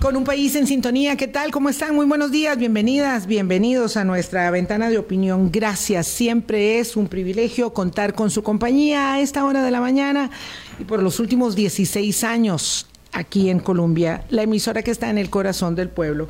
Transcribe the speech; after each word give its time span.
con 0.00 0.16
un 0.16 0.24
país 0.24 0.54
en 0.54 0.66
sintonía. 0.66 1.16
¿Qué 1.16 1.26
tal? 1.26 1.50
¿Cómo 1.50 1.68
están? 1.68 1.94
Muy 1.94 2.06
buenos 2.06 2.30
días, 2.30 2.56
bienvenidas, 2.56 3.26
bienvenidos 3.26 3.96
a 3.96 4.04
nuestra 4.04 4.48
ventana 4.50 4.90
de 4.90 4.98
opinión. 4.98 5.50
Gracias, 5.50 6.06
siempre 6.06 6.78
es 6.78 6.96
un 6.96 7.08
privilegio 7.08 7.72
contar 7.72 8.14
con 8.14 8.30
su 8.30 8.42
compañía 8.42 9.14
a 9.14 9.20
esta 9.20 9.44
hora 9.44 9.62
de 9.62 9.70
la 9.72 9.80
mañana 9.80 10.30
y 10.78 10.84
por 10.84 11.02
los 11.02 11.18
últimos 11.18 11.56
16 11.56 12.22
años 12.24 12.86
aquí 13.12 13.50
en 13.50 13.58
Colombia, 13.58 14.24
la 14.30 14.42
emisora 14.42 14.82
que 14.82 14.92
está 14.92 15.10
en 15.10 15.18
el 15.18 15.30
corazón 15.30 15.74
del 15.74 15.88
pueblo. 15.88 16.28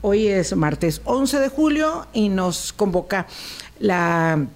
Hoy 0.00 0.28
es 0.28 0.56
martes 0.56 1.02
11 1.04 1.38
de 1.38 1.48
julio 1.48 2.06
y 2.14 2.30
nos 2.30 2.72
convoca 2.72 3.26
la 3.78 4.46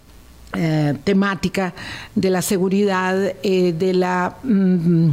eh, 0.54 0.94
temática 1.04 1.74
de 2.14 2.30
la 2.30 2.40
seguridad, 2.40 3.34
eh, 3.42 3.74
de 3.76 3.92
la 3.92 4.36
mm, 4.42 5.11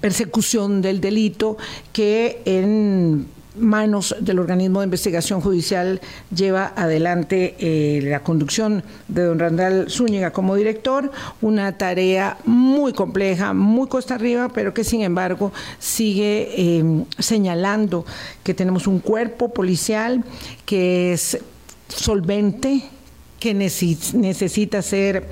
persecución 0.00 0.82
del 0.82 1.00
delito 1.00 1.56
que 1.92 2.42
en 2.44 3.26
manos 3.56 4.14
del 4.20 4.38
organismo 4.38 4.80
de 4.80 4.84
investigación 4.84 5.40
judicial 5.40 6.00
lleva 6.32 6.74
adelante 6.76 7.56
eh, 7.58 8.02
la 8.02 8.20
conducción 8.20 8.84
de 9.08 9.22
don 9.22 9.38
Randall 9.38 9.90
Zúñiga 9.90 10.32
como 10.32 10.54
director, 10.54 11.10
una 11.40 11.76
tarea 11.76 12.36
muy 12.44 12.92
compleja, 12.92 13.52
muy 13.52 13.88
costa 13.88 14.14
arriba, 14.14 14.50
pero 14.54 14.74
que 14.74 14.84
sin 14.84 15.02
embargo 15.02 15.52
sigue 15.78 17.04
señalando 17.18 18.04
que 18.44 18.54
tenemos 18.54 18.86
un 18.86 19.00
cuerpo 19.00 19.52
policial 19.52 20.24
que 20.66 21.14
es 21.14 21.38
solvente, 21.88 22.82
que 23.44 23.52
necesita 23.52 24.80
ser 24.80 25.28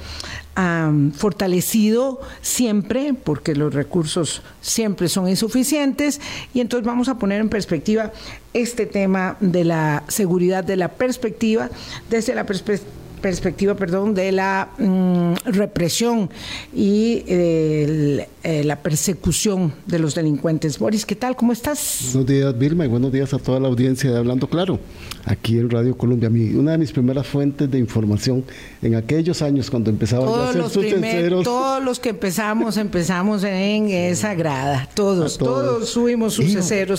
fortalecido 1.16 2.20
siempre, 2.42 3.14
porque 3.14 3.54
los 3.54 3.72
recursos 3.72 4.42
siempre 4.60 5.08
son 5.08 5.30
insuficientes, 5.30 6.20
y 6.52 6.60
entonces 6.60 6.86
vamos 6.86 7.08
a 7.08 7.19
poner 7.19 7.41
en 7.41 7.48
perspectiva 7.48 8.12
este 8.52 8.84
tema 8.84 9.38
de 9.41 9.64
la 9.64 10.02
seguridad, 10.08 10.62
de 10.62 10.77
la 10.77 10.88
perspectiva, 10.88 11.70
desde 12.10 12.34
la 12.34 12.44
perspectiva 12.44 12.92
perspectiva, 13.23 13.75
perdón, 13.75 14.15
de 14.15 14.33
la 14.33 14.69
mm, 14.78 15.34
represión 15.47 16.28
y 16.75 17.23
eh, 17.27 18.27
la 18.65 18.77
persecución 18.83 19.73
de 19.87 19.98
los 19.98 20.15
delincuentes. 20.15 20.78
Boris, 20.78 21.06
¿qué 21.06 21.15
tal? 21.15 21.37
¿Cómo 21.37 21.53
estás? 21.53 22.11
Buenos 22.12 22.27
días, 22.27 22.59
Vilma, 22.59 22.84
y 22.84 22.89
buenos 22.89 23.12
días 23.12 23.33
a 23.33 23.39
toda 23.39 23.61
la 23.61 23.69
audiencia 23.69 24.11
de 24.11 24.19
Hablando 24.19 24.48
Claro, 24.48 24.81
aquí 25.25 25.59
en 25.59 25.70
Radio 25.70 25.97
Colombia. 25.97 26.28
una 26.28 26.73
de 26.73 26.78
mis 26.78 26.93
primeras 26.93 27.27
fuentes 27.27 27.70
de 27.70 27.78
información 27.78 28.45
en 28.83 28.97
aquellos 28.97 29.41
años 29.41 29.70
cuando 29.70 29.89
empezaba 29.89 30.27
a 30.27 30.50
hacer 30.50 30.69
sus 30.69 30.84
primer, 30.84 31.43
Todos 31.43 31.83
los 31.83 32.00
que 32.00 32.11
empezamos, 32.11 32.77
empezamos 32.77 33.45
en 33.45 33.89
esa 33.89 34.34
grada, 34.34 34.89
todos, 34.95 35.39
todos, 35.39 35.89
subimos 35.89 36.34
sus 36.34 36.53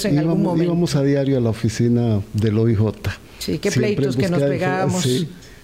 en 0.05 0.17
algún 0.17 0.41
momento. 0.41 0.63
Íbamos 0.63 0.95
a 0.95 1.03
diario 1.03 1.37
a 1.37 1.41
la 1.41 1.49
oficina 1.49 2.21
del 2.33 2.57
OIJ. 2.57 2.79
Sí, 3.39 3.59
qué 3.59 3.71
pleitos 3.71 4.15
que 4.15 4.29
nos 4.29 4.41
pegábamos. 4.41 5.05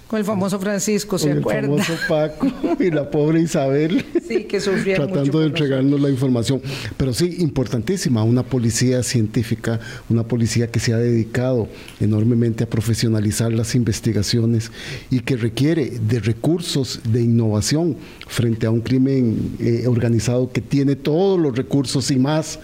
Con 0.09 0.17
el 0.17 0.25
famoso 0.25 0.59
Francisco, 0.59 1.19
¿se 1.19 1.31
acuerda? 1.31 1.59
El 1.59 1.83
famoso 1.83 1.93
Paco 2.07 2.47
y 2.79 2.89
la 2.89 3.11
pobre 3.11 3.41
Isabel. 3.41 4.03
Sí, 4.27 4.45
que 4.45 4.59
sufría 4.59 4.95
Tratando 4.95 5.39
de 5.39 5.45
entregarnos 5.45 6.01
la 6.01 6.09
información. 6.09 6.63
Pero 6.97 7.13
sí, 7.13 7.35
importantísima, 7.41 8.23
una 8.23 8.41
policía 8.41 9.03
científica, 9.03 9.79
una 10.09 10.23
policía 10.23 10.65
que 10.71 10.79
se 10.79 10.93
ha 10.93 10.97
dedicado 10.97 11.67
enormemente 11.99 12.63
a 12.63 12.67
profesionalizar 12.67 13.51
las 13.53 13.75
investigaciones 13.75 14.71
y 15.11 15.19
que 15.19 15.37
requiere 15.37 15.99
de 15.99 16.19
recursos 16.19 17.01
de 17.11 17.21
innovación 17.21 17.95
frente 18.27 18.65
a 18.65 18.71
un 18.71 18.81
crimen 18.81 19.57
eh, 19.59 19.85
organizado 19.85 20.51
que 20.51 20.61
tiene 20.61 20.95
todos 20.95 21.39
los 21.39 21.55
recursos 21.55 22.09
y 22.09 22.17
más 22.17 22.59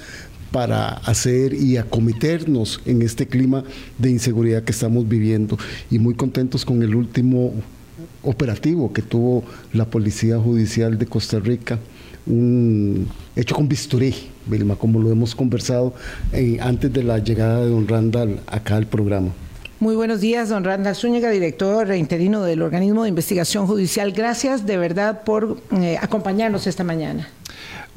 para 0.55 0.87
hacer 1.03 1.53
y 1.53 1.75
acometernos 1.75 2.79
en 2.85 3.01
este 3.01 3.27
clima 3.27 3.65
de 3.97 4.09
inseguridad 4.09 4.63
que 4.63 4.71
estamos 4.71 5.05
viviendo 5.05 5.57
y 5.91 5.99
muy 5.99 6.13
contentos 6.13 6.63
con 6.63 6.81
el 6.81 6.95
último 6.95 7.51
operativo 8.23 8.93
que 8.93 9.01
tuvo 9.01 9.43
la 9.73 9.83
Policía 9.83 10.39
Judicial 10.39 10.97
de 10.97 11.07
Costa 11.07 11.41
Rica, 11.41 11.77
un 12.25 13.05
hecho 13.35 13.53
con 13.53 13.67
bisturí, 13.67 14.15
Vilma, 14.45 14.77
como 14.77 15.01
lo 15.01 15.11
hemos 15.11 15.35
conversado 15.35 15.93
eh, 16.31 16.57
antes 16.61 16.93
de 16.93 17.03
la 17.03 17.19
llegada 17.19 17.59
de 17.59 17.71
don 17.71 17.85
Randall 17.85 18.39
acá 18.47 18.77
al 18.77 18.87
programa. 18.87 19.33
Muy 19.81 19.97
buenos 19.97 20.21
días, 20.21 20.47
don 20.47 20.63
Randall 20.63 20.95
Zúñiga, 20.95 21.31
director 21.31 21.93
interino 21.93 22.43
del 22.43 22.61
organismo 22.61 23.03
de 23.03 23.09
investigación 23.09 23.67
judicial. 23.67 24.13
Gracias 24.13 24.65
de 24.65 24.77
verdad 24.77 25.23
por 25.25 25.57
eh, 25.73 25.97
acompañarnos 26.01 26.65
esta 26.65 26.85
mañana. 26.85 27.27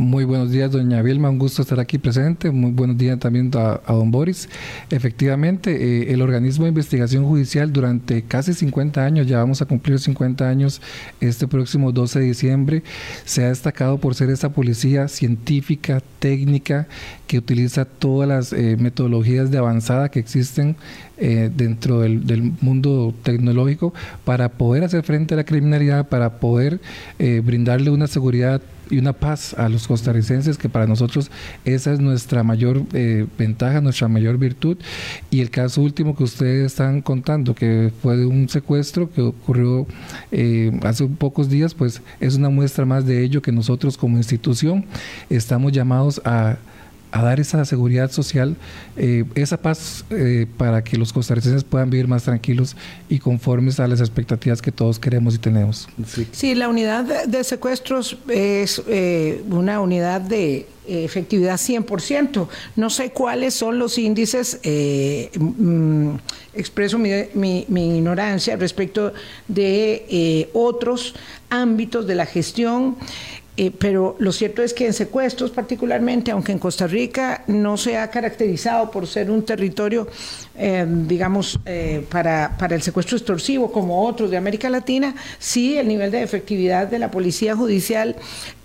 Muy 0.00 0.24
buenos 0.24 0.52
días, 0.52 0.70
doña 0.70 1.02
Vilma, 1.02 1.28
un 1.28 1.40
gusto 1.40 1.62
estar 1.62 1.80
aquí 1.80 1.98
presente. 1.98 2.52
Muy 2.52 2.70
buenos 2.70 2.96
días 2.96 3.18
también 3.18 3.50
a, 3.56 3.80
don 3.88 4.12
Boris. 4.12 4.48
Efectivamente, 4.90 5.72
eh, 5.72 6.12
el 6.12 6.22
organismo 6.22 6.66
de 6.66 6.68
investigación 6.68 7.24
judicial 7.24 7.72
durante 7.72 8.22
casi 8.22 8.54
50 8.54 9.04
años, 9.04 9.26
ya 9.26 9.38
vamos 9.38 9.60
a 9.60 9.66
cumplir 9.66 9.98
50 9.98 10.48
años 10.48 10.80
este 11.20 11.48
próximo 11.48 11.90
12 11.90 12.20
de 12.20 12.26
diciembre, 12.26 12.84
se 13.24 13.44
ha 13.44 13.48
destacado 13.48 13.98
por 13.98 14.14
ser 14.14 14.30
esa 14.30 14.50
policía 14.50 15.08
científica, 15.08 16.00
técnica, 16.20 16.86
que 17.26 17.38
utiliza 17.38 17.84
todas 17.84 18.28
las 18.28 18.52
eh, 18.52 18.76
metodologías 18.78 19.50
de 19.50 19.58
avanzada 19.58 20.12
que 20.12 20.20
existen 20.20 20.76
eh, 21.16 21.50
dentro 21.52 22.02
del, 22.02 22.24
del, 22.24 22.52
mundo 22.60 23.12
tecnológico 23.24 23.92
para 24.24 24.48
poder 24.48 24.84
hacer 24.84 25.02
frente 25.02 25.34
a 25.34 25.38
la 25.38 25.44
criminalidad, 25.44 26.08
para 26.08 26.38
poder 26.38 26.80
brindarle 27.18 27.90
una 27.90 28.06
seguridad 28.06 28.62
y 28.90 28.98
una 28.98 29.12
paz 29.12 29.54
a 29.54 29.68
los 29.68 29.86
costarricenses, 29.86 30.58
que 30.58 30.68
para 30.68 30.86
nosotros 30.86 31.30
esa 31.64 31.92
es 31.92 32.00
nuestra 32.00 32.42
mayor 32.42 32.82
eh, 32.92 33.26
ventaja, 33.38 33.80
nuestra 33.80 34.08
mayor 34.08 34.38
virtud. 34.38 34.76
Y 35.30 35.40
el 35.40 35.50
caso 35.50 35.82
último 35.82 36.16
que 36.16 36.24
ustedes 36.24 36.66
están 36.66 37.02
contando, 37.02 37.54
que 37.54 37.92
fue 38.02 38.16
de 38.16 38.26
un 38.26 38.48
secuestro 38.48 39.10
que 39.10 39.22
ocurrió 39.22 39.86
eh, 40.32 40.78
hace 40.82 41.06
pocos 41.06 41.48
días, 41.48 41.74
pues 41.74 42.02
es 42.20 42.36
una 42.36 42.50
muestra 42.50 42.84
más 42.84 43.06
de 43.06 43.22
ello 43.22 43.42
que 43.42 43.52
nosotros 43.52 43.96
como 43.96 44.16
institución 44.16 44.84
estamos 45.30 45.72
llamados 45.72 46.20
a 46.24 46.56
a 47.10 47.22
dar 47.22 47.40
esa 47.40 47.64
seguridad 47.64 48.10
social, 48.10 48.56
eh, 48.96 49.24
esa 49.34 49.56
paz 49.56 50.04
eh, 50.10 50.46
para 50.56 50.84
que 50.84 50.96
los 50.96 51.12
costarricenses 51.12 51.64
puedan 51.64 51.90
vivir 51.90 52.06
más 52.06 52.24
tranquilos 52.24 52.76
y 53.08 53.18
conformes 53.18 53.80
a 53.80 53.88
las 53.88 54.00
expectativas 54.00 54.60
que 54.60 54.72
todos 54.72 54.98
queremos 54.98 55.34
y 55.34 55.38
tenemos. 55.38 55.88
Sí, 56.32 56.54
la 56.54 56.68
unidad 56.68 57.26
de 57.26 57.44
secuestros 57.44 58.18
es 58.28 58.82
eh, 58.88 59.42
una 59.50 59.80
unidad 59.80 60.20
de 60.20 60.66
efectividad 60.86 61.56
100%. 61.56 62.48
No 62.76 62.88
sé 62.88 63.10
cuáles 63.10 63.52
son 63.52 63.78
los 63.78 63.98
índices, 63.98 64.58
mm, 65.38 66.10
expreso 66.54 66.98
mi, 66.98 67.10
mi, 67.34 67.96
ignorancia 67.98 68.56
respecto 68.56 69.12
de 69.48 70.48
otros 70.54 71.14
ámbitos 71.50 72.06
de 72.06 72.14
la 72.14 72.24
gestión. 72.24 72.96
Eh, 73.60 73.72
pero 73.76 74.14
lo 74.20 74.30
cierto 74.30 74.62
es 74.62 74.72
que 74.72 74.86
en 74.86 74.92
secuestros 74.92 75.50
particularmente, 75.50 76.30
aunque 76.30 76.52
en 76.52 76.60
Costa 76.60 76.86
Rica 76.86 77.42
no 77.48 77.76
se 77.76 77.96
ha 77.96 78.08
caracterizado 78.08 78.88
por 78.92 79.08
ser 79.08 79.32
un 79.32 79.42
territorio, 79.42 80.06
eh, 80.56 80.86
digamos, 80.88 81.58
eh, 81.66 82.06
para, 82.08 82.56
para, 82.56 82.76
el 82.76 82.82
secuestro 82.82 83.16
extorsivo 83.16 83.72
como 83.72 84.06
otros 84.06 84.30
de 84.30 84.36
América 84.36 84.70
Latina, 84.70 85.16
sí 85.40 85.76
el 85.76 85.88
nivel 85.88 86.12
de 86.12 86.22
efectividad 86.22 86.86
de 86.86 87.00
la 87.00 87.10
policía 87.10 87.56
judicial 87.56 88.14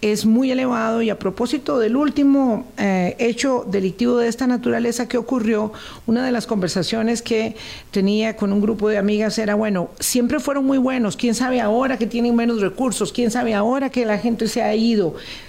es 0.02 0.28
muy 0.28 0.52
elevado 0.52 1.02
y 1.02 1.10
a 1.10 1.18
propósito 1.18 1.80
del 1.80 1.96
último 1.96 2.68
hecho 2.78 3.66
delictivo 3.66 4.18
de 4.18 4.28
esta 4.28 4.48
naturaleza 4.48 5.08
que 5.08 5.18
ocurrió, 5.18 5.72
una 6.08 6.26
de 6.26 6.32
las 6.34 6.46
conversaciones 6.46 7.22
que 7.22 7.56
tenía 7.90 8.36
con 8.36 8.52
un 8.52 8.60
grupo 8.60 8.90
de 8.90 8.98
amigas 8.98 9.38
era, 9.40 9.56
bueno, 9.56 9.92
siempre 10.02 10.42
fueron 10.42 10.66
muy 10.66 10.78
buenos, 10.78 11.16
quién 11.16 11.36
sabe 11.36 11.62
ahora 11.62 11.98
que 11.98 12.06
tienen 12.06 12.36
menos 12.36 12.60
recursos, 12.60 13.14
quién 13.14 13.32
sabe 13.32 13.54
ahora 13.54 13.90
que 13.90 14.06
la 14.06 14.18
gente 14.18 14.50
se 14.50 14.62
ha 14.62 14.76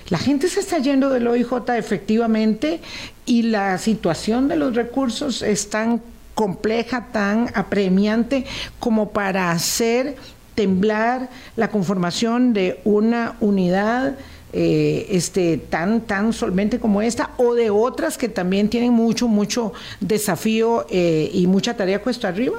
la 0.08 0.18
gente 0.18 0.48
se 0.48 0.60
está 0.60 0.78
yendo 0.78 1.10
del 1.10 1.26
OIJ 1.26 1.52
efectivamente 1.76 2.80
y 3.26 3.42
la 3.42 3.78
situación 3.78 4.48
de 4.48 4.56
los 4.56 4.74
recursos 4.74 5.42
es 5.42 5.70
tan 5.70 6.00
compleja, 6.34 7.08
tan 7.12 7.50
apremiante 7.54 8.44
como 8.78 9.10
para 9.10 9.50
hacer 9.50 10.16
temblar 10.54 11.30
la 11.56 11.68
conformación 11.68 12.52
de 12.52 12.80
una 12.84 13.36
unidad 13.40 14.16
eh, 14.52 15.06
este, 15.10 15.58
tan, 15.58 16.02
tan 16.02 16.32
solvente 16.32 16.78
como 16.78 17.02
esta 17.02 17.30
o 17.38 17.54
de 17.54 17.70
otras 17.70 18.16
que 18.16 18.28
también 18.28 18.68
tienen 18.68 18.92
mucho, 18.92 19.26
mucho 19.26 19.72
desafío 19.98 20.86
eh, 20.90 21.28
y 21.32 21.48
mucha 21.48 21.76
tarea 21.76 22.00
cuesta 22.00 22.28
arriba? 22.28 22.58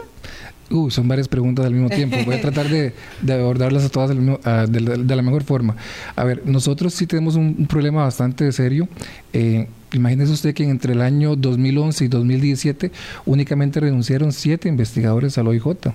Uh, 0.75 0.91
son 0.91 1.07
varias 1.07 1.29
preguntas 1.29 1.65
al 1.65 1.73
mismo 1.73 1.89
tiempo. 1.89 2.17
Voy 2.25 2.35
a 2.35 2.41
tratar 2.41 2.67
de, 2.69 2.93
abordarlas 3.31 3.85
a 3.85 3.89
todas 3.89 4.09
de, 4.09 5.15
la 5.15 5.21
mejor 5.21 5.43
forma. 5.43 5.77
A 6.15 6.23
ver, 6.25 6.43
nosotros 6.45 6.93
sí 6.93 7.07
tenemos 7.07 7.35
un, 7.35 7.65
problema 7.67 8.03
bastante 8.03 8.51
serio. 8.51 8.89
Eh, 9.31 9.67
imagínese 9.93 10.33
usted 10.33 10.53
que 10.53 10.63
entre 10.63 10.93
el 10.93 11.01
año 11.01 11.37
2011 11.37 12.05
y 12.05 12.07
2017 12.09 12.91
únicamente 13.25 13.79
renunciaron 13.79 14.33
siete 14.33 14.67
investigadores 14.67 15.37
al 15.37 15.47
OIJ. 15.47 15.93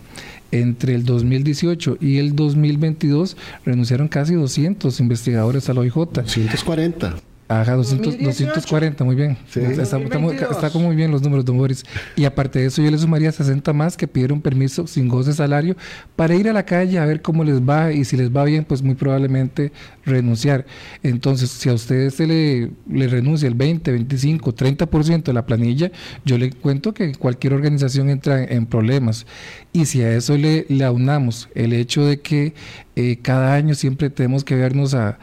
Entre 0.51 0.95
el 0.95 1.05
2018 1.05 1.99
y 2.01 2.17
el 2.19 2.35
2022 2.35 3.37
renunciaron 3.67 4.09
casi 4.09 4.35
200 4.35 4.99
investigadores 5.01 5.69
al 5.69 5.79
OIJ. 5.79 5.95
240. 5.95 7.30
Ajá, 7.51 7.75
240, 7.75 9.03
muy 9.03 9.17
bien. 9.17 9.37
Está, 9.53 10.71
como 10.71 10.87
muy 10.87 10.95
bien 10.95 11.11
los 11.11 11.21
números, 11.21 11.45
don 11.45 11.59
Boris. 11.59 11.85
Y 12.15 12.25
aparte 12.25 12.61
de 12.61 12.67
eso, 12.67 12.81
yo 12.81 12.89
le 12.93 12.97
sumaría 12.97 13.33
60 13.33 13.73
más 13.73 13.97
que 13.97 14.07
pidieron 14.07 14.41
permiso 14.41 14.87
sin 14.87 15.09
goce 15.09 15.31
de 15.31 15.37
salario 15.37 15.77
para 16.15 16.37
ir 16.37 16.49
a 16.49 16.53
la 16.53 16.65
calle 16.65 17.01
a 17.01 17.05
ver 17.07 17.23
cómo 17.23 17.43
les 17.43 17.61
va 17.61 17.91
y 17.91 18.05
si 18.05 18.17
les 18.17 18.31
va 18.31 18.45
bien, 18.45 18.65
pues 18.65 18.83
muy 18.83 18.95
probablemente 18.95 19.73
renunciar. 20.05 20.65
Entonces, 21.03 21.51
si 21.51 21.69
a 21.69 21.75
ustedes 21.75 22.15
se 22.15 22.29
le, 22.29 22.71
le 22.89 23.09
renuncia 23.09 23.49
el 23.49 23.55
20, 23.55 23.91
25, 23.91 24.55
30% 24.55 25.25
de 25.25 25.33
la 25.33 25.45
planilla, 25.45 25.91
yo 26.25 26.39
le 26.39 26.53
cuento 26.53 26.95
que 26.95 27.17
cualquier 27.17 27.55
organización 27.55 28.11
entra 28.11 28.45
en 28.45 28.67
problemas. 28.67 29.27
Y 29.73 29.87
si 29.87 30.03
a 30.03 30.15
eso 30.15 30.37
le, 30.37 30.67
le 30.69 30.85
aunamos 30.85 31.49
el 31.57 31.73
hecho 31.73 32.05
de 32.05 32.21
que 32.21 32.55
eh, 32.95 33.19
cada 33.21 33.55
año 33.55 33.75
siempre 33.75 34.09
tenemos 34.09 34.45
que 34.45 34.55
vernos 34.55 34.95
a 34.95 35.19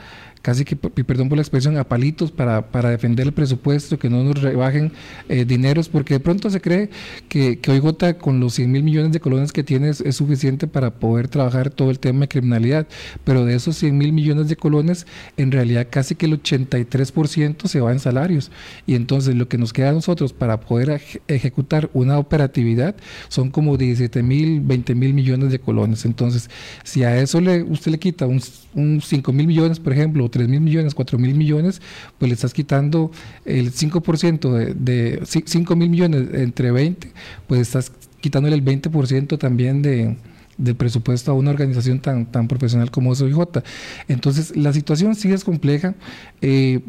casi 0.47 0.63
que, 0.63 0.77
perdón 0.77 1.27
por 1.27 1.37
la 1.37 1.41
expresión, 1.41 1.75
a 1.75 1.83
palitos 1.83 2.31
para, 2.31 2.71
para 2.71 2.89
defender 2.89 3.27
el 3.27 3.33
presupuesto, 3.33 3.99
que 3.99 4.09
no 4.09 4.23
nos 4.23 4.41
rebajen 4.41 4.93
eh, 5.27 5.43
dineros, 5.43 5.89
porque 5.89 6.13
de 6.13 6.19
pronto 6.21 6.49
se 6.49 6.61
cree 6.61 6.89
que, 7.27 7.59
que 7.59 7.71
OIJ 7.71 8.17
con 8.17 8.39
los 8.39 8.53
100 8.53 8.71
mil 8.71 8.81
millones 8.81 9.11
de 9.11 9.19
colones 9.19 9.51
que 9.51 9.65
tiene 9.65 9.89
es, 9.89 10.15
suficiente 10.15 10.65
para 10.65 10.91
poder 11.01 11.27
trabajar 11.27 11.69
todo 11.69 11.91
el 11.91 11.99
tema 11.99 12.21
de 12.21 12.27
criminalidad, 12.29 12.87
pero 13.25 13.43
de 13.43 13.55
esos 13.55 13.75
100 13.75 13.97
mil 13.97 14.13
millones 14.13 14.47
de 14.47 14.55
colones, 14.55 15.05
en 15.35 15.51
realidad 15.51 15.87
casi 15.89 16.15
que 16.15 16.27
el 16.27 16.41
83% 16.41 17.67
se 17.67 17.81
va 17.81 17.91
en 17.91 17.99
salarios. 17.99 18.49
Y 18.85 18.95
entonces 18.95 19.35
lo 19.35 19.49
que 19.49 19.57
nos 19.57 19.73
queda 19.73 19.89
a 19.89 19.93
nosotros 19.93 20.31
para 20.31 20.61
poder 20.61 21.01
ejecutar 21.27 21.89
una 21.91 22.19
operatividad 22.19 22.95
son 23.27 23.49
como 23.49 23.75
17 23.75 24.23
mil, 24.23 24.61
20 24.61 24.95
mil 24.95 25.13
millones 25.13 25.51
de 25.51 25.59
colones. 25.59 26.05
Entonces, 26.05 26.49
si 26.85 27.03
a 27.03 27.19
eso 27.19 27.41
le, 27.41 27.63
usted 27.63 27.91
le 27.91 27.99
quita 27.99 28.25
un, 28.27 28.41
un 28.75 29.01
5 29.01 29.33
mil 29.33 29.47
millones, 29.47 29.81
por 29.81 29.91
ejemplo, 29.91 30.23
3 30.37 30.47
mil 30.47 30.61
millones, 30.61 30.93
4 30.93 31.17
mil 31.17 31.35
millones, 31.35 31.81
pues 32.17 32.29
le 32.29 32.35
estás 32.35 32.53
quitando 32.53 33.11
el 33.45 33.71
5% 33.71 34.51
de, 34.51 34.73
de 34.73 35.21
5 35.25 35.75
mil 35.75 35.89
millones 35.89 36.29
entre 36.33 36.71
20, 36.71 37.11
pues 37.47 37.61
estás 37.61 37.91
quitándole 38.21 38.55
el 38.55 38.63
20% 38.63 39.37
también 39.39 39.81
de, 39.81 40.17
del 40.57 40.75
presupuesto 40.75 41.31
a 41.31 41.33
una 41.33 41.51
organización 41.51 41.99
tan, 41.99 42.25
tan 42.25 42.47
profesional 42.47 42.91
como 42.91 43.15
SOIJ. 43.15 43.63
Entonces, 44.07 44.55
la 44.55 44.73
situación 44.73 45.15
sí 45.15 45.31
es 45.31 45.43
compleja. 45.43 45.95
Eh, 46.41 46.81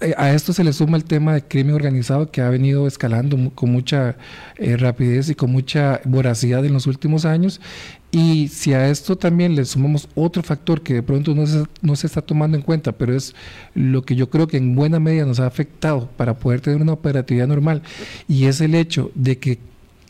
eh, 0.00 0.14
a 0.16 0.32
esto 0.32 0.52
se 0.52 0.62
le 0.62 0.72
suma 0.72 0.96
el 0.96 1.04
tema 1.04 1.34
de 1.34 1.42
crimen 1.42 1.74
organizado 1.74 2.30
que 2.30 2.40
ha 2.40 2.48
venido 2.48 2.86
escalando 2.86 3.36
con 3.54 3.72
mucha 3.72 4.16
eh, 4.56 4.76
rapidez 4.76 5.28
y 5.28 5.34
con 5.34 5.50
mucha 5.50 6.00
voracidad 6.04 6.64
en 6.64 6.72
los 6.72 6.86
últimos 6.86 7.24
años. 7.24 7.60
Y 8.10 8.48
si 8.48 8.72
a 8.72 8.88
esto 8.88 9.16
también 9.16 9.54
le 9.54 9.64
sumamos 9.66 10.08
otro 10.14 10.42
factor 10.42 10.80
que 10.80 10.94
de 10.94 11.02
pronto 11.02 11.34
no 11.34 11.46
se, 11.46 11.64
no 11.82 11.94
se 11.94 12.06
está 12.06 12.22
tomando 12.22 12.56
en 12.56 12.62
cuenta, 12.62 12.92
pero 12.92 13.14
es 13.14 13.34
lo 13.74 14.02
que 14.02 14.16
yo 14.16 14.30
creo 14.30 14.46
que 14.46 14.56
en 14.56 14.74
buena 14.74 14.98
medida 14.98 15.26
nos 15.26 15.40
ha 15.40 15.46
afectado 15.46 16.08
para 16.16 16.38
poder 16.38 16.62
tener 16.62 16.80
una 16.80 16.94
operatividad 16.94 17.46
normal, 17.46 17.82
y 18.26 18.46
es 18.46 18.62
el 18.62 18.74
hecho 18.74 19.10
de 19.14 19.38
que 19.38 19.58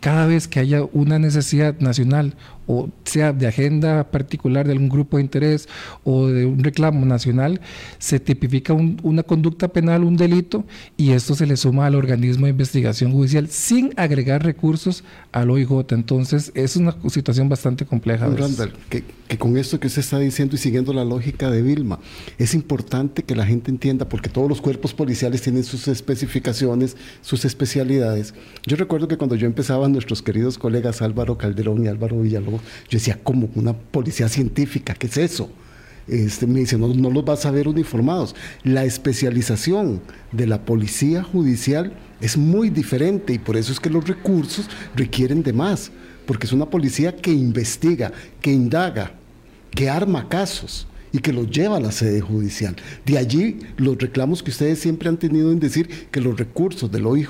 cada 0.00 0.26
vez 0.26 0.46
que 0.46 0.60
haya 0.60 0.84
una 0.92 1.18
necesidad 1.18 1.76
nacional 1.80 2.34
o 2.68 2.90
sea 3.04 3.32
de 3.32 3.46
agenda 3.46 4.10
particular 4.10 4.66
de 4.66 4.72
algún 4.72 4.90
grupo 4.90 5.16
de 5.16 5.24
interés 5.24 5.68
o 6.04 6.28
de 6.28 6.46
un 6.46 6.62
reclamo 6.62 7.04
nacional, 7.04 7.60
se 7.98 8.20
tipifica 8.20 8.74
una 8.74 9.22
conducta 9.22 9.68
penal, 9.68 10.04
un 10.04 10.16
delito, 10.16 10.64
y 10.96 11.10
esto 11.12 11.34
se 11.34 11.46
le 11.46 11.56
suma 11.56 11.86
al 11.86 11.94
organismo 11.94 12.46
de 12.46 12.50
investigación 12.50 13.12
judicial 13.12 13.48
sin 13.48 13.92
agregar 13.96 14.44
recursos 14.44 15.02
al 15.32 15.50
OIJ. 15.50 15.92
Entonces, 15.92 16.52
es 16.54 16.76
una 16.76 16.94
situación 17.08 17.48
bastante 17.48 17.86
compleja. 17.86 18.26
Randall, 18.26 18.72
que, 18.90 19.02
que 19.26 19.38
con 19.38 19.56
esto 19.56 19.80
que 19.80 19.86
usted 19.86 20.00
está 20.00 20.18
diciendo 20.18 20.54
y 20.56 20.58
siguiendo 20.58 20.92
la 20.92 21.04
lógica 21.04 21.50
de 21.50 21.62
Vilma, 21.62 21.98
es 22.36 22.54
importante 22.54 23.22
que 23.22 23.34
la 23.34 23.46
gente 23.46 23.70
entienda, 23.70 24.08
porque 24.08 24.28
todos 24.28 24.48
los 24.48 24.60
cuerpos 24.60 24.92
policiales 24.92 25.42
tienen 25.42 25.64
sus 25.64 25.88
especificaciones, 25.88 26.96
sus 27.22 27.44
especialidades. 27.44 28.34
Yo 28.66 28.76
recuerdo 28.76 29.08
que 29.08 29.16
cuando 29.16 29.36
yo 29.36 29.46
empezaba, 29.46 29.88
nuestros 29.88 30.22
queridos 30.22 30.58
colegas 30.58 31.02
Álvaro 31.02 31.38
Calderón 31.38 31.84
y 31.84 31.88
Álvaro 31.88 32.20
Villalobos, 32.20 32.57
yo 32.88 32.98
decía, 32.98 33.18
¿cómo? 33.22 33.48
Una 33.54 33.72
policía 33.72 34.28
científica, 34.28 34.94
¿qué 34.94 35.06
es 35.06 35.16
eso? 35.16 35.50
Este, 36.06 36.46
me 36.46 36.60
dice, 36.60 36.78
no, 36.78 36.88
no 36.88 37.10
los 37.10 37.24
vas 37.24 37.46
a 37.46 37.50
ver 37.50 37.68
uniformados. 37.68 38.34
La 38.64 38.84
especialización 38.84 40.00
de 40.32 40.46
la 40.46 40.64
policía 40.64 41.22
judicial 41.22 41.92
es 42.20 42.36
muy 42.36 42.70
diferente 42.70 43.34
y 43.34 43.38
por 43.38 43.56
eso 43.56 43.72
es 43.72 43.78
que 43.78 43.90
los 43.90 44.08
recursos 44.08 44.68
requieren 44.96 45.42
de 45.42 45.52
más, 45.52 45.90
porque 46.26 46.46
es 46.46 46.52
una 46.52 46.66
policía 46.66 47.14
que 47.14 47.30
investiga, 47.30 48.12
que 48.40 48.50
indaga, 48.50 49.12
que 49.70 49.88
arma 49.88 50.28
casos 50.28 50.87
y 51.12 51.18
que 51.18 51.32
los 51.32 51.50
lleva 51.50 51.76
a 51.76 51.80
la 51.80 51.92
sede 51.92 52.20
judicial. 52.20 52.76
De 53.04 53.18
allí 53.18 53.58
los 53.76 53.98
reclamos 53.98 54.42
que 54.42 54.50
ustedes 54.50 54.78
siempre 54.78 55.08
han 55.08 55.16
tenido 55.16 55.52
en 55.52 55.60
decir 55.60 55.88
que 56.10 56.20
los 56.20 56.38
recursos 56.38 56.90
del 56.90 57.06
OIJ 57.06 57.28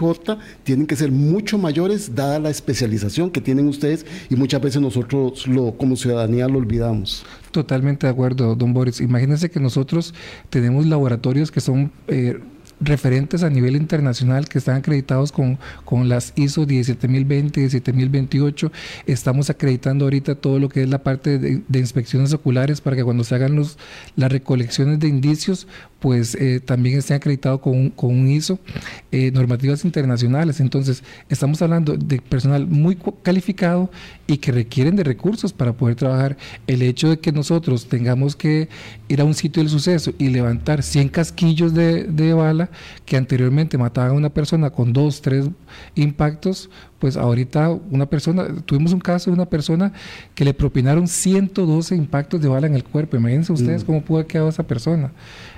tienen 0.65 0.87
que 0.87 0.97
ser 0.97 1.13
mucho 1.13 1.59
mayores 1.59 2.15
dada 2.15 2.39
la 2.39 2.51
especialización 2.51 3.31
que 3.31 3.41
tienen 3.41 3.69
ustedes 3.69 4.07
y 4.31 4.37
muchas 4.37 4.61
veces 4.61 4.81
nosotros 4.81 5.47
lo, 5.47 5.73
como 5.73 5.97
ciudadanía 5.97 6.49
lo 6.49 6.59
olvidamos. 6.59 7.25
Totalmente 7.51 8.07
de 8.07 8.13
acuerdo, 8.13 8.55
don 8.55 8.73
Boris. 8.73 9.01
Imagínense 9.01 9.51
que 9.51 9.61
nosotros 9.61 10.15
tenemos 10.51 10.87
laboratorios 10.87 11.51
que 11.51 11.61
son... 11.61 11.93
Eh, 12.09 12.41
referentes 12.81 13.43
a 13.43 13.51
nivel 13.51 13.77
internacional 13.77 14.49
que 14.49 14.59
están 14.59 14.77
acreditados 14.77 15.33
con, 15.33 15.59
con 15.85 16.09
las 16.09 16.33
ISO 16.37 16.65
17020, 16.65 17.61
17028. 17.69 18.73
Estamos 19.07 19.51
acreditando 19.51 20.05
ahorita 20.05 20.37
todo 20.37 20.59
lo 20.59 20.69
que 20.69 20.83
es 20.83 20.89
la 20.89 21.03
parte 21.03 21.39
de, 21.39 21.63
de, 21.67 21.79
inspecciones 21.79 22.33
oculares 22.33 22.81
para 22.81 22.97
que 22.97 23.05
cuando 23.05 23.25
se 23.25 23.35
hagan 23.35 23.57
los, 23.57 23.79
las 24.17 24.31
recolecciones 24.31 25.01
de 25.01 25.09
indicios 25.09 25.67
pues 26.01 26.35
eh, 26.37 26.61
también 26.61 26.99
estén 26.99 27.17
acreditados 27.17 27.61
con 27.61 27.77
un, 27.77 27.91
con 27.91 28.11
un 28.11 28.29
ISO, 28.29 28.59
eh, 29.11 29.31
normativas 29.33 29.85
internacionales. 29.85 30.61
Entonces, 30.61 31.03
estamos 31.29 31.61
hablando 31.63 31.97
de 31.97 32.21
personal 32.21 32.67
muy 32.67 32.99
calificado 33.23 33.91
y 34.27 34.39
que 34.39 34.53
requieren 34.53 34.97
de 34.97 35.05
recursos 35.05 35.53
para 35.53 35.73
poder 35.73 35.97
trabajar. 35.97 36.37
El 36.67 36.83
hecho 36.83 37.09
de 37.11 37.19
que 37.19 37.33
nosotros 37.33 37.89
tengamos 37.89 38.37
que 38.37 38.69
ir 39.09 39.21
a 39.21 39.25
un 39.25 39.35
sitio 39.35 39.63
del 39.63 39.71
suceso 39.71 40.13
y 40.19 40.29
levantar 40.29 40.83
100 40.83 41.09
casquillos 41.09 41.75
de, 41.75 42.05
de 42.05 42.33
bala 42.33 42.71
que 43.05 43.17
anteriormente 43.17 43.79
mataban 43.79 44.11
a 44.11 44.15
una 44.15 44.31
persona 44.31 44.71
con 44.71 44.93
dos, 44.93 45.21
tres 45.21 45.47
impactos, 45.95 46.71
pues 46.99 47.17
ahorita 47.17 47.71
una 47.91 48.07
persona, 48.07 48.47
tuvimos 48.65 48.93
un 48.93 49.01
caso 49.01 49.31
de 49.31 49.35
una 49.35 49.47
persona 49.47 49.93
que 50.35 50.45
le 50.45 50.55
propinaron 50.55 51.07
112 51.07 51.95
impactos 51.95 52.41
de 52.41 52.49
bala 52.49 52.67
en 52.67 52.75
el 52.75 52.85
cuerpo. 52.85 53.17
Imagínense 53.17 53.53
ustedes 53.53 53.85
mm. 53.85 53.87
cómo 53.87 54.03
pudo 54.03 54.19
haber 54.19 54.27
quedado 54.27 54.49
esa 54.49 54.65
persona. 54.65 55.13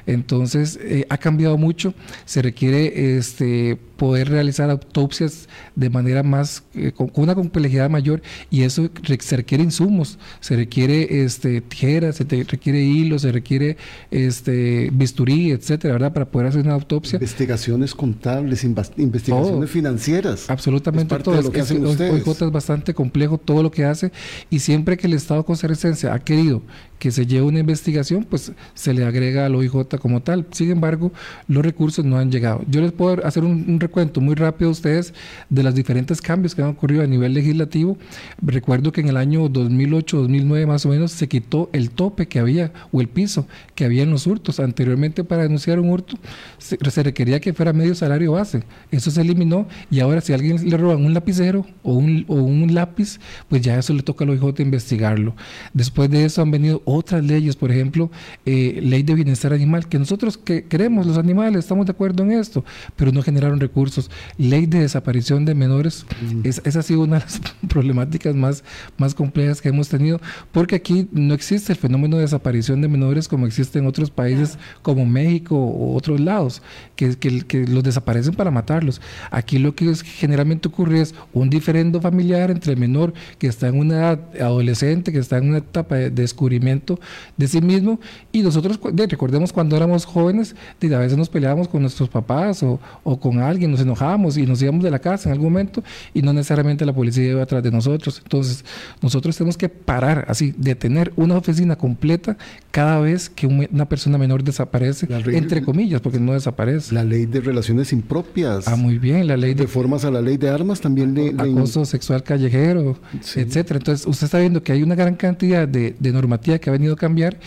Entonces, 0.07 0.79
eh, 0.83 1.07
ha 1.09 1.19
cambiado 1.19 1.57
mucho. 1.57 1.95
Se 2.25 2.43
requiere 2.43 3.17
este, 3.17 3.79
poder 3.97 4.29
realizar 4.29 4.71
autopsias 4.71 5.49
de 5.77 5.91
manera 5.91 6.23
más, 6.23 6.65
eh, 6.75 6.93
con, 6.93 7.11
una 7.15 7.35
complejidad 7.35 7.89
mayor, 7.91 8.23
y 8.51 8.63
eso 8.63 8.91
se 9.21 9.37
requiere 9.37 9.63
insumos, 9.63 10.19
se 10.41 10.57
requiere 10.57 11.23
este, 11.23 11.61
tijeras, 11.61 12.17
se 12.17 12.25
requiere 12.25 12.83
hilo, 12.83 13.19
se 13.19 13.31
requiere 13.31 13.77
este, 14.11 14.91
bisturí, 14.93 15.51
etcétera, 15.51 15.95
¿verdad? 15.95 16.13
Para 16.13 16.31
poder 16.31 16.49
hacer 16.49 16.63
una 16.63 16.75
autopsia. 16.75 17.17
Investigaciones 17.17 17.95
contables, 17.95 18.65
investigaciones 18.65 19.71
financieras. 19.71 20.00
Absolutamente 20.49 21.17
todo. 21.19 21.37
De 21.37 21.43
lo 21.43 21.53
que 21.53 21.61
hacen 21.61 21.85
ustedes. 21.85 22.27
es 22.27 22.51
bastante 22.51 22.95
complejo 22.95 23.39
todo 23.39 23.63
lo 23.63 23.71
que 23.71 23.85
hace, 23.85 24.13
y 24.51 24.61
siempre 24.61 24.97
que 24.97 25.07
el 25.07 25.15
Estado 25.15 25.45
costarricense 25.45 26.09
ha 26.09 26.19
querido 26.19 26.63
que 27.01 27.11
se 27.11 27.27
lleve 27.27 27.47
una 27.47 27.59
investigación, 27.59 28.25
pues 28.29 28.53
se 28.75 28.93
le 28.93 29.05
agrega 29.05 29.47
al 29.47 29.55
OIJ 29.57 29.99
como 29.99 30.21
tal. 30.21 30.47
Sin 30.53 30.71
embargo, 30.71 31.11
los 31.49 31.65
recursos 31.65 32.05
no 32.05 32.19
han 32.19 32.31
llegado. 32.31 32.63
Yo 32.69 32.83
les 32.83 32.93
puedo 32.93 33.27
hacer 33.27 33.43
un, 33.43 33.81
recuento 33.81 34.21
muy 34.21 34.35
rápido 34.35 34.69
a 34.69 34.73
ustedes 34.73 35.15
de 35.49 35.63
los 35.63 35.75
diferentes 35.75 36.21
cambios 36.21 36.55
que 36.55 36.63
han 36.63 36.69
ocurrido 36.69 37.03
a 37.03 37.07
nivel 37.07 37.33
legislativo. 37.33 37.97
Recuerdo 38.43 38.93
que 38.93 39.01
en 39.01 39.09
el 39.09 39.17
año 39.17 39.49
2008-2009 39.49 40.67
más 40.67 40.85
o 40.85 40.91
menos 40.91 41.13
se 41.13 41.27
quitó 41.27 41.71
el 41.73 41.91
tope 41.91 42.29
que 42.29 42.39
había 42.39 42.71
o 42.93 43.01
el 43.01 43.09
piso 43.09 43.47
que 43.75 43.87
había 43.87 44.03
en 44.03 44.11
los 44.11 44.27
hurtos. 44.27 44.61
Anteriormente 44.61 45.25
para 45.25 45.45
denunciar 45.45 45.81
un 45.81 45.89
hurto 45.89 46.19
se, 46.59 47.03
requería 47.03 47.41
que 47.41 47.55
fuera 47.55 47.73
medio 47.73 47.95
salario 47.95 48.33
base. 48.33 48.63
Eso 48.91 49.11
se 49.11 49.23
eliminó 49.23 49.67
y 49.91 50.01
ahora 50.01 50.21
si 50.21 50.33
a 50.33 50.37
alguien 50.37 50.69
le 50.69 50.77
roban 50.77 51.05
un 51.05 51.15
lapicero 51.15 51.67
o 51.83 51.95
un, 51.95 52.25
o 52.29 52.35
un 52.35 52.75
lápiz, 52.75 53.19
pues 53.49 53.63
ya 53.63 53.79
eso 53.79 53.93
le 53.93 54.03
toca 54.03 54.25
al 54.25 54.31
OIJ 54.31 54.61
investigarlo. 54.61 55.35
Después 55.75 56.09
de 56.11 56.25
eso 56.25 56.43
han 56.43 56.51
venido 56.51 56.83
otras 56.85 57.25
leyes, 57.25 57.57
por 57.57 57.71
ejemplo, 57.73 58.11
eh, 58.47 58.79
ley 58.83 59.03
de 59.03 59.15
bienestar 59.15 59.53
animal, 59.53 59.89
que 59.89 59.99
nosotros 59.99 60.39
que 60.39 60.65
queremos 60.65 61.07
los 61.07 61.19
animales, 61.19 61.61
estamos 61.61 61.87
de 61.87 61.93
acuerdo 61.93 62.23
en 62.23 62.33
esto, 62.33 62.65
pero 62.95 63.11
no 63.11 63.23
generaron 63.23 63.59
recursos. 63.59 64.11
Ley 64.39 64.67
de 64.67 64.81
desaparición 64.81 65.45
de 65.45 65.55
menores, 65.55 66.07
mm. 66.21 66.41
esa 66.45 66.79
ha 66.79 66.83
sido 66.83 67.01
una 67.01 67.19
de 67.19 67.25
las 67.25 67.41
problemáticas 67.69 68.35
más, 68.35 68.63
más 68.97 69.15
complejas 69.15 69.61
que 69.61 69.71
hemos 69.71 69.89
tenido, 69.89 70.21
porque 70.53 70.77
aquí 70.77 71.09
no 71.13 71.35
existe 71.35 71.73
el 71.73 71.79
fenómeno 71.79 72.17
de 72.17 72.23
desaparición 72.23 72.81
de 72.81 72.89
menores 72.89 73.27
como 73.27 73.47
existe 73.47 73.79
en 73.79 73.87
otros 73.87 74.11
países 74.11 74.59
como 74.83 75.05
México 75.05 75.57
o 75.57 75.97
otros 75.97 76.21
lados, 76.21 76.63
que, 76.95 77.17
que, 77.17 77.43
que 77.43 77.67
los 77.67 77.83
desaparecen 77.83 78.35
para 78.35 78.51
matarlos. 78.51 79.01
Aquí 79.31 79.59
lo 79.59 79.75
que 79.75 79.80
que 79.81 80.11
generalmente 80.11 80.69
ocurre 80.69 81.01
es 81.01 81.15
un 81.33 81.51
diferendo 81.51 82.01
familiar 82.01 82.51
entre 82.51 82.73
el 82.73 82.79
menor 82.79 83.13
que 83.39 83.47
está 83.47 83.69
en 83.69 83.79
una 83.79 83.97
edad 83.97 84.21
adolescente, 84.41 85.13
que 85.13 85.19
está 85.19 85.39
en 85.39 85.49
una 85.49 85.59
etapa 85.59 85.97
de 85.97 86.11
descubrimiento 86.11 86.99
de 87.37 87.49
sí 87.49 87.61
mismo, 87.61 88.01
y 88.33 88.43
nosotros, 88.43 88.79
recordemos 89.09 89.53
cuando 89.53 89.77
éramos 89.77 90.05
jóvenes, 90.05 90.55
a 90.83 90.99
veces 90.99 91.17
nos 91.17 91.29
peleábamos 91.29 91.69
con 91.69 91.83
nuestros 91.83 92.09
papás 92.09 92.63
o, 92.63 92.81
o 93.05 93.19
con 93.19 93.39
alguien, 93.39 93.71
nos 93.71 93.81
enojábamos 93.81 94.37
y 94.37 94.47
nos 94.47 94.61
íbamos 94.63 94.83
de 94.83 94.91
la 94.91 94.99
casa 94.99 95.29
en 95.29 95.33
algún 95.33 95.53
momento 95.53 95.83
y 96.15 96.23
no 96.23 96.33
necesariamente 96.33 96.85
la 96.85 96.93
policía 96.93 97.31
iba 97.31 97.43
atrás 97.43 97.63
de 97.63 97.71
nosotros. 97.71 98.21
Entonces, 98.23 98.65
nosotros 99.01 99.37
tenemos 99.37 99.57
que 99.57 99.69
parar, 99.69 100.25
así, 100.29 100.53
de 100.57 100.75
tener 100.75 101.13
una 101.17 101.37
oficina 101.37 101.77
completa 101.77 102.37
cada 102.71 103.01
vez 103.01 103.29
que 103.31 103.47
una 103.47 103.89
persona 103.89 104.19
menor 104.19 104.43
desaparece, 104.43 105.07
entre 105.27 105.63
comillas, 105.63 106.01
porque 106.01 106.19
no 106.19 106.33
desaparece. 106.33 106.95
La 106.95 107.05
ley 107.05 107.27
de 107.27 107.41
relaciones 107.41 107.93
impropias. 107.93 108.69
Ah, 108.69 108.77
muy 108.77 108.99
bien, 108.99 109.27
la 109.27 109.37
ley 109.37 109.55
de... 109.55 109.70
Reformas 109.71 110.05
a 110.05 110.11
la 110.11 110.21
ley 110.21 110.37
de 110.37 110.49
armas 110.49 110.81
también 110.81 111.15
de... 111.15 111.33
Acoso 111.39 111.85
sexual 111.85 112.25
callejero, 112.25 112.99
etcétera. 113.37 113.79
Entonces, 113.79 114.05
usted 114.05 114.25
está 114.25 114.41
viendo 114.41 114.65
que 114.65 114.73
hay 114.73 114.83
una 114.83 114.97
gran 114.97 115.15
cantidad 115.15 115.69
de, 115.69 115.95
de 115.97 116.13
normativa 116.13 116.59
que 116.59 116.71
ha 116.71 116.73
venido 116.73 116.95
a 116.95 116.97
cambiar 116.97 117.39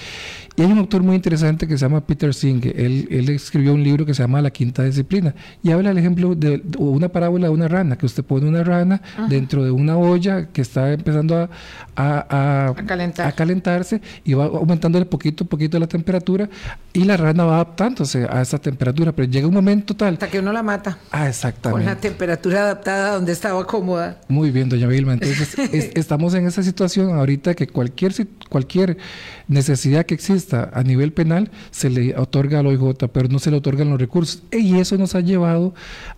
y 0.56 0.62
hay 0.62 0.72
un 0.72 0.78
autor 0.78 1.02
muy 1.02 1.16
interesante 1.16 1.68
que 1.68 1.78
se 1.78 1.86
llama 1.86 2.02
Peter 2.02 2.34
Singh. 2.34 2.66
Él, 2.76 3.08
él 3.10 3.30
escribió 3.30 3.74
un 3.74 3.84
libro 3.84 4.06
que 4.06 4.14
se 4.14 4.22
llama 4.22 4.42
La 4.42 4.52
Quinta 4.52 4.84
Disciplina 4.84 5.34
y 5.64 5.72
habla 5.72 5.92
el 5.92 5.98
ejemplo 5.98 6.36
de 6.36 6.62
una 6.78 7.10
parábola 7.10 7.48
de 7.48 7.54
una 7.54 7.68
rana, 7.68 7.98
que 7.98 8.06
usted 8.06 8.24
pone 8.24 8.48
una 8.48 8.64
rana 8.64 9.02
dentro 9.30 9.64
de 9.64 9.72
una 9.72 9.98
olla 9.98 10.48
que 10.48 10.62
está 10.62 10.94
empezando 10.94 11.38
a, 11.38 11.50
a, 11.96 12.68
a, 12.68 13.32
calentarse 13.34 14.02
y 14.24 14.34
va 14.34 14.46
aumentando 14.46 15.00
de 15.00 15.06
poquito 15.06 15.44
a 15.44 15.48
poquito 15.48 15.80
la 15.80 15.88
temperatura 15.88 16.50
y 16.94 17.04
la 17.04 17.18
rana 17.18 17.46
va 17.46 17.56
adaptándose 17.56 18.28
a 18.30 18.42
esa 18.42 18.60
temperatura, 18.60 19.12
pero 19.12 19.28
llega 19.28 19.48
un 19.48 19.54
momento 19.54 19.96
tal... 19.96 20.14
Hasta 20.14 20.30
que 20.30 20.40
uno 20.40 20.54
la 20.54 20.62
mata. 20.62 21.00
Ah, 21.12 21.28
exactamente. 21.28 21.86
Con 21.86 21.94
la 21.94 22.00
temperatura 22.00 22.62
adaptada 22.62 23.16
donde 23.16 23.32
estaba 23.32 23.66
cómoda. 23.66 24.22
Muy 24.28 24.52
bien, 24.52 24.70
doña 24.70 24.88
Vilma. 24.88 25.14
Entonces, 25.14 25.56
estamos 25.96 26.36
en 26.36 26.46
esa 26.46 26.62
situación 26.62 27.18
ahorita 27.18 27.56
que 27.56 27.68
cualquier, 27.68 28.14
cualquier 28.50 28.98
necesidad 29.48 30.06
que 30.06 30.14
exista 30.14 30.70
a 30.74 30.84
nivel 30.84 31.14
penal 31.14 31.52
se 31.72 31.90
le 31.90 32.18
otorga 32.18 32.60
al 32.60 32.68
OIJ, 32.68 33.08
pero 33.12 33.28
no 33.30 33.40
se 33.40 33.52
le 33.52 33.58
otorgan 33.58 33.90
los 33.90 34.00
recursos. 34.00 34.44
Y 34.52 34.80
eso 34.80 34.98
nos 34.98 35.16
ha 35.16 35.22
llevado 35.22 35.74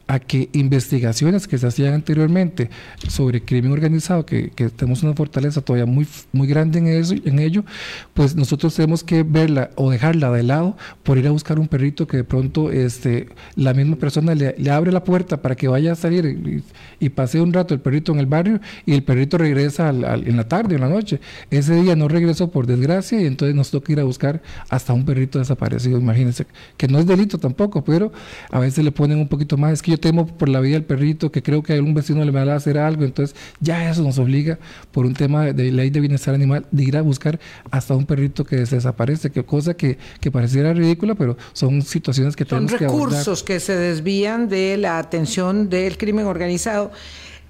a 0.07 0.19
que 0.19 0.49
investigaciones 0.53 1.47
que 1.47 1.57
se 1.57 1.65
hacían 1.65 1.93
anteriormente 1.93 2.69
sobre 3.07 3.41
crimen 3.43 3.71
organizado, 3.71 4.25
que, 4.25 4.51
tenemos 4.75 5.03
una 5.03 5.13
fortaleza 5.13 5.61
todavía 5.61 5.85
muy, 5.85 6.07
muy 6.31 6.47
grande 6.47 6.79
en, 6.79 6.87
eso, 6.87 7.15
en 7.23 7.39
ello, 7.39 7.65
pues 8.13 8.35
nosotros 8.35 8.75
tenemos 8.75 9.03
que 9.03 9.23
verla 9.23 9.71
o 9.75 9.89
dejarla 9.89 10.31
de 10.31 10.43
lado 10.43 10.77
por 11.03 11.17
ir 11.17 11.27
a 11.27 11.31
buscar 11.31 11.59
un 11.59 11.67
perrito 11.67 12.07
que 12.07 12.17
de 12.17 12.23
pronto 12.23 12.71
este, 12.71 13.29
la 13.55 13.73
misma 13.73 13.95
persona 13.95 14.35
le, 14.35 14.55
abre 14.69 14.91
la 14.91 15.03
puerta 15.03 15.41
para 15.41 15.55
que 15.55 15.67
vaya 15.67 15.93
a 15.93 15.95
salir 15.95 16.25
y, 16.25 16.63
y, 16.99 17.09
pase 17.09 17.41
un 17.41 17.53
rato 17.53 17.73
el 17.73 17.79
perrito 17.79 18.11
en 18.11 18.19
el 18.19 18.25
barrio 18.25 18.59
y 18.85 18.93
el 18.93 19.03
perrito 19.03 19.37
regresa 19.37 19.89
en 19.89 20.37
la 20.37 20.47
tarde 20.47 20.75
o 20.75 20.77
en 20.77 20.81
la 20.81 20.89
noche. 20.89 21.19
Ese 21.49 21.75
día 21.81 21.95
no 21.95 22.07
regresó 22.07 22.51
por 22.51 22.67
desgracia 22.67 23.21
y 23.21 23.25
entonces 23.25 23.55
nos 23.55 23.71
toca 23.71 23.91
ir 23.91 23.99
a 23.99 24.03
buscar 24.03 24.41
hasta 24.69 24.93
un 24.93 25.05
perrito 25.05 25.39
desaparecido. 25.39 25.97
Imagínense 25.97 26.45
que 26.77 26.87
no 26.87 26.99
es 26.99 27.07
delito 27.07 27.37
tampoco, 27.37 27.83
pero 27.83 28.11
a 28.51 28.59
veces 28.59 28.83
le 28.83 28.91
ponen 28.91 29.17
un 29.17 29.27
poquito 29.27 29.57
más. 29.57 29.73
Es 29.73 29.81
que 29.81 29.94
yo 29.95 29.99
temo 29.99 30.27
por 30.27 30.49
la 30.49 30.59
vida 30.59 30.73
del 30.73 30.83
perrito, 30.83 31.31
que 31.31 31.41
creo 31.41 31.63
que 31.63 31.73
algún 31.73 31.93
vecino 31.93 32.23
le 32.23 32.31
va 32.31 32.41
a 32.41 32.55
hacer 32.55 32.77
algo, 32.77 33.03
entonces 33.03 33.35
ya 33.59 33.89
eso 33.89 34.03
nos 34.03 34.19
obliga 34.19 34.59
por 34.91 35.05
un 35.05 35.13
tema 35.13 35.45
de 35.45 35.71
ley 35.71 35.89
de 35.89 35.99
bienestar 35.99 36.35
animal 36.35 36.65
de 36.71 36.83
ir 36.83 36.97
a 36.97 37.01
buscar 37.01 37.39
hasta 37.71 37.95
un 37.95 38.05
perrito 38.05 38.43
que 38.43 38.65
se 38.65 38.75
desaparece, 38.75 39.31
que 39.31 39.43
cosa 39.43 39.75
que, 39.75 39.97
que 40.19 40.31
pareciera 40.31 40.73
ridícula, 40.73 41.15
pero 41.15 41.37
son 41.53 41.81
situaciones 41.81 42.35
que 42.35 42.45
tenemos 42.45 42.73
que 42.73 42.85
abordar. 42.85 43.09
recursos 43.09 43.43
que 43.43 43.59
se 43.59 43.75
desvían 43.75 44.49
de 44.49 44.77
la 44.77 44.99
atención 44.99 45.69
del 45.69 45.97
crimen 45.97 46.25
organizado. 46.25 46.91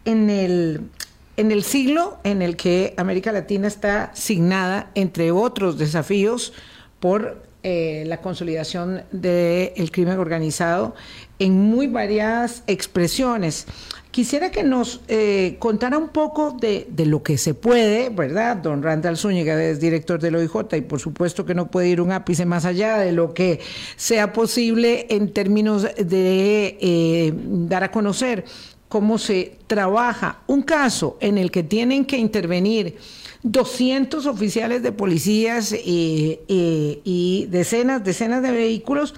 En 0.06 0.30
el 0.30 0.82
en 1.38 1.52
el 1.52 1.64
siglo 1.64 2.18
en 2.24 2.42
el 2.42 2.56
que 2.56 2.94
América 2.98 3.32
Latina 3.32 3.68
está 3.68 4.12
signada, 4.14 4.92
entre 4.96 5.32
otros 5.32 5.78
desafíos, 5.78 6.54
por 7.00 7.44
eh, 7.68 8.04
la 8.06 8.22
consolidación 8.22 9.06
del 9.12 9.90
crimen 9.92 10.20
organizado 10.20 10.94
en 11.40 11.54
muy 11.54 11.88
variadas 11.88 12.62
expresiones. 12.68 13.66
Quisiera 14.12 14.52
que 14.52 14.62
nos 14.62 15.02
eh, 15.08 15.56
contara 15.58 15.98
un 15.98 16.10
poco 16.10 16.52
de, 16.52 16.88
lo 17.08 17.24
que 17.24 17.40
se 17.40 17.56
puede, 17.56 18.10
¿verdad? 18.10 18.58
Don 18.58 18.84
Randall 18.84 19.18
Zúñiga 19.18 19.60
es 19.64 19.80
director 19.80 20.20
del 20.20 20.36
OIJ 20.36 20.76
y 20.78 20.82
por 20.82 21.00
supuesto 21.00 21.44
que 21.44 21.56
no 21.56 21.72
puede 21.72 21.90
ir 21.90 22.02
un 22.02 22.12
ápice 22.12 22.46
más 22.46 22.66
allá 22.66 23.00
de 23.00 23.12
lo 23.12 23.34
que 23.34 23.60
sea 23.96 24.32
posible 24.32 25.08
en 25.10 25.34
términos 25.34 25.82
de 25.82 26.78
eh, 26.80 27.34
dar 27.34 27.84
a 27.84 27.90
conocer 27.90 28.46
cómo 28.90 29.18
se 29.18 29.58
trabaja 29.68 30.40
un 30.48 30.62
caso 30.62 31.18
en 31.20 31.38
el 31.38 31.52
que 31.52 31.64
tienen 31.64 32.06
que 32.06 32.18
intervenir 32.18 32.98
200 33.44 34.26
oficiales 34.26 34.82
de 34.82 34.92
policías 34.92 35.72
y, 35.72 36.40
y, 36.48 37.48
decenas, 37.50 38.04
decenas 38.04 38.42
de 38.42 38.52
vehículos 38.52 39.14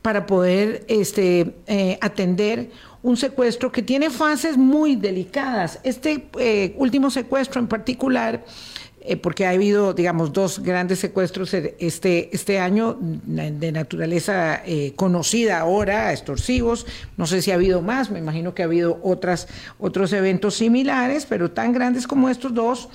para 0.00 0.24
poder 0.24 0.84
este, 0.88 1.54
eh, 1.66 1.98
atender 2.00 2.70
un 3.02 3.16
secuestro 3.16 3.70
que 3.70 3.82
tiene 3.82 4.10
fases 4.10 4.56
muy 4.56 4.96
delicadas. 4.96 5.78
Este 5.82 6.28
eh, 6.38 6.74
último 6.78 7.10
secuestro 7.10 7.60
en 7.60 7.68
particular 7.68 8.44
eh, 9.06 9.16
porque 9.16 9.46
ha 9.46 9.50
habido, 9.50 9.94
digamos, 9.94 10.32
dos 10.32 10.60
grandes 10.60 10.98
secuestros 10.98 11.54
este, 11.54 12.28
este 12.32 12.58
año 12.58 12.98
de 13.00 13.72
naturaleza 13.72 14.62
eh, 14.66 14.94
conocida 14.96 15.60
ahora, 15.60 16.12
extorsivos. 16.12 16.86
No 17.16 17.26
sé 17.26 17.40
si 17.40 17.50
ha 17.52 17.54
habido 17.54 17.82
más, 17.82 18.10
me 18.10 18.18
imagino 18.18 18.54
que 18.54 18.62
ha 18.62 18.66
habido 18.66 18.98
otras, 19.02 19.48
otros 19.78 20.12
eventos 20.12 20.56
similares, 20.56 21.26
pero 21.26 21.52
tan 21.52 21.72
grandes 21.72 22.06
como 22.06 22.28
estos 22.28 22.52
dos. 22.52 22.88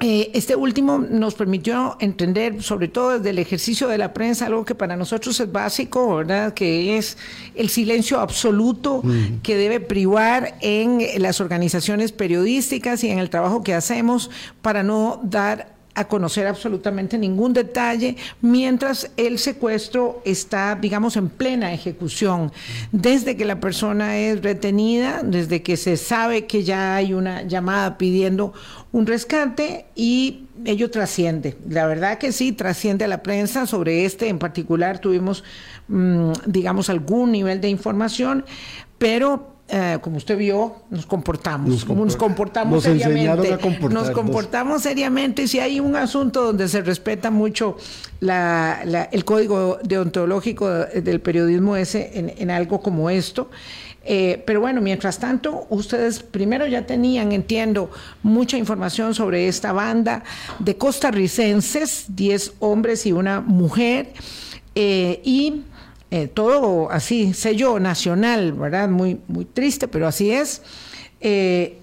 Eh, 0.00 0.32
este 0.34 0.56
último 0.56 0.98
nos 0.98 1.34
permitió 1.34 1.96
entender, 2.00 2.62
sobre 2.62 2.88
todo 2.88 3.18
desde 3.18 3.30
el 3.30 3.38
ejercicio 3.38 3.86
de 3.86 3.96
la 3.96 4.12
prensa, 4.12 4.46
algo 4.46 4.64
que 4.64 4.74
para 4.74 4.96
nosotros 4.96 5.38
es 5.38 5.52
básico, 5.52 6.16
¿verdad? 6.16 6.52
Que 6.52 6.98
es 6.98 7.16
el 7.54 7.68
silencio 7.68 8.18
absoluto 8.18 9.02
que 9.42 9.56
debe 9.56 9.78
privar 9.78 10.56
en 10.60 11.00
las 11.22 11.40
organizaciones 11.40 12.10
periodísticas 12.10 13.04
y 13.04 13.10
en 13.10 13.20
el 13.20 13.30
trabajo 13.30 13.62
que 13.62 13.72
hacemos 13.72 14.30
para 14.62 14.82
no 14.82 15.20
dar 15.22 15.73
a 15.94 16.08
conocer 16.08 16.46
absolutamente 16.46 17.18
ningún 17.18 17.52
detalle 17.52 18.16
mientras 18.40 19.10
el 19.16 19.38
secuestro 19.38 20.22
está, 20.24 20.74
digamos, 20.74 21.16
en 21.16 21.28
plena 21.28 21.72
ejecución. 21.72 22.52
Desde 22.92 23.36
que 23.36 23.44
la 23.44 23.60
persona 23.60 24.18
es 24.18 24.42
retenida, 24.42 25.20
desde 25.22 25.62
que 25.62 25.76
se 25.76 25.96
sabe 25.96 26.46
que 26.46 26.64
ya 26.64 26.96
hay 26.96 27.14
una 27.14 27.42
llamada 27.42 27.96
pidiendo 27.96 28.52
un 28.92 29.06
rescate 29.06 29.86
y 29.94 30.44
ello 30.64 30.90
trasciende. 30.90 31.56
La 31.68 31.86
verdad 31.86 32.18
que 32.18 32.32
sí, 32.32 32.52
trasciende 32.52 33.04
a 33.04 33.08
la 33.08 33.22
prensa. 33.22 33.66
Sobre 33.66 34.04
este 34.04 34.28
en 34.28 34.38
particular 34.38 34.98
tuvimos, 34.98 35.44
mm, 35.88 36.32
digamos, 36.46 36.90
algún 36.90 37.32
nivel 37.32 37.60
de 37.60 37.68
información, 37.68 38.44
pero 38.98 39.53
eh, 39.66 39.98
como 40.02 40.18
usted 40.18 40.36
vio, 40.36 40.74
nos 40.90 41.06
comportamos, 41.06 41.88
nos, 41.88 41.88
nos 41.88 42.16
comportamos 42.16 42.82
seriamente. 42.82 43.58
Nos 43.88 44.10
comportamos 44.10 44.82
seriamente. 44.82 45.48
Si 45.48 45.58
hay 45.58 45.80
un 45.80 45.96
asunto 45.96 46.44
donde 46.44 46.68
se 46.68 46.82
respeta 46.82 47.30
mucho 47.30 47.76
el 48.20 49.24
código 49.24 49.78
deontológico 49.82 50.68
del 50.68 51.20
periodismo 51.20 51.76
ese 51.76 52.34
en, 52.38 52.50
algo 52.50 52.80
como 52.80 53.08
esto. 53.08 53.50
Eh, 54.06 54.42
pero 54.46 54.60
bueno, 54.60 54.82
mientras 54.82 55.18
tanto, 55.18 55.66
ustedes 55.70 56.22
primero 56.22 56.66
ya 56.66 56.84
tenían, 56.84 57.32
entiendo, 57.32 57.90
mucha 58.22 58.58
información 58.58 59.14
sobre 59.14 59.48
esta 59.48 59.72
banda 59.72 60.24
de 60.58 60.76
costarricenses, 60.76 62.04
10 62.08 62.52
hombres 62.58 63.06
y 63.06 63.12
una 63.12 63.40
mujer, 63.40 64.12
eh, 64.74 65.22
y 65.24 65.62
eh, 66.16 66.28
todo 66.28 66.92
así, 66.92 67.34
sello 67.34 67.80
nacional, 67.80 68.52
¿verdad? 68.52 68.88
Muy, 68.88 69.18
muy 69.26 69.44
triste, 69.44 69.88
pero 69.88 70.06
así 70.06 70.30
es. 70.30 70.62
Eh, 71.20 71.76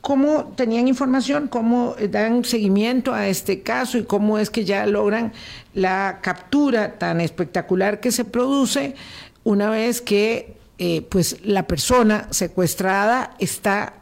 ¿Cómo 0.00 0.54
tenían 0.56 0.88
información? 0.88 1.48
¿Cómo 1.48 1.94
dan 2.08 2.42
seguimiento 2.46 3.12
a 3.12 3.28
este 3.28 3.60
caso 3.60 3.98
y 3.98 4.04
cómo 4.04 4.38
es 4.38 4.48
que 4.48 4.64
ya 4.64 4.86
logran 4.86 5.34
la 5.74 6.20
captura 6.22 6.98
tan 6.98 7.20
espectacular 7.20 8.00
que 8.00 8.12
se 8.12 8.24
produce 8.24 8.94
una 9.42 9.68
vez 9.68 10.00
que 10.00 10.56
eh, 10.78 11.02
pues 11.02 11.44
la 11.44 11.66
persona 11.66 12.28
secuestrada 12.30 13.36
está 13.38 13.92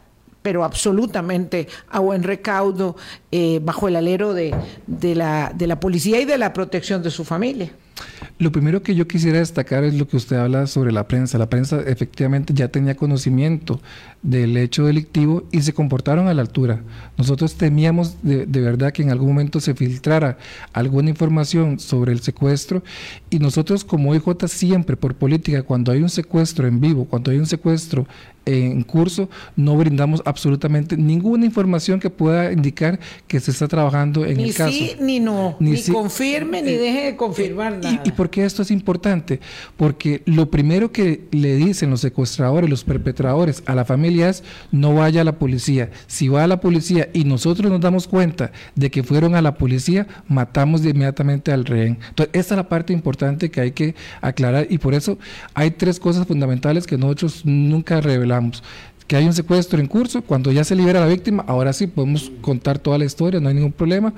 pero 0.41 0.63
absolutamente 0.63 1.67
a 1.89 1.99
buen 1.99 2.23
recaudo 2.23 2.95
bajo 3.61 3.89
el 3.89 3.97
alero 3.97 4.33
de, 4.33 4.55
la, 5.15 5.51
de 5.53 5.67
la 5.67 5.81
policía 5.81 6.21
y 6.21 6.25
de 6.25 6.37
la 6.37 6.53
protección 6.53 7.03
de 7.03 7.11
su 7.11 7.25
familia. 7.25 7.73
Lo 8.39 8.51
primero 8.51 8.81
que 8.81 8.95
yo 8.95 9.07
quisiera 9.07 9.39
destacar 9.39 9.83
es 9.83 9.93
lo 9.93 10.07
que 10.07 10.17
usted 10.17 10.37
habla 10.37 10.67
sobre 10.67 10.91
la 10.91 11.07
prensa. 11.07 11.37
La 11.37 11.49
prensa 11.49 11.81
efectivamente 11.85 12.53
ya 12.53 12.67
tenía 12.67 12.95
conocimiento 12.95 13.79
del 14.21 14.57
hecho 14.57 14.85
delictivo 14.85 15.43
y 15.51 15.61
se 15.61 15.73
comportaron 15.73 16.27
a 16.27 16.33
la 16.33 16.41
altura. 16.41 16.81
Nosotros 17.17 17.55
temíamos 17.55 18.17
de, 18.23 18.45
verdad 18.45 18.91
que 18.91 19.03
en 19.03 19.11
algún 19.11 19.29
momento 19.29 19.59
se 19.59 19.75
filtrara 19.75 20.37
alguna 20.71 21.09
información 21.09 21.79
sobre 21.79 22.11
el 22.11 22.21
secuestro 22.21 22.83
y 23.29 23.39
nosotros 23.39 23.83
como 23.83 24.15
IJ 24.15 24.47
siempre 24.47 24.97
por 24.97 25.15
política, 25.15 25.61
cuando 25.61 25.91
hay 25.91 26.01
un 26.01 26.09
secuestro 26.09 26.67
en 26.67 26.79
vivo, 26.79 27.05
cuando 27.05 27.31
hay 27.31 27.37
un 27.37 27.45
secuestro 27.45 28.07
en 28.45 28.83
curso, 28.83 29.29
no 29.55 29.77
brindamos 29.77 30.21
absolutamente 30.25 30.97
ninguna 30.97 31.45
información 31.45 31.99
que 31.99 32.09
pueda 32.09 32.51
indicar 32.51 32.99
que 33.27 33.39
se 33.39 33.51
está 33.51 33.67
trabajando 33.67 34.25
en 34.25 34.39
el 34.39 34.53
caso. 34.53 34.71
Ni 34.71 34.77
sí 34.77 34.95
ni 34.99 35.19
no, 35.19 35.55
ni, 35.59 35.81
confirme 35.83 36.61
ni 36.61 36.71
eh, 36.71 36.77
deje 36.77 37.05
de 37.05 37.15
confirmar 37.15 37.77
nada. 37.77 38.01
¿Y, 38.03 38.09
¿Y 38.09 38.11
por 38.11 38.29
qué 38.29 38.43
esto 38.43 38.61
es 38.61 38.71
importante? 38.71 39.39
Porque 39.77 40.21
lo 40.25 40.49
primero 40.49 40.91
que 40.91 41.25
le 41.31 41.55
dicen 41.55 41.89
los 41.89 42.01
secuestradores, 42.01 42.69
los 42.69 42.83
perpetradores 42.83 43.63
a 43.65 43.75
la 43.75 43.85
familia 43.85 44.29
es 44.29 44.43
no 44.71 44.95
vaya 44.95 45.21
a 45.21 45.23
la 45.23 45.39
policía. 45.39 45.91
Si 46.07 46.27
va 46.27 46.43
a 46.43 46.47
la 46.47 46.59
policía 46.59 47.09
y 47.13 47.23
nosotros 47.23 47.71
nos 47.71 47.81
damos 47.81 48.07
cuenta 48.07 48.51
de 48.75 48.91
que 48.91 49.03
fueron 49.03 49.35
a 49.35 49.41
la 49.41 49.55
policía, 49.55 50.07
matamos 50.27 50.85
inmediatamente 50.85 51.51
al 51.51 51.65
rehén. 51.65 51.99
Entonces, 52.09 52.33
esta 52.33 52.55
es 52.55 52.57
la 52.57 52.69
parte 52.69 52.93
importante 52.93 53.49
que 53.49 53.61
hay 53.61 53.71
que 53.71 53.95
aclarar 54.21 54.67
y 54.69 54.77
por 54.77 54.93
eso 54.93 55.17
hay 55.53 55.71
tres 55.71 55.99
cosas 55.99 56.27
fundamentales 56.27 56.85
que 56.85 56.97
nosotros 56.97 57.45
nunca 57.45 58.01
revelamos 58.01 58.32
que 59.07 59.15
hay 59.15 59.25
un 59.25 59.33
secuestro 59.33 59.79
en 59.79 59.87
curso, 59.87 60.21
cuando 60.21 60.51
ya 60.51 60.63
se 60.63 60.75
libera 60.75 60.99
la 60.99 61.07
víctima, 61.07 61.43
ahora 61.47 61.73
sí 61.73 61.87
podemos 61.87 62.31
contar 62.41 62.79
toda 62.79 62.97
la 62.97 63.05
historia, 63.05 63.39
no 63.39 63.49
hay 63.49 63.55
ningún 63.55 63.73
problema. 63.73 64.13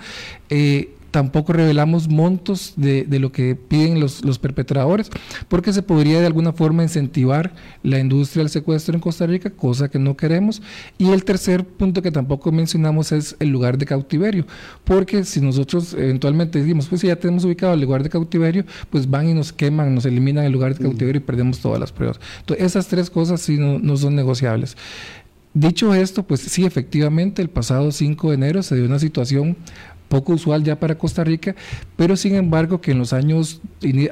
Eh, 0.50 0.90
tampoco 1.16 1.54
revelamos 1.54 2.10
montos 2.10 2.74
de, 2.76 3.08
lo 3.22 3.32
que 3.32 3.56
piden 3.56 4.02
los, 4.02 4.38
perpetradores, 4.38 5.10
porque 5.48 5.72
se 5.72 5.82
podría 5.82 6.20
de 6.20 6.26
alguna 6.26 6.52
forma 6.52 6.84
incentivar 6.84 7.54
la 7.84 8.00
industria 8.00 8.44
del 8.44 8.50
secuestro 8.50 8.96
en 8.96 9.00
Costa 9.00 9.26
Rica, 9.26 9.50
cosa 9.50 9.90
que 9.90 9.98
no 9.98 10.18
queremos. 10.18 10.62
Y 10.98 11.12
el 11.12 11.24
tercer 11.24 11.64
punto 11.64 12.02
que 12.02 12.12
tampoco 12.12 12.52
mencionamos 12.52 13.14
es 13.14 13.38
el 13.40 13.48
lugar 13.48 13.78
de 13.78 13.86
cautiverio, 13.86 14.46
porque 14.84 15.24
si 15.24 15.40
nosotros 15.40 15.94
eventualmente 15.94 16.60
decimos, 16.60 16.88
pues 16.88 17.00
si 17.00 17.08
ya 17.08 17.16
tenemos 17.16 17.46
ubicado 17.46 17.74
el 17.76 17.80
lugar 17.80 18.04
de 18.04 18.10
cautiverio, 18.10 18.66
pues 18.90 19.10
van 19.10 19.30
y 19.30 19.34
nos 19.34 19.54
queman, 19.54 19.96
nos 19.96 20.06
eliminan 20.06 20.44
el 20.44 20.52
lugar 20.52 20.76
de 20.76 20.84
cautiverio 20.84 21.22
y 21.22 21.24
perdemos 21.24 21.60
todas 21.60 21.80
las 21.80 21.94
pruebas. 21.94 22.20
Entonces, 22.42 22.66
esas 22.66 22.90
tres 22.90 23.10
cosas 23.10 23.40
sí 23.40 23.56
no, 23.58 23.80
no 23.80 23.96
son 23.96 24.18
negociables. 24.18 24.76
Dicho 25.54 25.94
esto, 25.94 26.24
pues 26.24 26.42
sí, 26.42 26.66
efectivamente, 26.66 27.42
el 27.42 27.50
pasado 27.50 27.94
5 27.94 28.28
de 28.28 28.36
enero 28.36 28.64
se 28.64 28.76
dio 28.76 28.84
una 28.84 29.00
situación 29.00 29.56
poco 30.16 30.32
usual 30.32 30.64
ya 30.64 30.80
para 30.80 30.98
Costa 30.98 31.26
Rica, 31.26 31.56
pero 31.98 32.16
sin 32.16 32.36
embargo 32.36 32.80
que 32.80 32.92
en 32.92 33.00
los 33.00 33.12
años, 33.12 33.60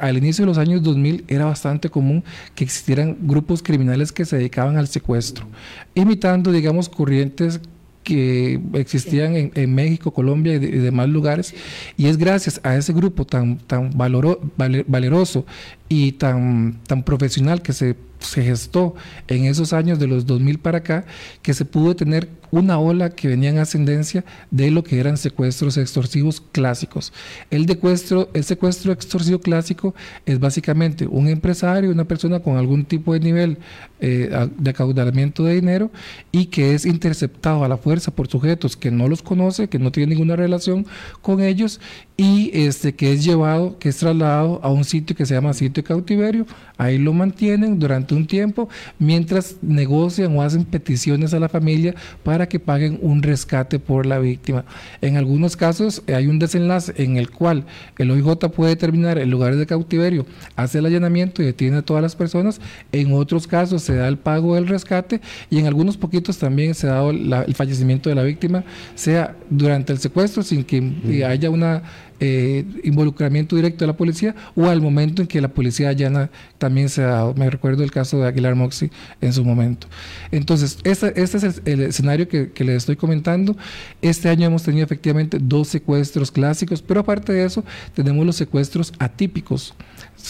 al 0.02 0.18
inicio 0.18 0.44
de 0.44 0.48
los 0.48 0.58
años 0.58 0.84
2000 0.84 1.24
era 1.30 1.46
bastante 1.46 1.90
común 1.90 2.26
que 2.56 2.66
existieran 2.66 3.16
grupos 3.22 3.64
criminales 3.64 4.12
que 4.12 4.26
se 4.26 4.36
dedicaban 4.36 4.76
al 4.76 4.90
secuestro, 4.90 5.48
imitando, 5.96 6.52
digamos, 6.52 6.90
corrientes 6.90 7.62
que 8.04 8.60
existían 8.74 9.52
en, 9.56 9.76
México, 9.76 10.12
Colombia 10.12 10.56
y, 10.56 10.60
demás 10.60 11.08
lugares. 11.08 11.56
Y 11.96 12.08
es 12.08 12.18
gracias 12.18 12.60
a 12.64 12.76
ese 12.76 12.92
grupo 12.92 13.24
tan, 13.24 13.60
tan 13.60 13.92
valeroso 13.96 15.46
y 15.88 16.12
tan, 16.12 16.82
tan 16.86 17.04
profesional 17.04 17.62
que 17.62 17.72
se, 17.72 17.96
se 18.20 18.44
gestó 18.44 18.96
en 19.30 19.46
esos 19.46 19.72
años 19.72 20.00
de 20.00 20.08
los 20.08 20.26
2000 20.26 20.60
para 20.60 20.80
acá, 20.80 21.06
que 21.42 21.54
se 21.54 21.64
pudo 21.64 21.96
tener 21.96 22.28
una 22.54 22.78
ola 22.78 23.10
que 23.10 23.28
venía 23.28 23.50
en 23.50 23.58
ascendencia 23.58 24.24
de 24.52 24.70
lo 24.70 24.84
que 24.84 25.00
eran 25.00 25.18
secuestros 25.18 25.76
extorsivos 25.78 26.40
clásicos. 26.52 27.12
El, 27.50 27.66
secuestro, 27.68 28.30
el 28.36 28.44
secuestro 28.44 28.92
extorsivo 28.92 29.40
clásico 29.40 29.96
es 30.28 30.40
básicamente 30.40 31.08
un 31.08 31.30
empresario, 31.30 31.90
una 31.90 32.06
persona 32.06 32.42
con 32.42 32.58
algún 32.58 32.86
tipo 32.86 33.14
de 33.14 33.22
nivel 33.22 33.58
eh, 34.06 34.50
de 34.58 34.70
acaudalamiento 34.70 35.46
de 35.46 35.56
dinero 35.56 35.90
y 36.30 36.48
que 36.48 36.74
es 36.74 36.86
interceptado 36.86 37.64
a 37.64 37.70
la 37.70 37.78
fuerza 37.78 38.12
por 38.12 38.28
sujetos 38.28 38.76
que 38.76 38.92
no 38.92 39.08
los 39.08 39.22
conoce, 39.22 39.70
que 39.70 39.80
no 39.80 39.94
tienen 39.94 40.10
ninguna 40.18 40.36
relación 40.36 40.86
con 41.22 41.40
ellos 41.40 41.80
y 42.18 42.52
este, 42.54 42.96
que 42.96 43.14
es 43.14 43.24
llevado, 43.24 43.80
que 43.80 43.88
es 43.88 43.96
trasladado 43.96 44.60
a 44.62 44.70
un 44.70 44.84
sitio 44.84 45.16
que 45.16 45.26
se 45.26 45.36
llama 45.36 45.54
sitio 45.54 45.82
de 45.82 45.88
cautiverio, 45.88 46.46
ahí 46.78 46.98
lo 46.98 47.14
mantienen 47.14 47.80
durante 47.80 48.14
un 48.14 48.28
tiempo 48.28 48.68
mientras 49.00 49.56
negocian 49.62 50.36
o 50.38 50.42
hacen 50.42 50.66
peticiones 50.66 51.34
a 51.34 51.40
la 51.40 51.48
familia 51.48 51.96
para 52.24 52.50
que 52.50 52.60
paguen 52.60 53.00
un 53.02 53.24
rescate 53.24 53.80
por 53.80 54.06
la 54.06 54.20
víctima. 54.20 54.66
En 55.00 55.16
algunos 55.16 55.56
casos 55.56 56.04
eh, 56.08 56.14
hay 56.14 56.28
un 56.28 56.40
desenlace 56.40 56.94
en 56.98 57.16
el 57.16 57.30
cual 57.30 57.66
el 57.98 58.12
OIJ 58.12 58.50
puede 58.54 58.72
determinar 58.72 59.18
el 59.18 59.30
lugar 59.30 59.56
de 59.56 59.66
cautiverio, 59.66 60.26
hace 60.58 60.80
el 60.80 60.88
allanamiento 60.88 61.42
y 61.42 61.46
detiene 61.46 61.78
a 61.78 61.82
todas 61.82 62.04
las 62.04 62.18
personas. 62.18 62.60
En 62.92 63.14
otros 63.14 63.48
casos 63.48 63.82
se 63.82 63.93
da 63.96 64.08
el 64.08 64.18
pago 64.18 64.56
del 64.56 64.68
rescate 64.68 65.22
y 65.50 65.60
en 65.60 65.68
algunos 65.68 65.98
poquitos 65.98 66.38
también 66.38 66.76
se 66.76 66.88
ha 66.88 66.92
dado 66.92 67.12
el 67.12 67.56
fallecimiento 67.56 68.10
de 68.10 68.16
la 68.16 68.24
víctima, 68.24 68.64
sea 68.96 69.36
durante 69.50 69.94
el 69.94 70.00
secuestro 70.00 70.44
sin 70.44 70.64
que 70.64 71.26
haya 71.26 71.50
una 71.50 71.84
eh, 72.26 72.64
involucramiento 72.86 73.58
directo 73.58 73.84
de 73.84 73.88
la 73.88 73.98
policía 73.98 74.34
o 74.56 74.70
al 74.70 74.80
momento 74.80 75.22
en 75.22 75.28
que 75.28 75.42
la 75.42 75.50
policía 75.50 75.90
allana 75.90 76.30
también 76.58 76.88
se 76.88 77.04
ha 77.04 77.08
dado. 77.08 77.34
Me 77.34 77.50
recuerdo 77.50 77.84
el 77.84 77.92
caso 77.92 78.18
de 78.18 78.28
Aguilar 78.28 78.56
Moxie 78.56 78.92
en 79.20 79.34
su 79.34 79.44
momento. 79.44 79.88
Entonces, 80.32 80.78
este, 80.86 81.22
este 81.22 81.38
es 81.46 81.62
el, 81.66 81.82
escenario 81.82 82.30
que, 82.30 82.52
que, 82.52 82.64
les 82.64 82.78
estoy 82.78 82.96
comentando. 82.96 83.58
Este 84.02 84.30
año 84.30 84.48
hemos 84.48 84.64
tenido 84.64 84.86
efectivamente 84.86 85.38
dos 85.42 85.68
secuestros 85.68 86.32
clásicos, 86.32 86.82
pero 86.82 87.02
aparte 87.02 87.34
de 87.34 87.44
eso, 87.44 87.66
tenemos 87.94 88.26
los 88.26 88.38
secuestros 88.38 88.94
atípicos. 89.00 89.74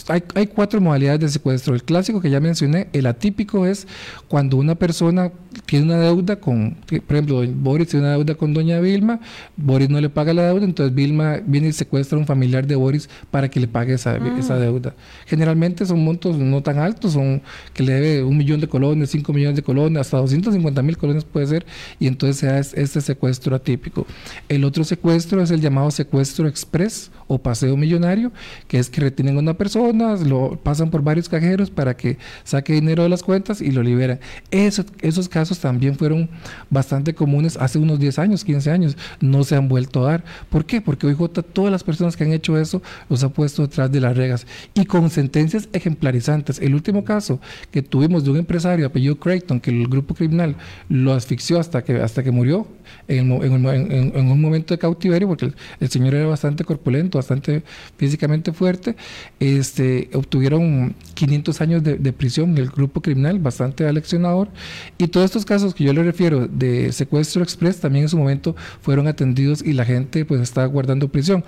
Hay, 0.08 0.24
hay, 0.36 0.48
cuatro 0.48 0.82
modalidades 0.82 1.19
de 1.19 1.30
secuestro. 1.30 1.76
El 1.76 1.84
clásico 1.84 2.19
que 2.19 2.30
ya 2.30 2.39
mencioné, 2.39 2.88
el 2.93 3.06
atípico 3.06 3.65
es 3.65 3.88
cuando 4.28 4.58
una 4.58 4.76
persona 4.76 5.32
tiene 5.65 5.86
una 5.86 6.00
deuda 6.00 6.36
con, 6.36 6.76
por 6.86 7.15
ejemplo, 7.15 7.43
Boris 7.48 7.89
tiene 7.89 8.06
una 8.06 8.15
deuda 8.15 8.36
con 8.36 8.54
doña 8.54 8.80
Vilma, 8.80 9.19
Boris 9.56 9.89
no 9.89 10.02
le 10.02 10.10
paga 10.10 10.34
la 10.34 10.48
deuda, 10.48 10.65
entonces 10.65 10.93
Vilma 10.93 11.39
viene 11.46 11.67
y 11.67 11.74
secuestra 11.74 12.17
a 12.17 12.19
un 12.19 12.26
familiar 12.26 12.65
de 12.65 12.76
Boris 12.76 13.10
para 13.30 13.50
que 13.50 13.60
le 13.60 13.67
pague 13.67 13.93
esa, 13.93 14.13
ah. 14.13 14.39
esa 14.39 14.58
deuda. 14.58 14.96
Generalmente 15.26 15.86
son 15.86 16.04
montos 16.04 16.38
no 16.38 16.62
tan 16.63 16.80
altos, 16.80 17.13
son 17.13 17.41
que 17.74 17.84
le 17.84 17.93
debe 17.93 18.24
un 18.24 18.38
millón 18.38 18.60
de 18.60 18.67
colones, 18.67 19.12
cinco 19.12 19.34
millones 19.34 19.56
de 19.56 19.63
colones, 19.63 20.02
hasta 20.02 20.17
250 20.17 20.82
mil 20.82 20.98
colones 20.98 21.24
puede 21.24 21.48
ser, 21.48 21.65
y 22.00 22.08
entonces 22.08 22.38
se 22.38 22.50
hace 22.50 22.82
este 22.82 23.02
secuestro 23.02 23.56
atípico. 23.56 24.08
El 24.50 24.63
otro 24.63 24.84
secuestro 24.84 25.41
es 25.41 25.52
el 25.52 25.62
llamado 25.62 25.91
secuestro 25.91 26.48
express 26.48 27.12
o 27.34 27.41
paseo 27.41 27.76
millonario, 27.78 28.32
que 28.67 28.80
es 28.80 28.89
que 28.89 29.02
retienen 29.02 29.38
a 29.38 29.39
una 29.39 29.54
persona, 29.56 30.15
lo 30.15 30.60
pasan 30.62 30.89
por 30.89 31.02
varios 31.02 31.30
cajeros 31.30 31.69
para 31.69 31.96
que 31.96 32.17
saque 32.43 32.74
dinero 32.74 33.04
de 33.04 33.10
las 33.10 33.24
cuentas 33.24 33.62
y 33.62 33.72
lo 33.72 33.84
liberan. 33.84 34.19
Eso, 34.52 34.86
esos 35.02 35.30
casos 35.30 35.60
también 35.60 35.96
fueron 35.96 36.30
bastante 36.69 37.13
comunes 37.13 37.58
hace 37.58 37.80
unos 37.80 38.00
10 38.00 38.19
años, 38.19 38.43
15 38.43 38.72
años, 38.72 38.98
no 39.19 39.43
se 39.43 39.56
han 39.56 39.67
vuelto 39.67 40.06
a 40.06 40.12
dar. 40.12 40.24
¿Por 40.50 40.65
qué? 40.65 40.82
Porque 40.82 41.08
OIJ, 41.08 41.30
todas 41.54 41.72
las 41.72 41.84
personas 41.84 42.15
que 42.15 42.24
han 42.24 42.34
hecho 42.34 42.58
eso, 42.58 42.82
los 43.10 43.24
ha 43.24 43.30
puesto 43.30 43.63
detrás 43.63 43.91
de 43.91 44.00
las 44.00 44.15
regas 44.15 44.46
y 44.74 44.86
con 44.86 45.10
sentencias 45.10 45.69
ejemplarizantes. 45.74 46.60
El 46.60 46.76
último 46.76 47.04
caso 47.04 47.39
que 47.72 47.82
tuvimos 47.82 48.24
de 48.24 48.32
un 48.32 48.38
empresario 48.38 48.86
apellido 48.86 49.17
Creighton, 49.17 49.60
que 49.60 49.72
el 49.72 49.88
grupo 49.88 50.13
criminal 50.15 50.56
lo 50.89 51.13
asfixió 51.13 51.60
hasta 51.60 51.84
que, 51.84 52.02
hasta 52.02 52.24
que 52.24 52.32
murió 52.32 52.67
en, 53.08 53.32
un 53.32 54.41
momento 54.41 54.73
de 54.73 54.77
cautiverio, 54.77 55.27
porque 55.27 55.51
el 55.79 55.89
señor 55.89 56.15
era 56.15 56.27
bastante 56.27 56.63
corpulento, 56.63 57.17
bastante 57.17 57.63
físicamente 57.97 58.53
fuerte, 58.53 58.95
este, 59.39 60.10
obtuvieron 60.13 60.95
500 61.13 61.62
años 61.62 61.84
de, 61.84 61.97
de 61.97 62.13
prisión 62.13 62.58
el 62.58 62.69
grupo 62.69 63.01
criminal, 63.01 63.39
bastante 63.39 63.88
aleccionador, 63.88 64.49
y 64.97 65.08
todos 65.08 65.25
estos 65.25 65.45
casos 65.45 65.73
que 65.73 65.84
yo 65.84 65.93
le 65.93 66.03
refiero 66.03 66.47
de 66.47 66.91
secuestro 66.91 67.43
express 67.43 67.79
también 67.79 68.03
en 68.03 68.10
su 68.10 68.17
momento 68.17 68.56
fueron 68.82 69.08
atendidos 69.08 69.62
y 69.63 69.73
la 69.73 69.86
gente 69.86 70.25
pues 70.25 70.41
está 70.41 70.65
guardando 70.65 71.10
prisión. 71.10 71.43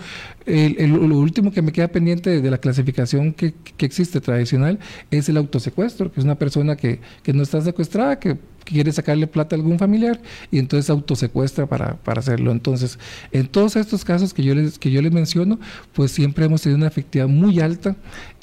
El, 0.45 0.91
lo 0.91 1.17
último 1.17 1.51
que 1.51 1.62
me 1.62 1.71
queda 1.71 1.88
pendiente 1.88 2.41
de, 2.41 2.51
la 2.51 2.58
clasificación 2.60 3.34
que, 3.34 3.53
que, 3.77 3.86
existe 3.86 4.21
tradicional 4.21 4.79
es 5.12 5.27
el 5.29 5.38
autosecuestro, 5.38 6.12
que 6.12 6.19
es 6.19 6.23
una 6.23 6.36
persona 6.36 6.75
que, 6.75 6.99
que 7.23 7.34
no 7.34 7.43
está 7.43 7.62
secuestrada, 7.62 8.19
que 8.19 8.38
quiere 8.65 8.91
sacarle 8.91 9.28
plata 9.28 9.56
a 9.56 9.58
algún 9.58 9.80
familiar 9.80 10.19
y 10.51 10.60
entonces 10.60 10.89
autosecuestra 10.89 11.67
para, 11.67 11.95
para 11.97 12.19
hacerlo. 12.19 12.51
Entonces, 12.51 12.99
en 13.32 13.47
todos 13.47 13.75
estos 13.75 14.04
casos 14.04 14.34
que 14.34 14.43
yo 14.43 14.54
les, 14.56 14.78
que 14.78 14.91
yo 14.91 15.01
les 15.01 15.12
menciono, 15.12 15.60
pues 15.93 16.12
siempre 16.12 16.45
hemos 16.45 16.62
tenido 16.62 16.78
una 16.78 16.88
efectividad 16.88 17.28
muy 17.28 17.60
alta. 17.60 17.95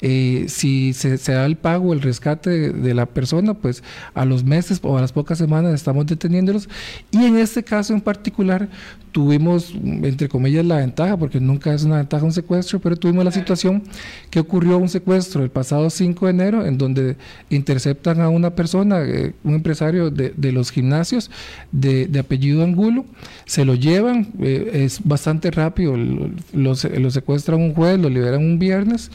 Eh, 0.05 0.47
si 0.49 0.91
se, 0.91 1.17
da 1.17 1.45
el 1.45 1.55
pago, 1.55 1.93
el 1.93 2.01
rescate 2.01 2.73
de, 2.73 2.93
la 2.93 3.05
persona, 3.05 3.53
pues 3.53 3.83
a 4.13 4.25
los 4.25 4.43
meses 4.43 4.81
o 4.83 4.97
a 4.97 5.01
las 5.01 5.13
pocas 5.13 5.37
semanas 5.37 5.73
estamos 5.73 6.05
deteniéndolos. 6.05 6.67
Y 7.11 7.23
en 7.23 7.37
este 7.37 7.63
caso 7.63 7.93
en 7.93 8.01
particular, 8.01 8.67
tuvimos, 9.13 9.73
entre 9.73 10.27
comillas, 10.27 10.65
la 10.65 10.75
ventaja, 10.77 11.15
porque 11.15 11.39
nunca 11.39 11.73
es 11.73 11.85
una 11.85 11.97
ventaja 11.97 12.25
un 12.25 12.33
secuestro, 12.33 12.79
pero 12.79 12.97
tuvimos 12.97 13.23
la 13.23 13.31
situación 13.31 13.81
que 14.29 14.41
ocurrió 14.41 14.77
un 14.77 14.89
secuestro 14.89 15.41
el 15.41 15.49
pasado 15.49 15.89
5 15.89 16.25
de 16.25 16.31
enero, 16.31 16.65
en 16.65 16.77
donde 16.77 17.15
interceptan 17.49 18.19
a 18.19 18.27
una 18.27 18.49
persona, 18.49 19.03
eh, 19.03 19.33
un 19.45 19.53
empresario 19.53 20.11
de, 20.11 20.51
los 20.51 20.69
gimnasios 20.69 21.31
de, 21.71 22.09
apellido 22.19 22.61
Angulo, 22.61 23.05
se 23.45 23.63
lo 23.63 23.75
llevan, 23.75 24.27
eh, 24.41 24.81
es 24.83 24.99
bastante 25.01 25.49
rápido, 25.49 25.95
lo, 25.95 26.29
lo, 26.51 27.11
secuestran 27.11 27.61
un 27.61 27.73
jueves, 27.73 28.01
lo 28.01 28.09
liberan 28.09 28.41
un 28.41 28.59
viernes 28.59 29.09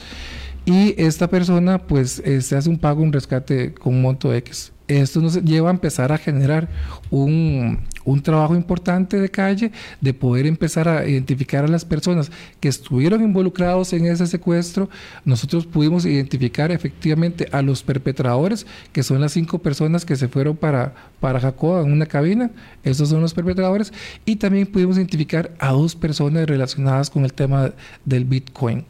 y 0.68 0.94
esta 0.98 1.28
persona 1.28 1.78
pues 1.78 2.12
se 2.12 2.36
este, 2.36 2.56
hace 2.56 2.68
un 2.68 2.78
pago, 2.78 3.02
un 3.02 3.12
rescate 3.12 3.72
con 3.72 3.94
un 3.94 4.02
monto 4.02 4.34
X 4.34 4.72
esto 4.88 5.20
nos 5.20 5.42
lleva 5.44 5.68
a 5.68 5.72
empezar 5.72 6.12
a 6.12 6.18
generar 6.18 6.68
un, 7.10 7.84
trabajo 8.22 8.56
importante 8.56 9.20
de 9.20 9.28
calle, 9.28 9.70
de 10.00 10.14
poder 10.14 10.46
empezar 10.46 10.88
a 10.88 11.06
identificar 11.06 11.64
a 11.64 11.68
las 11.68 11.84
personas 11.84 12.32
que 12.58 12.68
estuvieron 12.68 13.22
involucrados 13.22 13.92
en 13.92 14.06
ese 14.06 14.26
secuestro. 14.26 14.88
Nosotros 15.26 15.66
pudimos 15.66 16.06
identificar 16.06 16.72
efectivamente 16.72 17.48
a 17.52 17.60
los 17.60 17.82
perpetradores, 17.82 18.66
que 18.92 19.02
son 19.02 19.20
las 19.20 19.32
cinco 19.32 19.58
personas 19.58 20.06
que 20.06 20.16
se 20.16 20.28
fueron 20.28 20.56
para, 20.56 20.94
para 21.20 21.38
Jacob 21.38 21.84
en 21.84 21.92
una 21.92 22.06
cabina. 22.06 22.50
Esos 22.82 23.10
son 23.10 23.20
los 23.20 23.34
perpetradores. 23.34 23.92
Y 24.24 24.36
también 24.36 24.66
pudimos 24.66 24.96
identificar 24.96 25.52
a 25.58 25.72
dos 25.72 25.94
personas 25.94 26.46
relacionadas 26.46 27.10
con 27.10 27.24
el 27.24 27.34
tema 27.34 27.72
del 28.06 28.24
Bitcoin. 28.24 28.86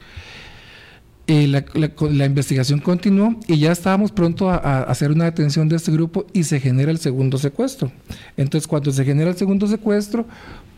Eh, 1.30 1.46
la, 1.46 2.24
investigación 2.24 2.80
continuó 2.80 3.38
y 3.46 3.58
ya 3.58 3.70
estábamos 3.70 4.12
pronto 4.12 4.48
a, 4.48 4.84
hacer 4.84 5.10
una 5.10 5.26
detención 5.26 5.68
de 5.68 5.76
este 5.76 5.92
grupo 5.92 6.26
y 6.32 6.44
se 6.44 6.58
genera 6.58 6.90
el 6.90 6.96
segundo 6.96 7.36
secuestro. 7.36 7.92
Entonces, 8.38 8.66
cuando 8.66 8.90
se 8.92 9.04
genera 9.04 9.28
el 9.28 9.36
segundo 9.36 9.66
secuestro, 9.66 10.26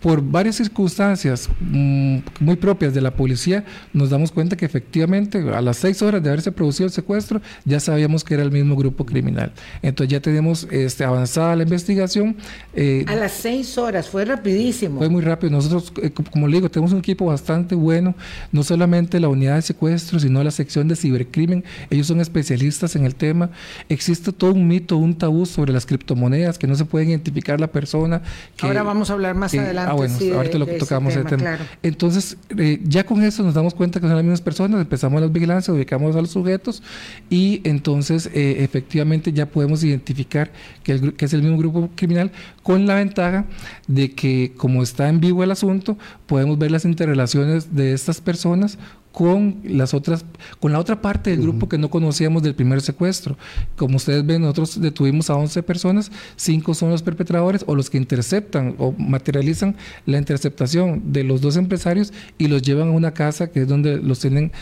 por 0.00 0.22
varias 0.22 0.56
circunstancias 0.56 1.48
mm, 1.60 2.18
muy 2.40 2.56
propias 2.56 2.94
de 2.94 3.00
la 3.00 3.12
policía, 3.12 3.64
nos 3.92 4.10
damos 4.10 4.32
cuenta 4.32 4.56
que 4.56 4.64
efectivamente 4.64 5.38
a 5.54 5.60
las 5.60 5.76
seis 5.76 6.00
horas 6.00 6.22
de 6.22 6.30
haberse 6.30 6.52
producido 6.52 6.86
el 6.86 6.92
secuestro, 6.92 7.40
ya 7.64 7.80
sabíamos 7.80 8.24
que 8.24 8.34
era 8.34 8.42
el 8.42 8.50
mismo 8.50 8.76
grupo 8.76 9.04
criminal. 9.04 9.52
Entonces 9.82 10.10
ya 10.10 10.20
tenemos 10.20 10.66
este, 10.70 11.04
avanzada 11.04 11.54
la 11.54 11.64
investigación. 11.64 12.36
Eh, 12.74 13.04
a 13.06 13.14
las 13.14 13.32
seis 13.32 13.76
horas, 13.76 14.08
fue 14.08 14.24
rapidísimo. 14.24 14.98
Fue 14.98 15.10
muy 15.10 15.22
rápido. 15.22 15.52
Nosotros, 15.52 15.92
eh, 16.02 16.10
como 16.10 16.48
le 16.48 16.56
digo, 16.56 16.70
tenemos 16.70 16.92
un 16.92 17.00
equipo 17.00 17.26
bastante 17.26 17.74
bueno, 17.74 18.14
no 18.52 18.62
solamente 18.62 19.20
la 19.20 19.28
unidad 19.28 19.56
de 19.56 19.62
secuestro, 19.62 20.18
sino 20.18 20.42
la 20.42 20.50
sección 20.50 20.88
de 20.88 20.96
cibercrimen. 20.96 21.62
Ellos 21.90 22.06
son 22.06 22.20
especialistas 22.20 22.96
en 22.96 23.04
el 23.04 23.14
tema. 23.14 23.50
Existe 23.90 24.32
todo 24.32 24.52
un 24.52 24.66
mito, 24.66 24.96
un 24.96 25.14
tabú 25.14 25.44
sobre 25.44 25.74
las 25.74 25.84
criptomonedas, 25.84 26.58
que 26.58 26.66
no 26.66 26.74
se 26.74 26.86
puede 26.86 27.04
identificar 27.04 27.60
la 27.60 27.66
persona. 27.66 28.22
Ahora 28.62 28.82
vamos 28.82 29.10
a 29.10 29.12
hablar 29.12 29.34
más 29.34 29.52
adelante 29.52 29.89
Ah, 29.90 29.94
bueno, 29.94 30.14
ahorita 30.36 30.56
lo 30.56 30.66
que 30.66 30.74
tocamos 30.74 31.16
ese 31.16 31.24
tema. 31.24 31.58
Entonces, 31.82 32.36
eh, 32.56 32.80
ya 32.84 33.04
con 33.04 33.24
eso 33.24 33.42
nos 33.42 33.54
damos 33.54 33.74
cuenta 33.74 33.98
que 33.98 34.06
son 34.06 34.14
las 34.14 34.24
mismas 34.24 34.40
personas, 34.40 34.80
empezamos 34.80 35.20
las 35.20 35.32
vigilancias, 35.32 35.74
ubicamos 35.74 36.14
a 36.14 36.20
los 36.20 36.30
sujetos 36.30 36.80
y 37.28 37.60
entonces 37.64 38.26
eh, 38.32 38.62
efectivamente 38.62 39.32
ya 39.32 39.46
podemos 39.46 39.82
identificar 39.82 40.52
que, 40.84 41.12
que 41.14 41.24
es 41.24 41.32
el 41.32 41.42
mismo 41.42 41.58
grupo 41.58 41.90
criminal 41.96 42.30
con 42.62 42.86
la 42.86 42.94
ventaja 42.94 43.46
de 43.88 44.12
que 44.12 44.52
como 44.56 44.84
está 44.84 45.08
en 45.08 45.18
vivo 45.18 45.42
el 45.42 45.50
asunto, 45.50 45.98
podemos 46.26 46.56
ver 46.56 46.70
las 46.70 46.84
interrelaciones 46.84 47.74
de 47.74 47.92
estas 47.92 48.20
personas 48.20 48.78
con 49.12 49.60
las 49.64 49.94
otras, 49.94 50.24
con 50.60 50.72
la 50.72 50.78
otra 50.78 51.02
parte 51.02 51.30
del 51.30 51.40
grupo 51.40 51.68
que 51.68 51.78
no 51.78 51.90
conocíamos 51.90 52.42
del 52.42 52.54
primer 52.54 52.80
secuestro. 52.80 53.36
Como 53.76 53.96
ustedes 53.96 54.24
ven, 54.24 54.42
nosotros 54.42 54.80
detuvimos 54.80 55.30
a 55.30 55.34
11 55.34 55.62
personas, 55.62 56.10
5 56.36 56.74
son 56.74 56.90
los 56.90 57.02
perpetradores 57.02 57.64
o 57.66 57.74
los 57.74 57.90
que 57.90 57.98
interceptan 57.98 58.74
o 58.78 58.92
materializan 58.92 59.76
la 60.06 60.18
interceptación 60.18 61.12
de 61.12 61.24
los 61.24 61.40
dos 61.40 61.56
empresarios 61.56 62.12
y 62.38 62.48
los 62.48 62.62
llevan 62.62 62.88
a 62.88 62.92
una 62.92 63.12
casa 63.12 63.50
que 63.50 63.62
es 63.62 63.68
donde 63.68 63.98
los 63.98 64.20
tienen 64.20 64.52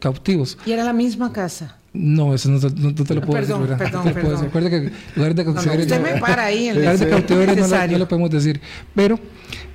cautivos. 0.00 0.58
¿Y 0.66 0.72
era 0.72 0.84
la 0.84 0.92
misma 0.92 1.32
casa? 1.32 1.76
No, 1.92 2.34
eso 2.34 2.48
no, 2.48 2.60
te 2.60 3.14
lo 3.14 3.20
puedo 3.20 3.40
decir. 3.40 3.56
Perdón, 3.56 3.78
perdón, 3.78 4.04
perdón. 4.14 4.44
Recuerda 4.44 4.70
que 4.70 4.92
lugar 5.16 5.34
de 5.34 5.44
cautiverio. 5.44 5.74
No, 5.74 5.82
usted 5.82 6.02
me 6.02 6.20
para 6.20 6.44
ahí 6.44 6.68
en 6.68 6.76
lugar 6.78 6.98
de 6.98 7.08
cautiverio 7.08 7.56
no, 7.56 7.86
no, 7.86 7.98
lo 7.98 8.08
podemos 8.08 8.30
decir. 8.30 8.60
Pero 8.94 9.18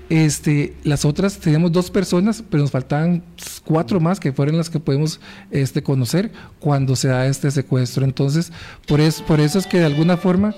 este, 0.10 0.76
las 0.84 1.06
otras 1.06 1.38
teníamos 1.40 1.72
dos 1.72 1.90
personas, 1.90 2.44
pero 2.50 2.62
nos 2.62 2.72
faltaban 2.72 3.24
cuatro 3.64 4.00
más 4.00 4.20
que 4.20 4.32
fueron 4.32 4.58
las 4.58 4.70
que 4.70 4.80
podemos 4.80 5.20
este, 5.52 5.82
conocer 5.82 6.32
cuando 6.60 6.96
se 6.96 7.08
da 7.08 7.26
este 7.26 7.50
secuestro. 7.52 8.06
Entonces, 8.06 8.52
por 8.88 9.02
eso, 9.02 9.24
por 9.26 9.40
eso 9.40 9.60
es 9.60 9.66
que 9.66 9.80
de 9.80 9.86
alguna 9.86 10.18
forma, 10.18 10.54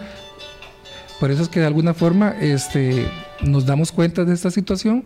por 1.19 1.31
eso 1.31 1.43
es 1.43 1.49
que 1.49 1.61
de 1.61 1.65
alguna 1.65 1.93
forma 1.93 2.35
este, 2.41 3.07
nos 3.41 3.65
damos 3.65 3.91
cuenta 3.91 4.25
de 4.25 4.33
esta 4.33 4.51
situación 4.51 5.05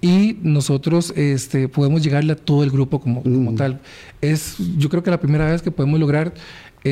y 0.00 0.38
nosotros 0.42 1.12
este, 1.16 1.68
podemos 1.68 2.02
llegarle 2.02 2.32
a 2.32 2.36
todo 2.36 2.62
el 2.62 2.70
grupo 2.70 3.00
como, 3.00 3.22
como 3.22 3.54
tal. 3.54 3.80
Es, 4.20 4.56
yo 4.76 4.88
creo 4.88 5.02
que 5.02 5.10
la 5.10 5.20
primera 5.20 5.46
vez 5.46 5.62
que 5.62 5.70
podemos 5.70 5.98
lograr 5.98 6.34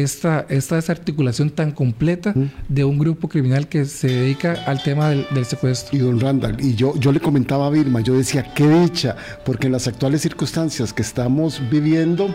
esta, 0.02 0.46
esta 0.48 0.76
desarticulación 0.76 1.50
tan 1.50 1.72
completa 1.72 2.34
de 2.68 2.84
un 2.84 2.98
grupo 2.98 3.28
criminal 3.28 3.68
que 3.68 3.84
se 3.84 4.08
dedica 4.08 4.54
al 4.66 4.82
tema 4.82 5.10
del, 5.10 5.26
del, 5.32 5.44
secuestro. 5.44 5.96
Y 5.96 6.00
don 6.00 6.20
Randall, 6.20 6.56
y 6.60 6.74
yo, 6.74 6.94
yo 6.98 7.12
le 7.12 7.20
comentaba 7.20 7.66
a 7.66 7.70
Vilma, 7.70 8.00
yo 8.00 8.14
decía, 8.14 8.52
qué 8.54 8.68
dicha, 8.68 9.16
porque 9.44 9.66
en 9.66 9.72
las 9.72 9.86
actuales 9.88 10.22
circunstancias 10.22 10.92
que 10.92 11.02
estamos 11.02 11.60
viviendo, 11.70 12.28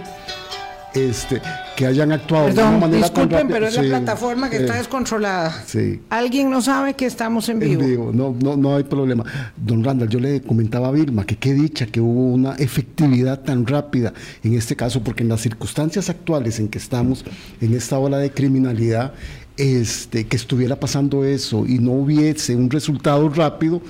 este, 0.93 1.41
que 1.75 1.85
hayan 1.85 2.11
actuado 2.11 2.47
de 2.47 2.53
una 2.53 2.71
manera 2.71 3.07
disculpen, 3.07 3.47
pero 3.47 3.67
es 3.67 3.75
la 3.75 3.83
plataforma 3.83 4.49
que 4.49 4.57
está 4.57 4.75
descontrolada. 4.75 5.63
Sí. 5.65 6.01
Alguien 6.09 6.49
no 6.49 6.61
sabe 6.61 6.93
que 6.93 7.05
estamos 7.05 7.47
en 7.49 7.59
vivo. 7.59 7.81
En 7.81 7.89
vivo, 7.89 8.11
no, 8.13 8.35
no, 8.39 8.57
no 8.57 8.75
hay 8.75 8.83
problema. 8.83 9.23
Don 9.55 9.83
Randall, 9.83 10.09
yo 10.09 10.19
le 10.19 10.41
comentaba 10.41 10.89
a 10.89 10.91
Vilma 10.91 11.25
que 11.25 11.37
qué 11.37 11.53
dicha 11.53 11.85
que 11.85 12.01
hubo 12.01 12.33
una 12.33 12.55
efectividad 12.55 13.41
tan 13.41 13.65
rápida 13.65 14.13
en 14.43 14.55
este 14.55 14.75
caso, 14.75 15.03
porque 15.03 15.23
en 15.23 15.29
las 15.29 15.41
circunstancias 15.41 16.09
actuales 16.09 16.59
en 16.59 16.67
que 16.67 16.77
estamos, 16.77 17.25
en 17.61 17.73
esta 17.73 17.97
ola 17.97 18.17
de 18.17 18.31
criminalidad, 18.31 19.13
este, 19.57 20.27
que 20.27 20.35
estuviera 20.35 20.79
pasando 20.79 21.23
eso 21.25 21.65
y 21.67 21.79
no 21.79 21.91
hubiese 21.91 22.55
un 22.55 22.69
resultado 22.69 23.29
rápido, 23.29 23.81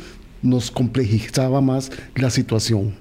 nos 0.41 0.71
complejizaba 0.71 1.61
más 1.61 1.91
la 2.15 2.29
situación 2.29 3.00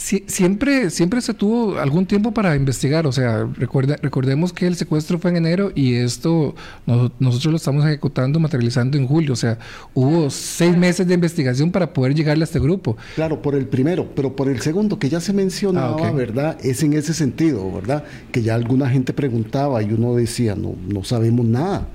siempre, 0.00 0.90
siempre 0.90 1.20
se 1.20 1.34
tuvo 1.34 1.78
algún 1.78 2.06
tiempo 2.06 2.32
para 2.32 2.56
investigar, 2.56 3.06
o 3.06 3.12
sea, 3.12 3.46
recordemos 3.54 4.52
que 4.52 4.66
el 4.66 4.76
secuestro 4.76 5.18
fue 5.18 5.30
en 5.30 5.36
enero 5.36 5.72
y 5.74 5.94
esto 5.94 6.54
nosotros 7.18 7.52
lo 7.52 7.56
estamos 7.56 7.84
ejecutando, 7.84 8.40
materializando 8.40 8.96
en 8.96 9.06
julio, 9.06 9.34
o 9.34 9.36
sea, 9.36 9.58
hubo 9.92 10.30
seis 10.30 10.76
meses 10.76 11.06
de 11.06 11.14
investigación 11.14 11.70
para 11.70 11.92
poder 11.92 12.14
llegarle 12.14 12.44
a 12.44 12.46
este 12.46 12.58
grupo. 12.58 12.96
Claro, 13.14 13.42
por 13.42 13.54
el 13.54 13.66
primero, 13.66 14.08
pero 14.14 14.34
por 14.34 14.48
el 14.48 14.60
segundo, 14.60 14.98
que 14.98 15.10
ya 15.10 15.20
se 15.20 15.34
mencionaba, 15.34 16.08
ah, 16.08 16.12
¿verdad? 16.12 16.56
Es 16.62 16.82
en 16.82 16.94
ese 16.94 17.12
sentido, 17.12 17.70
¿verdad? 17.70 18.04
Que 18.32 18.42
ya 18.42 18.54
alguna 18.54 18.88
gente 18.88 19.12
preguntaba 19.12 19.82
y 19.82 19.92
uno 19.92 20.14
decía, 20.14 20.54
no, 20.54 20.74
no 20.88 21.04
sabemos 21.04 21.44
nada 21.44 21.86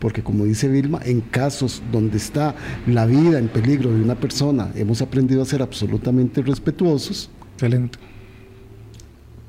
porque 0.00 0.22
como 0.22 0.44
dice 0.44 0.68
Vilma, 0.68 1.00
en 1.04 1.22
casos 1.22 1.82
donde 1.90 2.18
está 2.18 2.54
la 2.86 3.06
vida 3.06 3.38
en 3.38 3.48
peligro 3.48 3.90
de 3.90 4.02
una 4.02 4.14
persona, 4.16 4.70
hemos 4.74 5.00
aprendido 5.00 5.40
a 5.40 5.46
ser 5.46 5.62
absolutamente 5.62 6.42
respetuosos, 6.42 7.30
Excelente. 7.54 7.98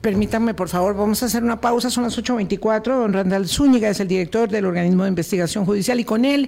Permítanme, 0.05 0.53
por 0.53 0.69
favor, 0.69 0.95
vamos 0.95 1.23
a 1.23 1.25
hacer 1.25 1.43
una 1.43 1.59
pausa, 1.59 1.89
son 1.89 2.03
las 2.03 2.15
8.24. 2.15 2.83
Don 2.83 3.11
Randall 3.11 3.47
Zúñiga 3.47 3.89
es 3.89 3.99
el 3.99 4.07
director 4.07 4.47
del 4.47 4.65
organismo 4.65 5.01
de 5.01 5.09
investigación 5.09 5.65
judicial 5.65 5.99
y 5.99 6.03
con 6.03 6.25
él 6.25 6.47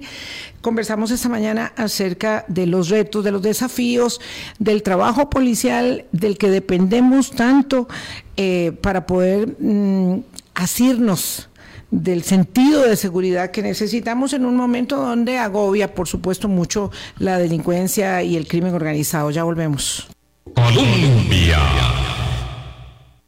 conversamos 0.60 1.10
esta 1.10 1.28
mañana 1.28 1.72
acerca 1.74 2.44
de 2.46 2.66
los 2.68 2.88
retos, 2.88 3.24
de 3.24 3.32
los 3.32 3.42
desafíos, 3.42 4.20
del 4.60 4.84
trabajo 4.84 5.28
policial 5.28 6.04
del 6.12 6.38
que 6.38 6.50
dependemos 6.50 7.32
tanto 7.32 7.88
eh, 8.36 8.70
para 8.80 9.06
poder 9.06 9.56
mm, 9.58 10.20
asirnos 10.54 11.48
del 11.90 12.22
sentido 12.22 12.82
de 12.82 12.94
seguridad 12.94 13.50
que 13.50 13.62
necesitamos 13.62 14.34
en 14.34 14.44
un 14.44 14.54
momento 14.54 14.98
donde 14.98 15.38
agobia, 15.38 15.94
por 15.94 16.06
supuesto, 16.06 16.46
mucho 16.46 16.92
la 17.18 17.38
delincuencia 17.38 18.22
y 18.22 18.36
el 18.36 18.46
crimen 18.46 18.72
organizado. 18.72 19.32
Ya 19.32 19.42
volvemos. 19.42 20.08
Colombia. 20.54 21.58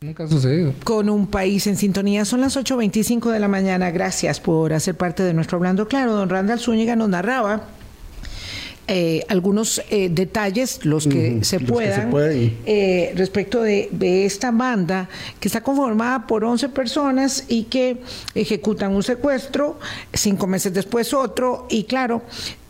Nunca 0.01 0.25
ha 0.25 0.29
sucedido. 0.29 0.73
Con 0.85 1.11
un 1.11 1.27
país 1.27 1.67
en 1.67 1.77
sintonía. 1.77 2.25
Son 2.25 2.41
las 2.41 2.57
8.25 2.57 3.31
de 3.31 3.39
la 3.39 3.49
mañana. 3.49 3.91
Gracias 3.91 4.41
por 4.41 4.73
hacer 4.73 4.97
parte 4.97 5.23
de 5.23 5.35
nuestro 5.35 5.59
Hablando 5.59 5.89
Claro. 5.89 6.15
Don 6.15 6.29
Randall 6.29 6.59
Zúñiga 6.59 6.97
nos 6.97 7.09
narraba 7.09 7.65
eh, 8.93 9.25
algunos 9.29 9.81
eh, 9.89 10.09
detalles, 10.11 10.85
los 10.85 11.07
que 11.07 11.45
se 11.45 11.61
puedan, 11.61 12.11
eh, 12.67 13.13
respecto 13.15 13.63
de, 13.63 13.89
de, 13.93 14.25
esta 14.27 14.51
banda 14.51 15.09
que 15.39 15.47
está 15.47 15.63
conformada 15.63 16.27
por 16.27 16.43
11 16.43 16.71
personas 16.71 17.45
y 17.47 17.65
que 17.65 17.99
ejecutan 18.35 18.93
un 18.93 19.05
secuestro, 19.05 19.79
cinco 20.13 20.49
meses 20.49 20.75
después 20.75 21.15
otro, 21.15 21.69
y 21.71 21.85
claro, 21.85 22.23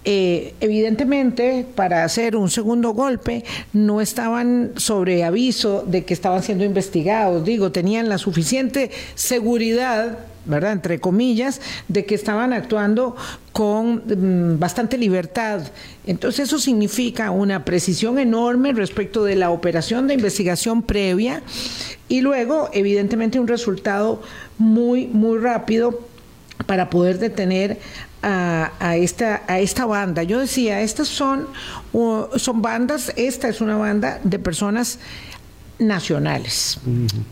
eh, 0.04 0.54
evidentemente, 0.60 1.66
para 1.74 2.04
hacer 2.04 2.34
un 2.34 2.48
segundo 2.48 2.94
golpe, 2.94 3.44
no 3.74 4.00
estaban 4.00 4.72
sobre 4.76 5.24
aviso 5.24 5.84
de 5.86 6.04
que 6.04 6.14
estaban 6.14 6.42
siendo 6.42 6.64
investigados. 6.64 7.44
Digo, 7.44 7.70
tenían 7.70 8.08
la 8.08 8.16
suficiente 8.16 8.90
seguridad, 9.14 10.20
¿verdad? 10.46 10.72
Entre 10.72 11.00
comillas, 11.00 11.60
de 11.88 12.06
que 12.06 12.14
estaban 12.14 12.54
actuando 12.54 13.14
con 13.52 13.96
mm, 14.06 14.58
bastante 14.58 14.96
libertad. 14.96 15.60
Entonces, 16.06 16.48
eso 16.48 16.58
significa 16.58 17.30
una 17.30 17.66
precisión 17.66 18.18
enorme 18.18 18.72
respecto 18.72 19.22
de 19.22 19.36
la 19.36 19.50
operación 19.50 20.06
de 20.06 20.14
investigación 20.14 20.82
previa 20.82 21.42
y 22.08 22.22
luego, 22.22 22.70
evidentemente, 22.72 23.38
un 23.38 23.48
resultado 23.48 24.22
muy, 24.56 25.06
muy 25.08 25.38
rápido 25.38 26.00
para 26.66 26.90
poder 26.90 27.18
detener 27.18 27.78
a, 28.22 28.96
esta, 28.96 29.42
a 29.46 29.60
esta 29.60 29.86
banda. 29.86 30.22
Yo 30.22 30.38
decía, 30.40 30.80
estas 30.80 31.08
son, 31.08 31.46
son 32.36 32.62
bandas, 32.62 33.12
esta 33.16 33.48
es 33.48 33.60
una 33.60 33.76
banda 33.76 34.20
de 34.24 34.38
personas 34.38 34.98
nacionales. 35.78 36.78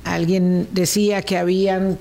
Alguien 0.05 0.69
decía 0.73 1.23
que 1.23 1.37
habían 1.37 1.99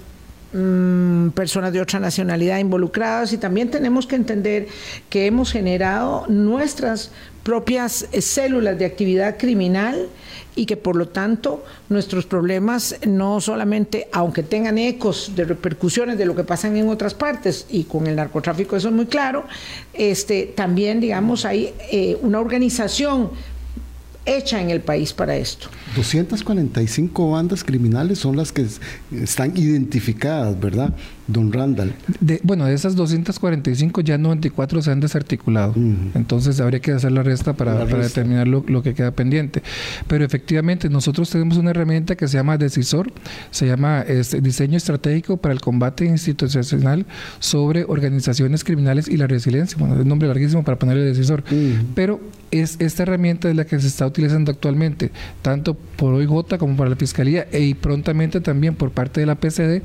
mm, 0.53 1.29
personas 1.29 1.73
de 1.73 1.81
otra 1.81 1.99
nacionalidad 1.99 2.59
involucradas 2.59 3.33
y 3.33 3.37
también 3.37 3.69
tenemos 3.69 4.07
que 4.07 4.15
entender 4.15 4.67
que 5.09 5.25
hemos 5.25 5.51
generado 5.51 6.25
nuestras 6.27 7.11
propias 7.47 8.05
células 8.19 8.77
de 8.77 8.83
actividad 8.83 9.37
criminal 9.37 10.09
y 10.53 10.65
que 10.65 10.75
por 10.75 10.97
lo 10.97 11.07
tanto 11.07 11.63
nuestros 11.87 12.25
problemas 12.25 12.97
no 13.07 13.39
solamente, 13.39 14.09
aunque 14.11 14.43
tengan 14.43 14.77
ecos 14.77 15.31
de 15.33 15.45
repercusiones 15.45 16.17
de 16.17 16.25
lo 16.25 16.35
que 16.35 16.43
pasa 16.43 16.67
en 16.67 16.89
otras 16.89 17.13
partes, 17.13 17.65
y 17.69 17.85
con 17.85 18.05
el 18.05 18.17
narcotráfico 18.17 18.75
eso 18.75 18.89
es 18.89 18.93
muy 18.93 19.05
claro, 19.05 19.45
este, 19.93 20.51
también 20.57 20.99
digamos 20.99 21.45
hay 21.45 21.73
eh, 21.89 22.17
una 22.21 22.41
organización 22.41 23.29
hecha 24.27 24.61
en 24.61 24.69
el 24.69 24.81
país 24.81 25.13
para 25.13 25.35
esto. 25.35 25.69
245 25.95 27.31
bandas 27.31 27.63
criminales 27.63 28.19
son 28.19 28.35
las 28.35 28.51
que 28.51 28.65
están 29.11 29.57
identificadas, 29.57 30.59
¿verdad, 30.59 30.93
don 31.27 31.51
Randall? 31.51 31.93
bueno, 32.43 32.65
de 32.65 32.73
esas 32.73 32.95
245 32.95 34.01
ya 34.01 34.17
94 34.17 34.81
se 34.81 34.91
han 34.91 34.99
desarticulado. 34.99 35.73
Entonces 36.13 36.59
habría 36.59 36.79
que 36.79 36.91
hacer 36.91 37.11
la 37.11 37.23
resta 37.23 37.53
para, 37.53 37.85
determinar 37.85 38.47
lo, 38.47 38.83
que 38.83 38.93
queda 38.93 39.11
pendiente. 39.11 39.63
Pero 40.07 40.25
efectivamente 40.25 40.89
nosotros 40.89 41.29
tenemos 41.29 41.57
una 41.57 41.71
herramienta 41.71 42.15
que 42.15 42.27
se 42.27 42.37
llama 42.37 42.57
Decisor, 42.57 43.11
se 43.51 43.65
llama 43.65 44.01
este, 44.01 44.41
Diseño 44.41 44.77
Estratégico 44.77 45.37
para 45.37 45.53
el 45.53 45.61
Combate 45.61 46.05
Institucional 46.05 47.05
sobre 47.39 47.85
Organizaciones 47.87 48.63
Criminales 48.63 49.07
y 49.07 49.17
la 49.17 49.27
Resiliencia. 49.27 49.77
Bueno, 49.77 49.95
es 49.95 50.01
un 50.01 50.07
nombre 50.07 50.27
larguísimo 50.27 50.63
para 50.63 50.77
ponerle 50.77 51.03
Decisor. 51.03 51.43
Pero 51.95 52.19
es 52.51 52.77
esta 52.79 53.03
herramienta 53.03 53.49
es 53.49 53.55
la 53.55 53.65
que 53.65 53.79
se 53.79 53.87
está 53.87 54.05
utilizando 54.05 54.51
actualmente, 54.51 55.11
tanto 55.41 55.75
por 55.75 56.13
OIJ 56.13 56.57
como 56.57 56.75
para 56.75 56.89
la 56.89 56.95
Fiscalía 56.95 57.47
e, 57.51 57.61
y 57.61 57.73
prontamente 57.73 58.41
también 58.41 58.75
por 58.75 58.91
parte 58.91 59.19
de 59.19 59.25
la 59.25 59.35
PCD 59.35 59.81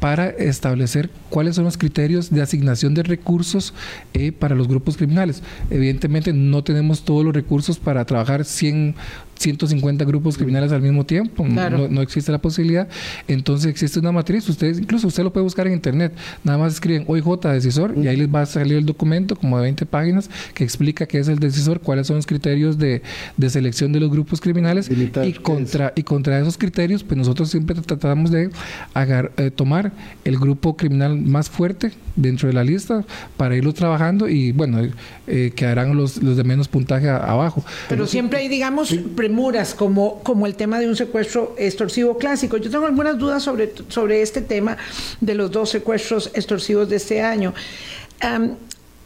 para 0.00 0.28
establecer 0.28 1.10
cuáles 1.30 1.56
son 1.56 1.64
los 1.64 1.78
criterios 1.78 2.30
de 2.30 2.42
asignación 2.42 2.94
de 2.94 3.02
recursos 3.02 3.74
eh, 4.12 4.32
para 4.32 4.54
los 4.54 4.68
grupos 4.68 4.96
criminales. 4.96 5.42
Evidentemente 5.70 6.32
no 6.32 6.62
tenemos 6.62 7.04
todos 7.04 7.24
los 7.24 7.34
recursos 7.34 7.78
para 7.78 8.04
trabajar 8.04 8.44
100 8.44 8.94
150 9.36 10.04
grupos 10.04 10.36
criminales 10.36 10.72
al 10.72 10.82
mismo 10.82 11.04
tiempo, 11.04 11.46
no, 11.46 12.02
existe 12.02 12.32
la 12.32 12.38
posibilidad. 12.38 12.88
Entonces 13.28 13.70
existe 13.70 13.98
una 13.98 14.12
matriz, 14.12 14.48
ustedes 14.48 14.78
incluso 14.78 15.08
usted 15.08 15.22
lo 15.22 15.32
puede 15.32 15.44
buscar 15.44 15.66
en 15.66 15.74
internet, 15.74 16.12
nada 16.42 16.58
más 16.58 16.74
escriben 16.74 17.04
OIJ 17.06 17.24
decisor 17.52 17.94
y 17.96 18.06
ahí 18.08 18.16
les 18.16 18.28
va 18.28 18.42
a 18.42 18.46
salir 18.46 18.76
el 18.76 18.86
documento 18.86 19.36
como 19.36 19.56
de 19.58 19.64
20 19.64 19.86
páginas 19.86 20.30
que 20.54 20.64
explica 20.64 21.06
qué 21.06 21.18
es 21.18 21.28
el 21.28 21.38
decisor, 21.38 21.80
cuáles 21.80 22.06
son 22.06 22.16
los 22.16 22.26
criterios 22.26 22.78
de, 22.78 23.02
selección 23.48 23.92
de 23.92 24.00
los 24.00 24.10
grupos 24.10 24.40
criminales 24.40 24.90
y 24.90 25.32
contra, 25.34 25.92
y 25.94 26.02
contra 26.02 26.40
esos 26.40 26.58
criterios, 26.58 27.04
pues 27.04 27.16
nosotros 27.18 27.50
siempre 27.50 27.76
tratamos 27.80 28.30
de 28.30 28.50
agar, 28.94 29.32
eh, 29.36 29.50
tomar 29.50 29.92
el 30.24 30.38
grupo 30.38 30.76
criminal 30.76 31.16
más 31.16 31.50
fuerte 31.50 31.92
dentro 32.16 32.48
de 32.48 32.54
la 32.54 32.64
lista 32.64 33.04
para 33.36 33.56
irlo 33.56 33.72
trabajando 33.72 34.28
y 34.28 34.52
bueno, 34.52 34.80
eh, 35.26 35.52
quedarán 35.54 35.96
los, 35.96 36.22
los 36.22 36.36
de 36.36 36.44
menos 36.44 36.68
puntaje 36.68 37.08
abajo. 37.08 37.64
Pero 37.88 38.06
siempre 38.06 38.40
hay, 38.40 38.48
digamos, 38.48 38.94
premuras 39.24 39.72
como, 39.74 40.22
como 40.22 40.46
el 40.46 40.54
tema 40.54 40.78
de 40.78 40.86
un 40.86 40.96
secuestro 40.96 41.54
extorsivo 41.56 42.18
clásico. 42.18 42.58
Yo 42.58 42.70
tengo 42.70 42.84
algunas 42.84 43.16
dudas 43.16 43.42
sobre, 43.42 43.72
sobre 43.88 44.20
este 44.20 44.42
tema 44.42 44.76
de 45.18 45.34
los 45.34 45.50
dos 45.50 45.70
secuestros 45.70 46.30
extorsivos 46.34 46.90
de 46.90 46.96
este 46.96 47.22
año 47.22 47.54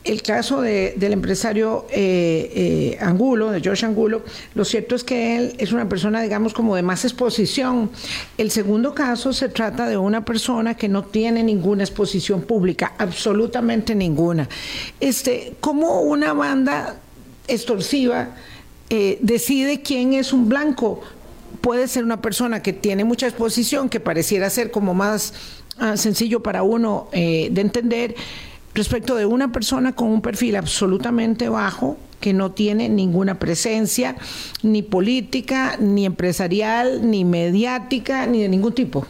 el 0.03 0.23
caso 0.23 0.61
del 0.63 1.13
empresario 1.13 1.87
eh, 1.91 2.51
eh, 2.55 2.99
Angulo, 3.01 3.51
de 3.51 3.61
George 3.61 3.87
Angulo, 3.87 4.23
lo 4.55 4.65
cierto 4.65 4.97
es 4.97 5.05
que 5.05 5.37
él 5.37 5.55
es 5.59 5.71
una 5.71 5.89
persona, 5.89 6.21
digamos, 6.23 6.53
como 6.53 6.75
de 6.75 6.83
más 6.83 7.05
exposición. 7.05 7.91
El 8.39 8.51
segundo 8.51 8.95
caso 8.95 9.33
se 9.33 9.49
trata 9.49 9.87
de 9.87 9.99
una 9.99 10.25
persona 10.25 10.75
que 10.75 10.89
no 10.89 11.05
tiene 11.05 11.43
ninguna 11.43 11.85
exposición 11.85 12.43
pública, 12.43 12.95
absolutamente 12.99 13.95
ninguna. 13.95 14.49
Este, 14.99 15.55
¿Cómo 15.61 16.01
una 16.01 16.33
banda 16.33 16.97
extorsiva 17.47 18.31
eh, 18.91 19.19
decide 19.21 19.83
quién 19.83 20.15
es 20.15 20.33
un 20.33 20.49
blanco? 20.49 21.01
Puede 21.61 21.89
ser 21.89 22.05
una 22.05 22.23
persona 22.23 22.63
que 22.63 22.73
tiene 22.73 23.05
mucha 23.05 23.27
exposición, 23.27 23.89
que 23.89 24.01
pareciera 24.01 24.49
ser 24.51 24.71
como 24.71 24.95
más 24.95 25.35
ah, 25.79 25.97
sencillo 25.97 26.43
para 26.43 26.63
uno 26.63 27.09
de 27.13 27.61
entender 27.61 28.15
respecto 28.75 29.17
de 29.17 29.27
una 29.27 29.51
persona 29.51 29.93
con 29.93 30.09
un 30.09 30.23
perfil 30.23 30.57
absolutamente 30.57 31.49
bajo, 31.49 31.97
que 32.21 32.33
no 32.33 32.53
tiene 32.53 32.89
ninguna 32.89 33.39
presencia, 33.39 34.17
ni 34.63 34.83
política, 34.83 35.77
ni 35.79 36.07
empresarial, 36.07 37.09
ni 37.11 37.25
mediática, 37.25 38.27
ni 38.27 38.43
de 38.43 38.49
ningún 38.49 38.73
tipo. 38.73 39.07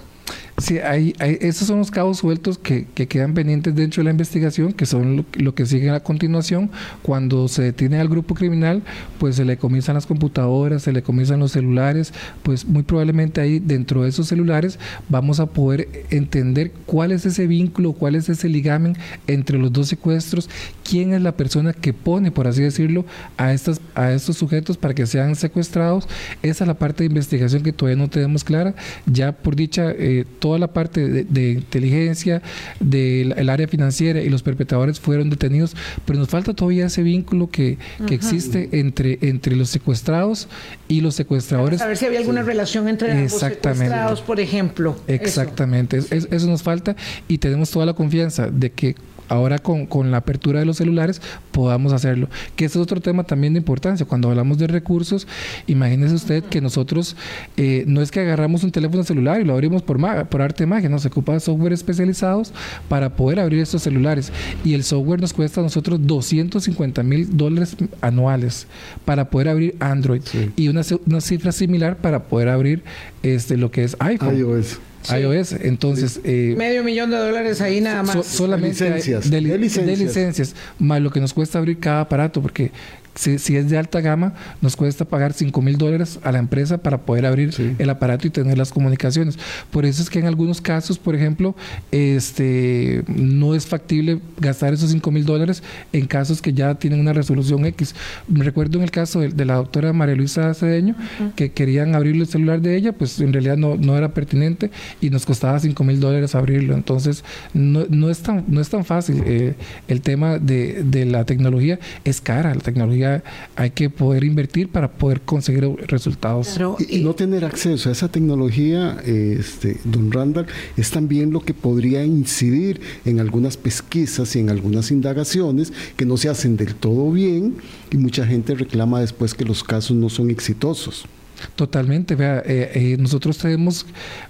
Sí, 0.59 0.79
hay, 0.81 1.15
esos 1.21 1.69
son 1.69 1.79
los 1.79 1.93
cabos 1.93 2.19
sueltos 2.19 2.59
que, 2.59 2.87
quedan 2.87 3.33
pendientes 3.33 3.77
dentro 3.77 4.01
de 4.01 4.07
la 4.07 4.11
investigación, 4.11 4.73
que 4.73 4.87
son 4.87 5.25
lo, 5.35 5.55
que 5.55 5.67
sigue 5.67 5.89
a 5.91 6.01
continuación. 6.01 6.71
Cuando 7.03 7.47
se 7.47 7.63
detiene 7.63 8.01
al 8.01 8.09
grupo 8.09 8.35
criminal, 8.35 8.83
pues 9.21 9.37
se 9.37 9.45
le 9.45 9.57
comienzan 9.57 9.95
las 9.95 10.07
computadoras, 10.07 10.83
se 10.83 10.93
le 10.93 11.03
comienzan 11.03 11.39
los 11.39 11.53
celulares, 11.53 12.13
pues 12.43 12.67
muy 12.67 12.83
probablemente 12.83 13.41
ahí 13.41 13.61
dentro 13.61 14.03
de 14.03 14.09
esos 14.09 14.27
celulares 14.27 14.81
vamos 15.09 15.39
a 15.39 15.47
poder 15.47 15.89
entender 16.11 16.73
cuál 16.87 17.13
es 17.13 17.25
ese 17.25 17.47
vínculo, 17.47 17.93
cuál 17.93 18.17
es 18.17 18.29
ese 18.29 18.49
ligamen 18.49 18.97
entre 19.29 19.59
los 19.59 19.73
dos 19.73 19.87
secuestros, 19.87 20.51
quién 20.83 21.13
es 21.13 21.23
la 21.23 21.37
persona 21.37 21.73
que 21.73 21.93
pone, 21.93 22.33
por 22.33 22.49
así 22.49 22.63
decirlo, 22.63 23.05
a, 23.37 23.53
estas, 23.53 23.81
a 23.95 24.11
estos 24.11 24.37
sujetos 24.37 24.77
para 24.77 24.93
que 24.93 25.07
sean 25.07 25.37
secuestrados. 25.37 26.09
Esa 26.43 26.65
es 26.65 26.69
la 26.69 26.75
parte 26.75 27.05
de 27.05 27.11
investigación 27.11 27.63
que 27.63 27.73
todavía 27.73 28.03
no 28.03 28.11
tenemos 28.11 28.43
clara. 28.43 28.75
Ya 29.07 29.31
por 29.31 29.55
dicha, 29.55 29.93
eh, 29.93 30.25
toda 30.49 30.59
la 30.59 30.69
parte 30.69 31.25
de, 31.25 31.51
inteligencia 31.51 32.41
del 32.81 33.51
área 33.51 33.69
financiera 33.69 34.23
y 34.23 34.31
los 34.31 34.43
perpetradores 34.43 34.99
fueron 34.99 35.29
detenidos, 35.29 35.77
pero 36.07 36.19
nos 36.19 36.29
falta 36.29 36.55
todavía 36.55 36.87
ese 36.87 37.03
vínculo 37.03 37.51
que, 37.51 37.77
existe 38.09 38.71
entre, 38.73 39.19
entre 39.21 39.57
los 39.57 39.69
secuestrados 39.69 40.49
y 40.89 41.03
los 41.03 41.17
secuestradores. 41.17 41.83
A 41.83 41.87
ver 41.87 41.99
si 41.99 42.07
había 42.07 42.21
alguna 42.21 42.43
relación 42.43 42.89
entre 42.89 43.25
los 43.25 43.33
secuestrados, 43.33 44.23
por 44.23 44.41
ejemplo. 44.41 44.97
Exactamente, 45.07 45.99
eso 45.99 46.47
nos 46.47 46.63
falta 46.63 46.97
y 47.29 47.37
tenemos 47.37 47.71
toda 47.71 47.85
la 47.85 47.93
confianza 47.93 48.47
de 48.47 48.71
que 48.71 48.95
ahora 49.29 49.59
con, 49.59 49.87
con, 49.87 50.11
la 50.11 50.19
apertura 50.19 50.61
de 50.61 50.67
los 50.67 50.79
celulares 50.79 51.21
podamos 51.53 51.93
hacerlo. 51.93 52.29
Que 52.57 52.65
ese 52.65 52.79
es 52.79 52.83
otro 52.83 53.01
tema 53.01 53.25
también 53.25 53.55
de 53.55 53.59
importancia. 53.59 54.07
Cuando 54.07 54.31
hablamos 54.31 54.59
de 54.59 54.67
recursos, 54.67 55.27
imagínese 55.67 56.15
usted 56.15 56.45
que 56.45 56.61
nosotros 56.61 57.17
eh, 57.57 57.85
no 57.87 58.03
es 58.03 58.11
que 58.11 58.21
agarramos 58.21 58.65
un 58.65 58.71
teléfono 58.71 59.03
celular 59.05 59.41
y 59.41 59.45
lo 59.45 59.55
abrimos 59.55 59.83
por, 59.83 59.99
por 60.29 60.43
arte 60.43 60.65
de 60.65 60.67
magia, 60.67 60.89
no, 60.89 60.99
se 60.99 61.09
ocupa 61.09 61.39
software 61.41 61.73
especializados 61.73 62.53
para 62.89 63.11
poder 63.11 63.41
abrir 63.41 63.61
estos 63.61 63.83
celulares. 63.83 64.33
Y 64.65 64.75
el 64.75 64.85
software 64.85 65.21
nos 65.21 65.33
cuesta 65.33 65.61
a 65.61 65.65
nosotros 65.65 66.01
250 66.07 67.03
mil 67.03 67.37
dólares 67.37 67.77
anuales 68.01 68.67
para 69.05 69.31
poder 69.31 69.49
abrir 69.49 69.77
Android 69.81 70.23
y 70.57 70.69
una, 70.69 70.83
una 71.07 71.21
cifra 71.21 71.53
similar 71.53 71.97
para 71.97 72.25
poder 72.25 72.49
abrir 72.49 72.83
este, 73.23 73.57
lo 73.57 73.71
que 73.71 73.85
es 73.85 73.97
iPhone. 74.01 74.37
iOS 74.37 74.81
iOS. 75.11 75.53
Entonces. 75.53 76.21
Eh, 76.25 76.55
Medio 76.57 76.85
millón 76.85 77.11
de 77.11 77.17
dólares 77.17 77.61
ahí 77.61 77.81
nada 77.81 78.03
más. 78.03 78.27
solamente 78.27 78.85
de 78.85 78.91
licencias. 78.97 79.31
de 79.31 79.97
licencias. 79.97 80.55
Más 80.79 81.01
lo 81.01 81.11
que 81.11 81.21
nos 81.21 81.35
cuesta 81.35 81.59
abrir 81.59 81.79
cada 81.79 82.03
aparato, 82.03 82.43
porque 82.43 82.71
si, 83.15 83.57
es 83.57 83.71
de 83.71 83.79
alta 83.79 84.01
gama, 84.01 84.35
nos 84.61 84.77
cuesta 84.77 85.05
pagar 85.05 85.33
5 85.33 85.61
mil 85.63 85.77
dólares 85.77 86.19
a 86.23 86.33
la 86.33 86.39
empresa 86.39 86.79
para 86.79 86.99
poder 86.99 87.27
abrir 87.27 87.55
el 87.79 87.91
aparato 87.91 88.27
y 88.27 88.31
tener 88.31 88.57
las 88.57 88.73
comunicaciones. 88.73 89.39
Por 89.71 89.85
eso 89.85 90.03
es 90.03 90.11
que 90.11 90.19
en 90.19 90.27
algunos 90.27 90.61
casos, 90.61 90.99
por 90.99 91.15
ejemplo, 91.15 91.57
este 91.91 93.03
no 93.09 93.55
es 93.55 93.67
factible 93.67 94.21
gastar 94.39 94.73
esos 94.73 94.91
5 94.91 95.11
mil 95.11 95.25
dólares 95.25 95.63
en 95.93 96.07
casos 96.07 96.41
que 96.41 96.53
ya 96.53 96.75
tienen 96.77 97.01
una 97.01 97.13
resolución 97.13 97.65
X. 97.67 97.95
Me 98.29 98.45
recuerdo 98.45 98.79
en 98.79 98.85
el 98.85 98.91
caso 98.91 99.21
de, 99.21 99.45
la 99.45 99.55
doctora 99.55 99.93
María 99.93 100.15
Luisa 100.15 100.53
Cedeño, 100.55 100.95
que 101.35 101.53
querían 101.53 101.95
abrir 101.95 102.15
el 102.17 102.27
celular 102.27 102.61
de 102.61 102.77
ella, 102.77 102.93
pues 102.93 103.21
en 103.21 103.33
realidad 103.33 103.57
no, 103.57 103.77
no 103.77 103.97
era 103.97 104.13
pertinente 104.13 104.71
y 105.01 105.11
nos 105.11 105.27
costaba 105.27 105.59
5 105.59 105.83
mil 105.85 106.01
dólares 106.01 106.35
abrirlo. 106.35 106.75
Entonces, 106.75 107.25
no, 107.55 107.87
no, 107.89 108.11
es, 108.11 108.21
tan, 108.21 108.45
no 108.49 108.61
es 108.61 108.69
tan 108.69 108.85
fácil. 108.85 109.23
Eh, 109.27 109.55
el 109.89 110.03
tema 110.03 110.39
de, 110.39 110.83
de 110.85 111.05
la 111.05 111.25
tecnología 111.25 111.79
es 112.05 112.21
cara, 112.21 112.55
la 112.55 112.61
tecnología 112.61 113.08
hay 113.57 113.71
que 113.71 113.91
poder 113.91 114.25
invertir 114.25 114.69
para 114.69 114.91
poder 114.91 115.21
conseguir 115.21 115.65
resultados. 115.87 116.59
y, 116.89 116.99
no 116.99 117.15
tener 117.15 117.45
acceso 117.45 117.89
a 117.89 117.93
esa 117.93 118.09
tecnología, 118.09 118.99
este, 119.05 119.79
don 119.85 120.11
Randall, 120.13 120.47
es 120.77 120.91
también 120.91 121.31
lo 121.31 121.41
que 121.41 121.55
podría 121.55 122.05
incidir 122.05 122.81
en 123.05 123.21
algunas 123.21 123.57
pesquisas 123.57 124.35
y 124.37 124.41
en 124.41 124.51
algunas 124.51 124.91
indagaciones 124.91 125.73
que 125.97 126.05
no 126.05 126.17
se 126.17 126.29
hacen 126.29 126.57
del 126.57 126.75
todo 126.75 127.11
bien 127.11 127.57
y 127.91 127.97
mucha 127.97 128.27
gente 128.27 128.55
reclama 128.55 129.01
después 129.01 129.35
que 129.35 129.45
los 129.45 129.63
casos 129.65 129.97
no 129.97 130.09
son 130.09 130.31
exitosos. 130.31 131.07
Totalmente, 131.55 132.15
vea, 132.15 132.43
eh, 132.45 132.71
eh, 132.75 132.97
nosotros 132.99 133.39
tenemos 133.39 133.87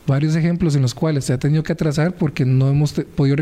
varios 0.07 0.37
ejemplos 0.37 0.77
en 0.77 0.83
los 0.83 0.95
cuales 0.95 1.25
se 1.25 1.33
ha 1.33 1.38
tenido 1.38 1.62
que 1.62 1.73
atrasar 1.73 2.14
porque 2.14 2.45
no 2.45 2.69
hemos 2.69 2.93
podido 2.93 3.37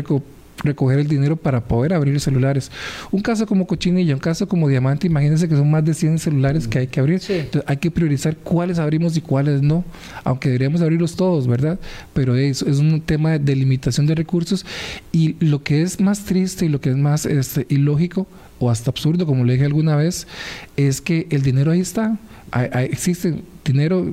recoger 0.63 0.99
el 0.99 1.07
dinero 1.07 1.35
para 1.35 1.61
poder 1.61 1.93
abrir 1.93 2.19
celulares. 2.19 2.71
Un 3.11 3.21
caso 3.21 3.45
como 3.45 3.67
Cochinilla, 3.67 4.13
un 4.13 4.19
caso 4.19 4.47
como 4.47 4.67
Diamante, 4.67 5.07
imagínense 5.07 5.47
que 5.47 5.55
son 5.55 5.69
más 5.69 5.85
de 5.85 5.93
100 5.93 6.19
celulares 6.19 6.67
que 6.67 6.79
hay 6.79 6.87
que 6.87 6.99
abrir. 6.99 7.21
Entonces 7.29 7.63
hay 7.65 7.77
que 7.77 7.91
priorizar 7.91 8.35
cuáles 8.37 8.79
abrimos 8.79 9.15
y 9.17 9.21
cuáles 9.21 9.61
no, 9.61 9.83
aunque 10.23 10.49
deberíamos 10.49 10.81
abrirlos 10.81 11.15
todos, 11.15 11.47
¿verdad? 11.47 11.79
Pero 12.13 12.35
es, 12.35 12.61
es 12.61 12.79
un 12.79 13.01
tema 13.01 13.37
de 13.37 13.55
limitación 13.55 14.05
de 14.07 14.15
recursos 14.15 14.65
y 15.11 15.35
lo 15.39 15.63
que 15.63 15.81
es 15.81 15.99
más 15.99 16.25
triste 16.25 16.65
y 16.65 16.69
lo 16.69 16.81
que 16.81 16.89
es 16.89 16.97
más 16.97 17.25
este, 17.25 17.65
ilógico 17.69 18.27
o 18.59 18.71
hasta 18.71 18.89
absurdo, 18.89 19.25
como 19.25 19.43
le 19.43 19.53
dije 19.53 19.65
alguna 19.65 19.95
vez, 19.95 20.27
es 20.75 21.01
que 21.01 21.27
el 21.29 21.43
dinero 21.43 21.71
ahí 21.71 21.79
está. 21.79 22.17
existe 22.73 23.35
dinero 23.63 24.07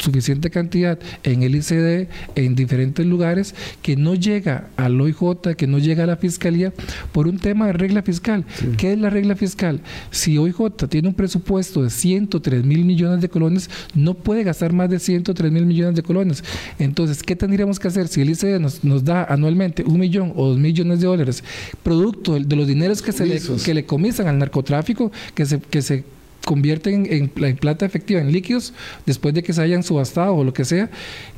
suficiente 0.00 0.50
cantidad 0.50 0.98
en 1.22 1.42
el 1.42 1.54
ICD, 1.54 2.08
en 2.34 2.54
diferentes 2.54 3.04
lugares, 3.06 3.54
que 3.82 3.96
no 3.96 4.14
llega 4.14 4.68
al 4.76 5.00
OIJ, 5.00 5.54
que 5.56 5.66
no 5.66 5.78
llega 5.78 6.04
a 6.04 6.06
la 6.06 6.16
Fiscalía 6.16 6.72
por 7.12 7.28
un 7.28 7.38
tema 7.38 7.66
de 7.66 7.72
regla 7.72 8.02
fiscal. 8.02 8.44
¿Qué 8.76 8.92
es 8.92 8.98
la 8.98 9.10
regla 9.10 9.36
fiscal? 9.36 9.80
Si 10.10 10.38
OIJ 10.38 10.88
tiene 10.88 11.08
un 11.08 11.14
presupuesto 11.14 11.82
de 11.82 11.90
103 11.90 12.64
mil 12.64 12.84
millones 12.84 13.20
de 13.20 13.28
colones, 13.28 13.70
no 13.94 14.14
puede 14.14 14.44
gastar 14.44 14.72
más 14.72 14.90
de 14.90 14.98
103 14.98 15.52
mil 15.52 15.66
millones 15.66 15.96
de 15.96 16.02
colones. 16.02 16.44
Entonces, 16.78 17.22
¿qué 17.22 17.36
tendríamos 17.36 17.78
que 17.78 17.88
hacer 17.88 18.08
si 18.08 18.20
el 18.20 18.30
ICD 18.30 18.58
nos, 18.60 18.84
nos 18.84 19.04
da 19.04 19.24
anualmente 19.24 19.84
un 19.84 19.98
millón 19.98 20.32
o 20.36 20.48
dos 20.48 20.58
millones 20.58 21.00
de 21.00 21.06
dólares, 21.06 21.44
producto 21.82 22.38
de 22.38 22.56
los 22.56 22.66
dineros 22.66 23.02
que 23.02 23.12
se 23.12 23.26
le, 23.26 23.40
que 23.64 23.74
le 23.74 23.84
comisan 23.84 24.28
al 24.28 24.38
narcotráfico, 24.38 25.12
que 25.34 25.46
se, 25.46 25.60
que 25.60 25.82
se 25.82 26.04
convierten 26.50 27.06
en, 27.08 27.30
en, 27.36 27.56
plata 27.56 27.86
efectiva, 27.86 28.20
en 28.20 28.32
líquidos, 28.32 28.74
después 29.06 29.32
de 29.32 29.44
que 29.44 29.52
se 29.52 29.62
hayan 29.62 29.84
subastado 29.84 30.34
o 30.34 30.42
lo 30.42 30.52
que 30.52 30.64
sea, 30.64 30.90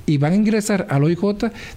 y 0.06 0.18
van 0.18 0.32
a 0.32 0.36
ingresar 0.36 0.86
al 0.90 1.04
OIJ, 1.04 1.20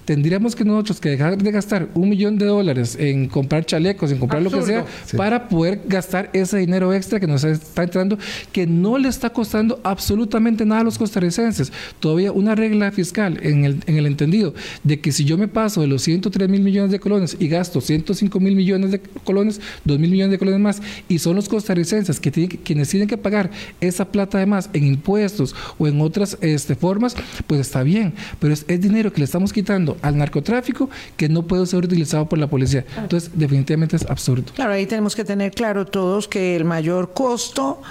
tendríamos 0.04 0.56
que 0.56 0.66
nosotros 0.66 1.00
que 1.00 1.10
dejar 1.10 1.38
de 1.38 1.52
gastar 1.52 1.90
un 1.94 2.10
millón 2.10 2.38
de 2.38 2.46
dólares 2.46 2.98
en 3.00 3.28
comprar 3.28 3.66
chalecos, 3.66 4.12
en 4.12 4.18
comprar 4.18 4.42
lo 4.42 4.52
que 4.52 4.62
sea, 4.64 4.86
para 5.16 5.48
poder 5.48 5.82
gastar 5.88 6.30
ese 6.34 6.58
dinero 6.58 6.94
extra 6.94 7.20
que 7.20 7.28
nos 7.28 7.44
está 7.44 7.84
entrando, 7.84 8.18
que 8.52 8.66
no 8.66 8.98
le 8.98 9.10
está 9.10 9.30
costando 9.30 9.80
absolutamente 9.84 10.66
nada 10.66 10.82
a 10.82 10.84
los 10.84 10.98
costarricenses. 10.98 11.72
Todavía 12.00 12.32
una 12.32 12.56
regla 12.56 12.92
fiscal 12.92 13.40
en 13.44 13.66
el, 13.66 13.84
en 13.86 13.98
el 13.98 14.06
entendido 14.06 14.54
de 14.84 15.00
que 15.00 15.12
si 15.12 15.26
yo 15.26 15.38
me 15.38 15.48
paso 15.48 15.82
de 15.82 15.88
los 15.88 16.02
103 16.02 16.50
mil 16.50 16.62
millones 16.62 16.92
de 16.92 17.00
colones 17.00 17.38
y 17.40 17.48
gasto 17.48 17.82
105 17.82 18.40
mil 18.40 18.56
millones 18.56 18.92
de 18.92 19.00
colones, 19.24 19.62
2 19.84 20.00
mil 20.00 20.12
millones 20.12 20.32
de 20.32 20.40
colones 20.40 20.60
más, 20.60 20.82
y 21.08 21.20
son 21.20 21.36
los 21.36 21.48
costarricenses 21.48 22.20
que 22.20 22.32
tienen, 22.32 22.58
quienes 22.64 22.90
tienen 22.90 23.08
que 23.08 23.18
pagar 23.18 23.52
esa 23.82 24.06
plata 24.06 24.40
de 24.40 24.46
más 24.46 24.70
en 24.74 24.86
impuestos 24.86 25.56
o 25.78 25.88
en 25.88 26.02
otras 26.02 26.38
este, 26.42 26.76
formas, 26.76 27.16
pues 27.48 27.62
está 27.62 27.84
bien 27.84 28.15
pero 28.40 28.54
es, 28.54 28.66
dinero 28.68 29.12
que 29.12 29.20
le 29.20 29.26
estamos 29.26 29.54
quitando 29.54 29.98
al 30.02 30.18
narcotráfico 30.18 30.90
que 31.18 31.30
no 31.30 31.44
puede 31.44 31.66
ser 31.66 31.84
utilizado 31.84 32.28
por 32.28 32.40
la 32.40 32.48
policía. 32.48 32.86
Entonces, 32.98 33.32
definitivamente 33.34 33.96
es 33.96 34.06
absurdo. 34.06 34.52
Claro, 34.56 34.74
ahí 34.74 34.86
tenemos 34.86 35.16
que 35.16 35.24
tener 35.24 35.52
claro 35.52 35.86
todos 35.86 36.28
que 36.28 36.56
el 36.56 36.66
mayor 36.66 37.14
costo 37.14 37.82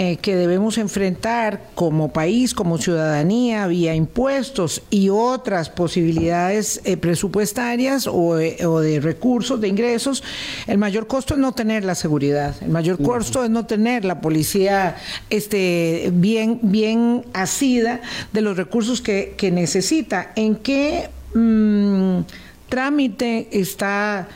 eh, 0.00 0.16
que 0.18 0.36
debemos 0.36 0.78
enfrentar 0.78 1.70
como 1.74 2.12
país, 2.12 2.54
como 2.54 2.78
ciudadanía, 2.78 3.66
vía 3.66 3.96
impuestos 3.96 4.80
y 4.90 5.08
otras 5.08 5.70
posibilidades 5.70 6.80
eh, 6.84 6.96
presupuestarias 6.96 8.06
o, 8.06 8.38
eh, 8.38 8.64
o, 8.64 8.78
de 8.78 9.00
recursos, 9.00 9.60
de 9.60 9.66
ingresos, 9.66 10.22
el 10.68 10.78
mayor 10.78 11.08
costo 11.08 11.34
es 11.34 11.40
no 11.40 11.50
tener 11.50 11.84
la 11.84 11.96
seguridad, 11.96 12.54
el 12.60 12.68
mayor 12.68 13.02
costo 13.02 13.42
es 13.42 13.50
no 13.50 13.66
tener 13.66 14.04
la 14.04 14.20
policía 14.20 14.94
este, 15.30 16.12
bien, 16.14 16.60
bien 16.62 17.24
asida 17.32 18.00
de 18.32 18.40
los 18.40 18.56
recursos 18.56 19.00
que, 19.00 19.34
que 19.36 19.50
necesita. 19.50 20.30
¿En 20.36 20.54
qué 20.54 21.10
mmm, 21.34 22.20
trámite 22.68 23.48
está 23.50 24.28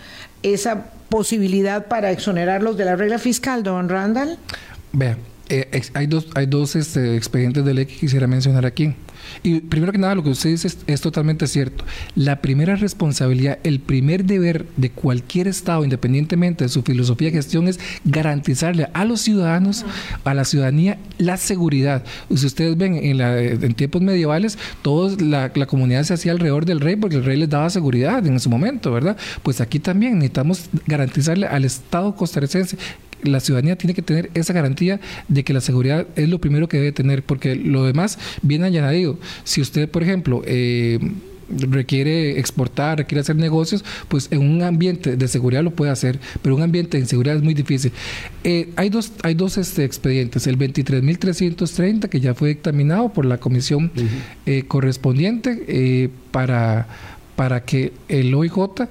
esa 0.42 0.86
posibilidad 1.08 1.86
para 1.86 2.10
exonerarlos 2.10 2.76
de 2.76 2.84
la 2.84 2.96
regla 2.96 3.20
fiscal, 3.20 3.62
don 3.62 3.88
Randall? 3.88 4.38
Vea, 4.92 5.16
eh, 5.52 5.82
hay 5.92 6.06
dos, 6.06 6.28
hay 6.34 6.46
dos 6.46 6.76
este, 6.76 7.14
expedientes 7.14 7.62
de 7.62 7.74
ley 7.74 7.84
que 7.84 7.94
quisiera 7.94 8.26
mencionar 8.26 8.64
aquí. 8.64 8.94
Y 9.42 9.60
primero 9.60 9.92
que 9.92 9.98
nada, 9.98 10.14
lo 10.14 10.22
que 10.22 10.30
usted 10.30 10.48
dice 10.48 10.68
es, 10.86 11.00
totalmente 11.02 11.46
cierto. 11.46 11.84
La 12.14 12.40
primera 12.40 12.74
responsabilidad, 12.74 13.58
el 13.62 13.78
primer 13.80 14.24
deber 14.24 14.66
de 14.78 14.90
cualquier 14.90 15.48
Estado, 15.48 15.84
independientemente 15.84 16.64
de 16.64 16.68
su 16.68 16.82
filosofía 16.82 17.28
de 17.28 17.36
gestión, 17.36 17.68
es 17.68 17.78
garantizarle 18.04 18.88
a 18.94 19.04
los 19.04 19.20
ciudadanos, 19.20 19.84
a 20.24 20.32
la 20.32 20.46
ciudadanía, 20.46 20.98
la 21.18 21.36
seguridad. 21.36 22.02
Si 22.34 22.46
ustedes 22.46 22.76
ven 22.78 22.94
en, 22.94 23.18
la, 23.18 23.38
en 23.38 23.74
tiempos 23.74 24.00
medievales, 24.00 24.58
toda 24.80 25.14
la, 25.22 25.52
la, 25.54 25.66
comunidad 25.66 26.02
se 26.04 26.14
hacía 26.14 26.32
alrededor 26.32 26.64
del 26.64 26.80
rey 26.80 26.96
porque 26.96 27.16
el 27.16 27.24
rey 27.24 27.38
les 27.38 27.50
daba 27.50 27.68
seguridad 27.68 28.26
en 28.26 28.40
su 28.40 28.48
momento, 28.48 28.90
¿verdad? 28.90 29.18
Pues 29.42 29.60
aquí 29.60 29.78
también 29.78 30.14
necesitamos 30.14 30.70
garantizarle 30.86 31.46
al 31.46 31.66
Estado 31.66 32.16
costarricense 32.16 32.78
la 33.22 33.40
ciudadanía 33.40 33.76
tiene 33.76 33.94
que 33.94 34.02
tener 34.02 34.30
esa 34.34 34.52
garantía 34.52 35.00
de 35.28 35.44
que 35.44 35.52
la 35.52 35.60
seguridad 35.60 36.06
es 36.16 36.28
lo 36.28 36.40
primero 36.40 36.68
que 36.68 36.78
debe 36.78 36.92
tener, 36.92 37.22
porque 37.22 37.54
lo 37.54 37.84
demás 37.84 38.18
viene 38.42 38.66
añadido. 38.66 39.18
Si 39.44 39.60
usted, 39.60 39.88
por 39.88 40.02
ejemplo, 40.02 40.42
eh, 40.46 40.98
requiere 41.48 42.38
exportar, 42.38 42.98
requiere 42.98 43.20
hacer 43.20 43.36
negocios, 43.36 43.84
pues 44.08 44.28
en 44.30 44.40
un 44.40 44.62
ambiente 44.62 45.16
de 45.16 45.28
seguridad 45.28 45.62
lo 45.62 45.72
puede 45.72 45.90
hacer, 45.90 46.18
pero 46.40 46.56
un 46.56 46.62
ambiente 46.62 46.96
de 46.96 47.02
inseguridad 47.02 47.36
es 47.36 47.42
muy 47.42 47.54
difícil. 47.54 47.92
Eh, 48.44 48.70
hay 48.76 48.88
dos, 48.88 49.12
hay 49.22 49.34
dos 49.34 49.58
este, 49.58 49.84
expedientes, 49.84 50.46
el 50.46 50.58
23.330 50.58 52.08
que 52.08 52.20
ya 52.20 52.34
fue 52.34 52.50
dictaminado 52.50 53.12
por 53.12 53.26
la 53.26 53.38
comisión 53.38 53.90
eh, 54.46 54.64
correspondiente 54.66 56.10
para, 56.30 56.86
para 57.36 57.64
que 57.64 57.92
el 58.08 58.34
OIJ 58.34 58.88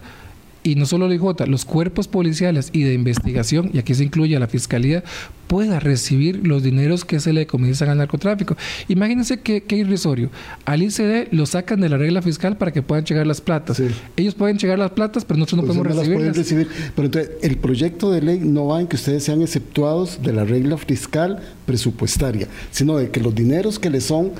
y 0.63 0.76
no 0.76 0.86
solo 0.86 1.08
el 1.08 1.13
IJ, 1.13 1.47
los 1.47 1.65
cuerpos 1.65 2.08
policiales 2.08 2.69
y 2.71 2.84
de 2.84 2.93
investigación, 2.93 3.71
y 3.74 3.80
aquí 3.80 3.93
se 3.95 4.04
incluye 4.04 4.36
a 4.36 4.39
la 4.39 4.47
fiscalía, 4.47 5.04
pueda 5.47 5.80
recibir 5.80 6.47
los 6.47 6.63
dineros 6.63 7.04
que 7.04 7.19
se 7.19 7.34
le 7.34 7.45
comienzan 7.45 7.89
al 7.89 7.97
narcotráfico. 7.97 8.56
Imagínense 8.88 9.41
qué, 9.41 9.63
irrisorio. 9.76 10.30
Al 10.65 10.82
ICD 10.84 11.28
lo 11.32 11.45
sacan 11.45 11.82
de 11.82 11.89
la 11.89 11.97
regla 11.97 12.21
fiscal 12.21 12.58
para 12.58 12.71
que 12.71 12.82
puedan 12.82 13.04
llegar 13.04 13.28
las 13.28 13.41
platas. 13.41 13.82
Ellos 14.15 14.36
pueden 14.36 14.58
llegar 14.58 14.80
las 14.80 14.91
platas, 14.91 15.26
pero 15.26 15.39
nosotros 15.39 15.62
no 15.62 15.65
pues 15.67 15.78
podemos 15.78 16.38
recibir. 16.38 16.67
Pero 16.95 17.06
entonces, 17.08 17.32
el 17.41 17.58
proyecto 17.58 18.12
de 18.12 18.21
ley 18.21 18.39
no 18.39 18.67
va 18.67 18.80
en 18.80 18.88
que 18.88 18.95
ustedes 18.95 19.24
sean 19.24 19.41
exceptuados 19.41 20.21
de 20.21 20.32
la 20.32 20.45
regla 20.45 20.78
fiscal 20.78 21.41
presupuestaria, 21.65 22.47
sino 22.71 22.97
de 22.97 23.10
que 23.10 23.19
los 23.19 23.36
dineros 23.36 23.80
que 23.80 23.89
les 23.89 24.06
son 24.06 24.32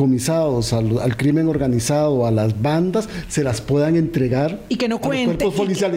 comisados 0.00 0.72
al, 0.72 1.14
crimen 1.18 1.46
organizado, 1.46 2.26
a 2.26 2.30
las 2.30 2.62
bandas, 2.62 3.06
se 3.28 3.44
las 3.44 3.60
puedan 3.60 3.96
entregar 3.96 4.58
y 4.70 4.76
que 4.76 4.88
no 4.88 4.98
cuenten 4.98 5.52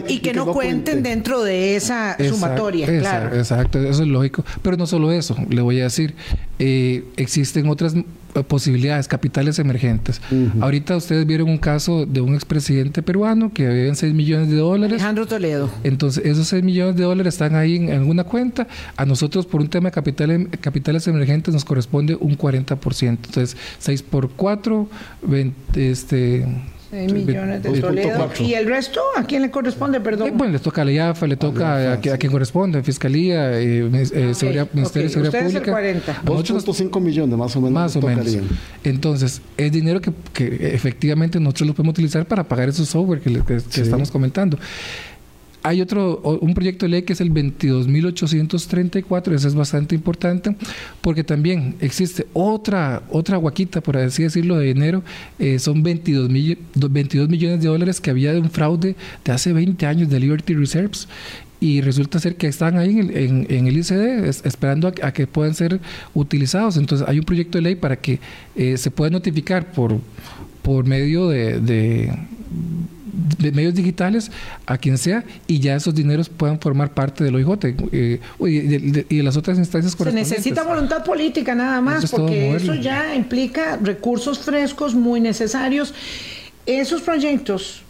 y, 0.08 0.18
que, 0.18 0.34
no, 0.34 0.52
cuenten 0.52 1.02
dentro 1.02 1.42
de 1.42 1.74
esa 1.74 2.14
sumatoria, 2.28 2.86
claro. 2.86 3.34
Exacto, 3.34 3.78
eso 3.78 4.02
es 4.02 4.08
lógico. 4.08 4.44
Pero 4.60 4.76
no 4.76 4.86
solo 4.86 5.10
eso, 5.10 5.34
le 5.48 5.62
voy 5.62 5.80
a 5.80 5.84
decir, 5.84 6.14
eh, 6.58 7.02
existen 7.16 7.66
otras 7.66 7.94
posibilidades, 8.42 9.06
capitales 9.08 9.58
emergentes. 9.58 10.20
Ahorita 10.60 10.96
ustedes 10.96 11.26
vieron 11.26 11.48
un 11.48 11.58
caso 11.58 12.06
de 12.06 12.20
un 12.20 12.34
expresidente 12.34 13.02
peruano 13.02 13.52
que 13.52 13.88
en 13.88 13.94
6 13.94 14.12
millones 14.14 14.48
de 14.48 14.56
dólares. 14.56 14.94
Alejandro 14.94 15.26
Toledo. 15.26 15.70
Entonces, 15.84 16.24
esos 16.24 16.48
6 16.48 16.64
millones 16.64 16.96
de 16.96 17.04
dólares 17.04 17.34
están 17.34 17.54
ahí 17.54 17.76
en, 17.76 17.90
alguna 17.90 18.24
cuenta. 18.24 18.66
A 18.96 19.04
nosotros, 19.06 19.46
por 19.46 19.60
un 19.60 19.68
tema 19.68 19.88
de 19.88 19.92
capitales, 19.92 20.48
capitales 20.60 21.06
emergentes, 21.06 21.54
nos 21.54 21.64
corresponde 21.64 22.16
un 22.18 22.36
40%. 22.36 23.08
Entonces, 23.08 23.56
6 23.78 24.02
por 24.02 24.30
4, 24.30 24.88
20, 25.22 25.90
este 25.90 26.46
millones 26.94 27.62
de 27.62 27.80
Toledo. 27.80 28.30
¿Y 28.40 28.54
el 28.54 28.66
resto 28.66 29.00
a 29.16 29.24
quién 29.24 29.42
le 29.42 29.50
corresponde, 29.50 30.00
perdón? 30.00 30.30
bueno, 30.36 30.52
le 30.52 30.58
toca 30.58 30.82
a 30.82 30.84
la 30.84 30.92
IAFA, 30.92 31.26
le 31.26 31.36
toca 31.36 31.92
a, 31.92 31.98
quien 31.98 32.32
corresponde, 32.32 32.82
Fiscalía, 32.82 33.60
eh, 33.60 33.90
eh 33.92 34.34
seguridad, 34.34 34.68
Ministerio 34.72 35.08
de 35.08 35.12
Seguridad 35.12 35.44
Pública. 35.44 35.72
40. 35.72 36.22
2.5 36.24 37.00
millones 37.00 37.38
más 37.38 37.56
o 37.56 37.60
menos. 37.60 37.72
Más 37.72 37.96
o 37.96 38.00
menos. 38.00 38.36
Entonces, 38.82 39.42
es 39.56 39.72
dinero 39.72 40.00
que, 40.00 40.12
que, 40.32 40.74
efectivamente 40.74 41.40
nosotros 41.40 41.68
lo 41.68 41.74
podemos 41.74 41.92
utilizar 41.92 42.26
para 42.26 42.44
pagar 42.44 42.68
esos 42.68 42.88
software 42.88 43.20
que, 43.20 43.42
que 43.44 43.56
estamos 43.56 44.10
comentando. 44.10 44.58
Hay 45.66 45.80
otro, 45.80 46.20
un 46.20 46.52
proyecto 46.52 46.84
de 46.84 46.90
ley 46.90 47.02
que 47.04 47.14
es 47.14 47.22
el 47.22 47.32
22.834, 47.32 49.32
ese 49.32 49.48
es 49.48 49.54
bastante 49.54 49.94
importante, 49.94 50.54
porque 51.00 51.24
también 51.24 51.76
existe 51.80 52.26
otra, 52.34 53.02
otra 53.10 53.38
guaquita, 53.38 53.80
por 53.80 53.96
así 53.96 54.24
decirlo, 54.24 54.58
de 54.58 54.66
dinero, 54.66 55.02
eh, 55.38 55.58
son 55.58 55.82
22, 55.82 56.28
22 56.74 57.30
millones 57.30 57.62
de 57.62 57.68
dólares 57.68 58.02
que 58.02 58.10
había 58.10 58.34
de 58.34 58.40
un 58.40 58.50
fraude 58.50 58.94
de 59.24 59.32
hace 59.32 59.54
20 59.54 59.86
años 59.86 60.10
de 60.10 60.20
Liberty 60.20 60.54
Reserves 60.54 61.08
y 61.60 61.80
resulta 61.80 62.18
ser 62.18 62.36
que 62.36 62.46
están 62.46 62.76
ahí 62.76 62.98
en, 62.98 63.66
el 63.66 63.78
ICD 63.78 64.44
esperando 64.44 64.88
a, 64.88 65.12
que 65.12 65.26
puedan 65.26 65.54
ser 65.54 65.80
utilizados. 66.12 66.76
Entonces 66.76 67.08
hay 67.08 67.20
un 67.20 67.24
proyecto 67.24 67.56
de 67.56 67.62
ley 67.62 67.74
para 67.74 67.96
que 67.96 68.20
eh, 68.54 68.76
se 68.76 68.90
pueda 68.90 69.10
notificar 69.10 69.72
por, 69.72 69.98
por 70.60 70.84
medio 70.84 71.30
de 71.30 72.10
medios 73.38 73.74
digitales 73.74 74.30
a 74.66 74.78
quien 74.78 74.98
sea 74.98 75.24
y 75.46 75.60
ya 75.60 75.76
esos 75.76 75.94
dineros 75.94 76.28
puedan 76.28 76.60
formar 76.60 76.94
parte 76.94 77.24
del 77.24 77.34
OIJ 77.34 77.48
eh, 77.92 78.20
y, 78.40 78.60
de, 78.60 79.22
las 79.22 79.36
otras 79.36 79.58
instancias 79.58 79.96
Se 79.96 80.12
necesita 80.12 80.62
voluntad 80.62 81.04
política 81.04 81.54
nada 81.54 81.80
más, 81.80 82.10
porque 82.10 82.54
eso 82.56 82.74
ya 82.74 83.14
implica 83.14 83.76
recursos 83.76 84.38
frescos 84.38 84.94
muy 84.94 85.20
necesarios. 85.20 85.94
Esos 86.66 87.02
proyectos 87.02 87.82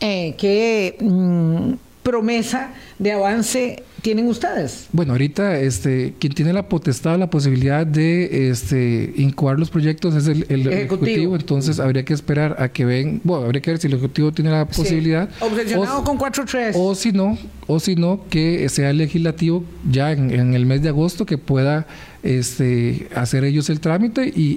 eh, 0.00 0.34
qué 0.36 0.96
mm, 1.00 1.72
promesa 2.06 2.70
de 3.00 3.10
avance 3.10 3.82
tienen 4.00 4.28
ustedes? 4.28 4.86
Bueno, 4.92 5.12
ahorita 5.12 5.58
este, 5.58 6.14
quien 6.20 6.32
tiene 6.32 6.52
la 6.52 6.68
potestad, 6.68 7.18
la 7.18 7.28
posibilidad 7.28 7.84
de 7.84 8.48
este, 8.48 9.12
incubar 9.16 9.58
los 9.58 9.70
proyectos 9.70 10.14
es 10.14 10.28
el, 10.28 10.44
ejecutivo. 10.68 11.34
entonces 11.34 11.80
habría 11.80 12.04
que 12.04 12.14
esperar 12.14 12.62
a 12.62 12.68
que 12.68 12.84
ven, 12.84 13.20
bueno, 13.24 13.46
habría 13.46 13.60
que 13.60 13.72
ver 13.72 13.80
si 13.80 13.88
el 13.88 13.94
Ejecutivo 13.94 14.30
tiene 14.30 14.52
la 14.52 14.66
posibilidad. 14.66 15.28
Obsesionado 15.40 16.04
con 16.04 16.16
4-3. 16.16 16.74
O 16.76 16.94
si 16.94 17.10
no, 17.10 17.36
o 17.66 17.80
si 17.80 17.96
no, 17.96 18.20
que 18.30 18.68
sea 18.68 18.90
el 18.90 18.98
legislativo 18.98 19.64
ya 19.90 20.12
en 20.12 20.54
el 20.54 20.64
mes 20.64 20.82
de 20.82 20.90
agosto 20.90 21.26
que 21.26 21.38
pueda 21.38 21.88
este, 22.26 23.08
hacer 23.14 23.44
ellos 23.44 23.70
el 23.70 23.80
trámite 23.80 24.26
y, 24.26 24.56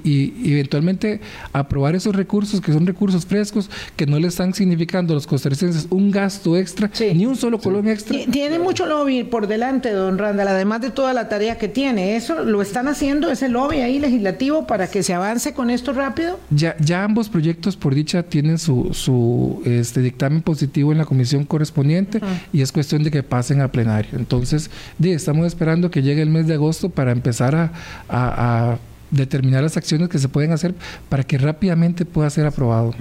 eventualmente 0.50 1.20
aprobar 1.52 1.94
esos 1.94 2.14
recursos 2.14 2.60
que 2.60 2.72
son 2.72 2.86
recursos 2.86 3.24
frescos 3.24 3.70
que 3.96 4.06
no 4.06 4.18
le 4.18 4.28
están 4.28 4.54
significando 4.54 5.12
a 5.12 5.14
los 5.14 5.26
costarricenses 5.26 5.86
un 5.90 6.10
gasto 6.10 6.56
extra, 6.56 6.90
ni 7.14 7.26
un 7.26 7.36
solo 7.36 7.58
colón 7.58 7.88
extra. 7.88 8.18
Tiene 8.30 8.58
mucho 8.58 8.86
lobby 8.86 9.24
por 9.24 9.46
delante, 9.46 9.90
don 9.92 10.18
Randall, 10.18 10.48
además 10.48 10.80
de 10.80 10.90
toda 10.90 11.12
la 11.12 11.28
tarea 11.28 11.58
que 11.58 11.68
tiene. 11.68 12.16
¿Eso 12.16 12.44
lo 12.44 12.62
están 12.62 12.88
haciendo, 12.88 13.30
ese 13.30 13.48
lobby 13.48 13.80
ahí 13.80 13.98
legislativo, 13.98 14.66
para 14.66 14.88
que 14.88 15.02
se 15.02 15.14
avance 15.14 15.52
con 15.52 15.70
esto 15.70 15.92
rápido? 15.92 16.38
Ya, 16.50 16.76
ya 16.78 17.04
ambos 17.04 17.28
proyectos, 17.28 17.76
por 17.76 17.94
dicha, 17.94 18.22
tienen 18.22 18.58
su, 18.58 18.92
su 18.92 19.62
este, 19.64 20.00
dictamen 20.00 20.42
positivo 20.42 20.92
en 20.92 20.98
la 20.98 21.04
comisión 21.04 21.44
correspondiente 21.44 22.20
y 22.52 22.62
es 22.62 22.72
cuestión 22.72 23.02
de 23.04 23.10
que 23.10 23.22
pasen 23.22 23.60
a 23.60 23.70
plenario. 23.70 24.18
Entonces, 24.18 24.70
estamos 25.00 25.46
esperando 25.46 25.90
que 25.90 26.02
llegue 26.02 26.22
el 26.22 26.30
mes 26.30 26.46
de 26.46 26.54
agosto 26.54 26.90
para 26.90 27.12
empezar 27.12 27.54
a 27.54 27.59
a, 28.08 28.78
determinar 29.10 29.60
las 29.64 29.76
acciones 29.76 30.08
que 30.08 30.20
se 30.20 30.28
pueden 30.28 30.52
hacer 30.52 30.72
para 31.08 31.24
que 31.24 31.36
rápidamente 31.36 32.04
pueda 32.04 32.30
ser 32.30 32.46
aprobado. 32.46 32.94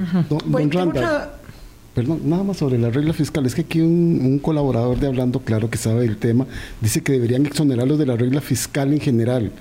Perdón, 1.93 2.21
nada 2.25 2.43
más 2.43 2.57
sobre 2.57 2.77
la 2.77 2.89
regla 2.89 3.13
fiscal. 3.13 3.45
Es 3.45 3.53
que 3.53 3.61
aquí 3.61 3.81
un, 3.81 4.39
colaborador 4.39 4.99
de 4.99 5.07
Hablando 5.07 5.39
Claro 5.41 5.69
que 5.69 5.77
sabe 5.77 6.01
del 6.01 6.17
tema 6.17 6.47
dice 6.81 7.01
que 7.01 7.11
deberían 7.11 7.45
exonerarlos 7.45 7.99
de 7.99 8.05
la 8.05 8.15
regla 8.15 8.41
fiscal 8.41 8.93
en 8.93 8.99
general, 8.99 9.51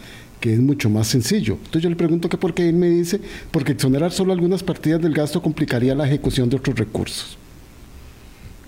que 0.41 0.55
es 0.55 0.61
mucho 0.61 0.89
más 0.89 1.07
sencillo. 1.09 1.55
Entonces 1.55 1.83
yo 1.83 1.91
le 1.91 1.97
pregunto 1.97 2.29
que 2.29 2.37
por 2.37 2.55
qué 2.55 2.69
él 2.69 2.77
me 2.77 2.89
dice, 2.89 3.21
porque 3.51 3.73
exonerar 3.73 4.13
solo 4.13 4.33
algunas 4.33 4.63
partidas 4.63 5.03
del 5.03 5.15
gasto 5.15 5.43
complicaría 5.43 5.95
la 5.95 6.07
ejecución 6.07 6.49
de 6.49 6.57
otros 6.57 6.79
recursos. 6.79 7.37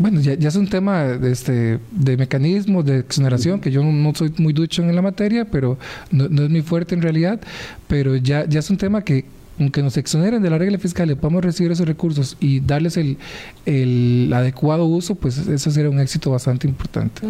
Bueno, 0.01 0.19
ya, 0.19 0.33
es 0.33 0.57
un 0.57 0.67
tema 0.67 1.03
de, 1.05 1.31
este, 1.31 1.79
de 1.91 2.17
mecanismos 2.17 2.87
de 2.87 3.01
exoneración, 3.01 3.61
que 3.61 3.71
yo 3.71 3.85
no, 3.85 4.15
soy 4.15 4.33
muy 4.39 4.55
ducho 4.55 4.83
en 4.83 4.97
la 4.97 5.03
materia, 5.03 5.45
pero 5.45 5.77
no, 6.11 6.25
es 6.25 6.49
muy 6.49 6.63
fuerte 6.63 6.95
en 6.95 7.03
realidad, 7.03 7.39
pero 7.87 8.17
ya, 8.17 8.47
ya 8.47 8.61
es 8.61 8.71
un 8.71 8.79
tema 8.79 9.03
que 9.03 9.27
aunque 9.59 9.83
nos 9.83 9.99
exoneren 9.99 10.41
de 10.41 10.49
la 10.49 10.57
regla 10.57 10.79
fiscal 10.79 11.11
y 11.11 11.15
podamos 11.17 11.45
recibir 11.45 11.71
esos 11.71 11.87
recursos 11.87 12.35
y 12.41 12.61
darles 12.61 12.97
el, 12.97 13.19
el 13.67 14.33
adecuado 14.33 14.87
uso, 14.87 15.17
pues 15.17 15.37
eso 15.37 15.71
sería 15.71 15.91
un 15.91 16.01
éxito 16.01 16.31
bastante 16.31 16.67
importante. 16.67 17.21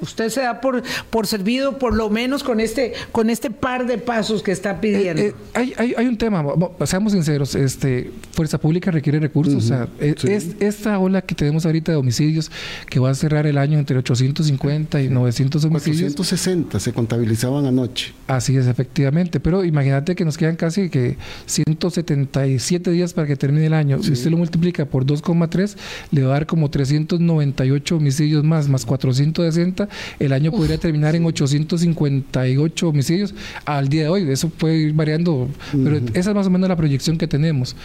Usted 0.00 0.28
se 0.28 0.40
da 0.40 0.60
por, 0.60 0.82
por 1.10 1.26
servido, 1.26 1.78
por 1.78 1.94
lo 1.94 2.10
menos 2.10 2.42
con 2.42 2.60
este, 2.60 2.92
con 3.12 3.30
este 3.30 3.50
par 3.50 3.86
de 3.86 3.98
pasos 3.98 4.42
que 4.42 4.50
está 4.50 4.80
pidiendo. 4.80 5.22
Eh, 5.22 5.34
eh, 5.54 5.74
hay, 5.76 5.94
hay, 5.96 6.06
un 6.06 6.18
tema, 6.18 6.44
seamos 6.84 7.12
sinceros, 7.12 7.54
este, 7.54 8.10
Fuerza 8.32 8.58
Pública 8.58 8.90
requiere 8.90 9.20
recursos. 9.20 9.54
o 9.54 9.60
sea, 9.60 9.88
eh, 10.00 10.14
es, 10.24 10.56
esta 10.60 10.98
ola 10.98 11.22
que 11.22 11.34
tenemos 11.34 11.64
ahorita 11.64 11.92
de 11.92 11.96
homicidios, 11.96 12.50
que 12.90 12.98
va 12.98 13.10
a 13.10 13.14
cerrar 13.14 13.46
el 13.46 13.56
año 13.56 13.78
entre 13.78 13.96
850 13.96 15.00
y 15.00 15.08
900 15.08 15.64
homicidios. 15.64 16.12
460 16.14 16.80
se 16.80 16.92
contabilizaban 16.92 17.66
anoche. 17.66 18.12
Así 18.26 18.56
es, 18.56 18.66
efectivamente. 18.66 19.38
Pero 19.38 19.64
imagínate 19.64 20.16
que 20.16 20.24
nos 20.24 20.36
quedan 20.36 20.56
casi 20.56 20.90
que 20.90 21.16
177 21.46 22.90
días 22.90 23.12
para 23.12 23.26
que 23.26 23.36
termine 23.36 23.66
el 23.66 23.74
año. 23.74 24.02
Si 24.02 24.12
usted 24.12 24.30
lo 24.30 24.36
multiplica 24.36 24.84
por 24.86 25.06
2,3, 25.06 25.76
le 26.10 26.22
va 26.22 26.30
a 26.30 26.32
dar 26.32 26.46
como 26.46 26.68
398 26.68 27.96
homicidios 27.96 28.44
más, 28.44 28.68
más 28.68 28.84
460 28.84 29.83
el 30.18 30.32
año 30.32 30.50
podría 30.50 30.78
terminar 30.78 31.14
en 31.14 31.24
858 31.24 32.88
homicidios 32.88 33.34
al 33.64 33.88
día 33.88 34.02
de 34.04 34.08
hoy. 34.08 34.30
Eso 34.30 34.48
puede 34.48 34.76
ir 34.76 34.92
variando, 34.92 35.48
pero 35.72 35.96
esa 36.14 36.30
es 36.30 36.34
más 36.34 36.46
o 36.46 36.50
menos 36.50 36.68
la 36.68 36.76
proyección 36.76 37.18
que 37.18 37.26
tenemos. 37.26 37.76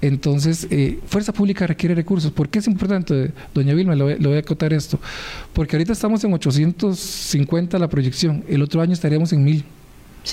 Entonces, 0.00 0.66
eh, 0.70 0.98
Fuerza 1.06 1.32
Pública 1.32 1.66
requiere 1.66 1.94
recursos. 1.94 2.30
¿Por 2.30 2.48
qué 2.48 2.58
es 2.58 2.66
importante, 2.66 3.32
doña 3.54 3.74
Vilma? 3.74 3.94
Le 3.94 4.16
voy, 4.16 4.36
a 4.36 4.38
acotar 4.38 4.72
esto. 4.72 4.98
Porque 5.52 5.76
ahorita 5.76 5.92
estamos 5.92 6.22
en 6.24 6.32
850 6.32 7.78
la 7.78 7.88
proyección, 7.88 8.44
el 8.48 8.62
otro 8.62 8.80
año 8.80 8.92
estaríamos 8.92 9.32
en 9.32 9.44
1000. 9.44 9.64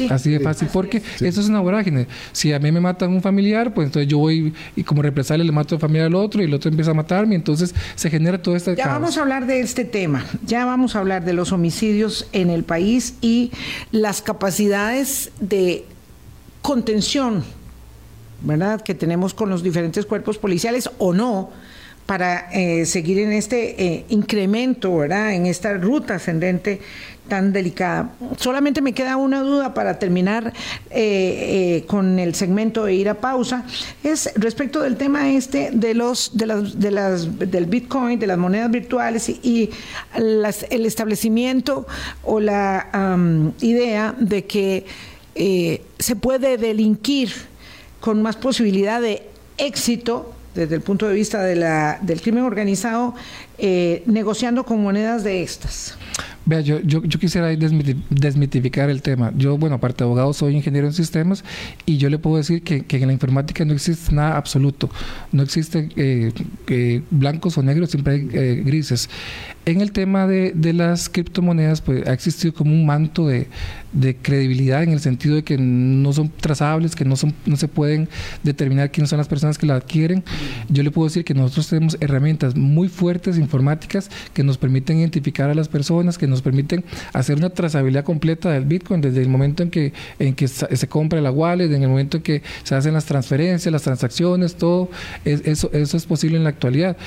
Así 0.09 0.31
de 0.31 0.39
fácil, 0.39 0.67
porque 0.71 1.01
eso 1.21 1.41
es 1.41 1.47
una 1.47 1.59
vorágine. 1.59 2.07
Si 2.31 2.51
a 2.53 2.59
mí 2.59 2.71
me 2.71 2.79
matan 2.79 3.11
un 3.11 3.21
familiar, 3.21 3.73
pues 3.73 3.87
entonces 3.87 4.09
yo 4.09 4.17
voy 4.17 4.53
y 4.75 4.83
como 4.83 5.01
represalia 5.01 5.43
le 5.43 5.51
mato 5.51 5.75
al 5.75 5.81
familiar 5.81 6.07
al 6.07 6.15
otro 6.15 6.41
y 6.41 6.45
el 6.45 6.53
otro 6.53 6.69
empieza 6.69 6.91
a 6.91 6.93
matarme, 6.93 7.35
entonces 7.35 7.73
se 7.95 8.09
genera 8.09 8.41
todo 8.41 8.55
este 8.55 8.75
Ya 8.75 8.87
vamos 8.87 9.17
a 9.17 9.21
hablar 9.21 9.45
de 9.45 9.59
este 9.59 9.85
tema, 9.85 10.25
ya 10.45 10.65
vamos 10.65 10.95
a 10.95 10.99
hablar 10.99 11.23
de 11.25 11.33
los 11.33 11.51
homicidios 11.51 12.27
en 12.31 12.49
el 12.49 12.63
país 12.63 13.15
y 13.21 13.51
las 13.91 14.21
capacidades 14.21 15.31
de 15.39 15.85
contención, 16.61 17.43
¿verdad?, 18.41 18.81
que 18.81 18.95
tenemos 18.95 19.33
con 19.33 19.49
los 19.49 19.63
diferentes 19.63 20.05
cuerpos 20.05 20.37
policiales 20.37 20.89
o 20.97 21.13
no 21.13 21.51
para 22.05 22.49
eh, 22.51 22.85
seguir 22.85 23.19
en 23.19 23.31
este 23.31 23.81
eh, 23.81 24.05
incremento, 24.09 24.97
¿verdad? 24.97 25.33
En 25.33 25.45
esta 25.45 25.73
ruta 25.73 26.15
ascendente 26.15 26.81
tan 27.27 27.53
delicada. 27.53 28.11
Solamente 28.37 28.81
me 28.81 28.93
queda 28.93 29.17
una 29.17 29.41
duda 29.41 29.73
para 29.73 29.99
terminar 29.99 30.53
eh, 30.89 31.83
con 31.87 32.19
el 32.19 32.35
segmento 32.35 32.85
de 32.85 32.95
ir 32.95 33.09
a 33.09 33.15
pausa. 33.15 33.65
Es 34.03 34.31
respecto 34.35 34.81
del 34.81 34.97
tema 34.97 35.31
este 35.31 35.71
de 35.71 35.93
los, 35.93 36.37
de 36.37 36.45
las, 36.47 36.79
de 36.79 36.91
las, 36.91 37.39
del 37.39 37.65
Bitcoin, 37.65 38.19
de 38.19 38.27
las 38.27 38.37
monedas 38.37 38.69
virtuales 38.71 39.29
y, 39.29 39.69
el 40.15 40.85
establecimiento 40.85 41.87
o 42.23 42.39
la 42.39 42.87
idea 43.61 44.13
de 44.17 44.45
que 44.45 44.85
se 45.99 46.15
puede 46.15 46.57
delinquir 46.57 47.31
con 47.99 48.21
más 48.21 48.35
posibilidad 48.35 49.01
de 49.01 49.23
éxito 49.57 50.33
desde 50.55 50.75
el 50.75 50.81
punto 50.81 51.07
de 51.07 51.15
vista 51.15 51.41
de 51.41 51.55
la, 51.55 51.97
del 52.01 52.21
crimen 52.21 52.43
organizado, 52.43 53.15
eh, 53.57 54.03
negociando 54.05 54.63
con 54.63 54.81
monedas 54.81 55.23
de 55.23 55.43
estas. 55.43 55.97
Vea, 56.45 56.59
yo, 56.59 56.81
yo, 56.81 57.01
quisiera 57.01 57.47
desmitificar 57.47 58.89
el 58.89 59.01
tema. 59.01 59.31
Yo, 59.37 59.57
bueno, 59.57 59.77
aparte 59.77 59.99
de 59.99 60.03
abogado, 60.05 60.33
soy 60.33 60.55
ingeniero 60.55 60.87
en 60.87 60.93
sistemas 60.93 61.45
y 61.85 61.97
yo 61.97 62.09
le 62.09 62.19
puedo 62.19 62.35
decir 62.35 62.63
que, 62.63 62.81
que 62.81 62.97
en 62.97 63.07
la 63.07 63.13
informática 63.13 63.63
no 63.63 63.71
existe 63.73 64.13
nada 64.13 64.35
absoluto. 64.35 64.89
No 65.31 65.41
existe 65.41 65.87
eh, 65.95 67.01
blancos 67.11 67.57
o 67.57 67.63
negros, 67.63 67.91
siempre 67.91 68.13
hay 68.13 68.29
eh, 68.33 68.61
grises. 68.65 69.09
En 69.65 69.79
el 69.79 69.93
tema 69.93 70.27
de, 70.27 70.51
de, 70.53 70.73
las 70.73 71.07
criptomonedas, 71.07 71.79
pues 71.79 72.05
ha 72.05 72.11
existido 72.11 72.53
como 72.53 72.73
un 72.73 72.85
manto 72.85 73.27
de, 73.27 73.47
de, 73.93 74.13
credibilidad 74.13 74.83
en 74.83 74.89
el 74.89 74.99
sentido 74.99 75.35
de 75.35 75.43
que 75.43 75.57
no 75.57 76.11
son 76.11 76.29
trazables, 76.29 76.97
que 76.97 77.05
no, 77.05 77.15
son, 77.15 77.33
no 77.45 77.55
se 77.55 77.69
pueden 77.69 78.09
determinar 78.43 78.91
quiénes 78.91 79.09
son 79.09 79.19
las 79.19 79.29
personas 79.29 79.57
que 79.57 79.65
la 79.65 79.75
adquieren. 79.75 80.25
Yo 80.67 80.83
le 80.83 80.91
puedo 80.91 81.07
decir 81.07 81.23
que 81.23 81.33
nosotros 81.33 81.69
tenemos 81.69 81.95
herramientas 82.01 82.57
muy 82.57 82.89
fuertes 82.89 83.37
informáticas 83.43 84.09
que 84.33 84.43
nos 84.43 84.57
permiten 84.57 84.99
identificar 84.99 85.49
a 85.49 85.55
las 85.55 85.67
personas, 85.67 86.17
que 86.17 86.27
nos 86.27 86.41
permiten 86.41 86.83
hacer 87.13 87.37
una 87.37 87.49
trazabilidad 87.49 88.03
completa 88.03 88.51
del 88.51 88.65
Bitcoin 88.65 89.01
desde 89.01 89.21
el 89.21 89.29
momento 89.29 89.63
en 89.63 89.69
que, 89.69 89.93
en 90.19 90.33
que 90.33 90.47
se 90.47 90.87
compra 90.87 91.21
la 91.21 91.31
wallet, 91.31 91.71
en 91.71 91.83
el 91.83 91.89
momento 91.89 92.17
en 92.17 92.23
que 92.23 92.41
se 92.63 92.75
hacen 92.75 92.93
las 92.93 93.05
transferencias, 93.05 93.71
las 93.71 93.83
transacciones, 93.83 94.55
todo. 94.55 94.89
eso, 95.25 95.69
eso 95.73 95.97
es 95.97 96.05
posible 96.05 96.37
en 96.37 96.43
la 96.43 96.49
actualidad. 96.49 96.97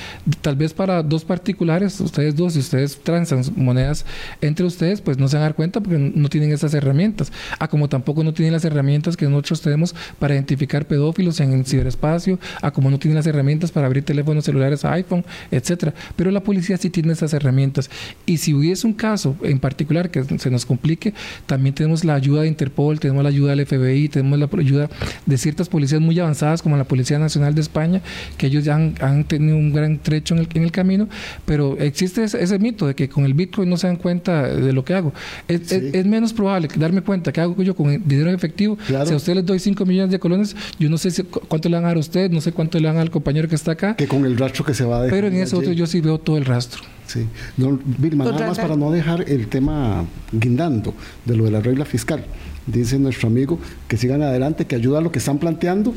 Tal 0.41 0.55
vez 0.55 0.73
para 0.73 1.03
dos 1.03 1.25
particulares, 1.25 1.99
ustedes 1.99 2.35
dos, 2.35 2.53
si 2.53 2.59
ustedes 2.59 2.97
transan 3.03 3.41
monedas 3.55 4.05
entre 4.41 4.65
ustedes, 4.65 5.01
pues 5.01 5.17
no 5.17 5.27
se 5.27 5.35
van 5.35 5.43
a 5.43 5.47
dar 5.47 5.55
cuenta 5.55 5.81
porque 5.81 5.97
no 5.97 6.29
tienen 6.29 6.51
esas 6.51 6.73
herramientas. 6.73 7.31
Ah, 7.59 7.67
como 7.67 7.89
tampoco 7.89 8.23
no 8.23 8.33
tienen 8.33 8.53
las 8.53 8.65
herramientas 8.65 9.17
que 9.17 9.25
nosotros 9.25 9.61
tenemos 9.61 9.95
para 10.19 10.33
identificar 10.33 10.85
pedófilos 10.85 11.39
en 11.39 11.53
el 11.53 11.65
ciberespacio, 11.65 12.39
a 12.61 12.71
como 12.71 12.89
no 12.89 12.99
tienen 12.99 13.15
las 13.15 13.27
herramientas 13.27 13.71
para 13.71 13.87
abrir 13.87 14.03
teléfonos 14.03 14.45
celulares 14.45 14.85
a 14.85 14.93
iPhone, 14.93 15.25
etcétera. 15.51 15.93
Pero 16.15 16.26
la 16.31 16.43
policía 16.43 16.77
sí 16.77 16.89
tiene 16.89 17.13
esas 17.13 17.33
herramientas. 17.33 17.89
Y 18.25 18.37
si 18.37 18.53
hubiese 18.53 18.87
un 18.87 18.93
caso 18.93 19.35
en 19.43 19.59
particular 19.59 20.09
que 20.09 20.23
se 20.23 20.49
nos 20.49 20.65
complique, 20.65 21.13
también 21.45 21.75
tenemos 21.75 22.03
la 22.03 22.15
ayuda 22.15 22.41
de 22.41 22.47
Interpol, 22.47 22.99
tenemos 22.99 23.23
la 23.23 23.29
ayuda 23.29 23.55
del 23.55 23.65
FBI, 23.65 24.09
tenemos 24.09 24.39
la 24.39 24.49
ayuda 24.59 24.89
de 25.25 25.37
ciertas 25.37 25.69
policías 25.69 26.01
muy 26.01 26.19
avanzadas 26.19 26.61
como 26.61 26.77
la 26.77 26.83
Policía 26.83 27.19
Nacional 27.19 27.55
de 27.55 27.61
España, 27.61 28.01
que 28.37 28.47
ellos 28.47 28.63
ya 28.63 28.75
han, 28.75 29.23
tenido 29.25 29.57
un 29.57 29.73
gran 29.73 29.99
trecho 29.99 30.35
en 30.35 30.41
el, 30.41 30.47
en 30.53 30.63
el 30.63 30.71
camino, 30.71 31.07
pero 31.45 31.77
existe 31.79 32.23
ese, 32.23 32.41
ese, 32.41 32.59
mito 32.59 32.87
de 32.87 32.95
que 32.95 33.09
con 33.09 33.25
el 33.25 33.33
Bitcoin 33.33 33.69
no 33.69 33.77
se 33.77 33.87
dan 33.87 33.97
cuenta 33.97 34.47
de 34.47 34.73
lo 34.73 34.83
que 34.83 34.93
hago. 34.93 35.13
Es, 35.47 35.71
es, 35.71 36.05
menos 36.05 36.33
probable 36.33 36.67
darme 36.75 37.01
cuenta 37.01 37.31
que 37.31 37.41
hago 37.41 37.61
yo 37.61 37.75
con 37.75 38.07
dinero 38.07 38.29
efectivo. 38.31 38.77
Si 38.87 38.93
a 38.93 39.15
usted 39.15 39.35
les 39.35 39.45
doy 39.45 39.59
5 39.59 39.85
millones 39.85 40.11
de 40.11 40.19
colones, 40.19 40.55
yo 40.79 40.89
no 40.89 40.97
sé 40.97 41.23
cuánto 41.23 41.69
le 41.69 41.75
van 41.75 41.85
a 41.85 41.87
dar 41.89 41.97
a 41.97 41.99
usted, 41.99 42.31
no 42.31 42.41
sé 42.41 42.51
cuánto 42.51 42.79
le 42.79 42.87
dan 42.87 42.97
al 42.97 43.11
compañero 43.11 43.47
que 43.47 43.55
está 43.55 43.71
acá. 43.71 43.95
Que 43.95 44.07
con 44.07 44.25
el 44.25 44.37
rastro 44.37 44.65
que 44.65 44.73
se 44.73 44.85
va 44.85 44.99
a 44.99 45.03
dejar. 45.03 45.17
Pero 45.17 45.27
en 45.27 45.41
eso 45.41 45.57
otro 45.57 45.71
yo 45.71 45.87
sí 45.87 46.01
veo 46.01 46.16
todo 46.17 46.37
el 46.37 46.45
rastro. 46.45 46.83
Sí. 47.07 47.25
No, 47.55 47.79
Vilma, 47.83 48.25
nada 48.25 48.47
más 48.47 48.59
para 48.59 48.75
no 48.75 48.91
dejar 48.91 49.29
el 49.29 49.47
tema 49.47 50.05
guindando 50.31 50.93
de 51.25 51.35
lo 51.35 51.45
de 51.45 51.51
la 51.51 51.61
regla 51.61 51.85
fiscal. 51.85 52.25
Dice 52.65 52.99
nuestro 52.99 53.27
amigo 53.29 53.59
que 53.87 53.95
sigan 53.97 54.21
adelante, 54.21 54.65
que 54.65 54.75
ayuda 54.75 54.99
a 54.99 55.01
lo 55.01 55.11
que 55.11 55.19
están 55.19 55.37
planteando 55.37 55.93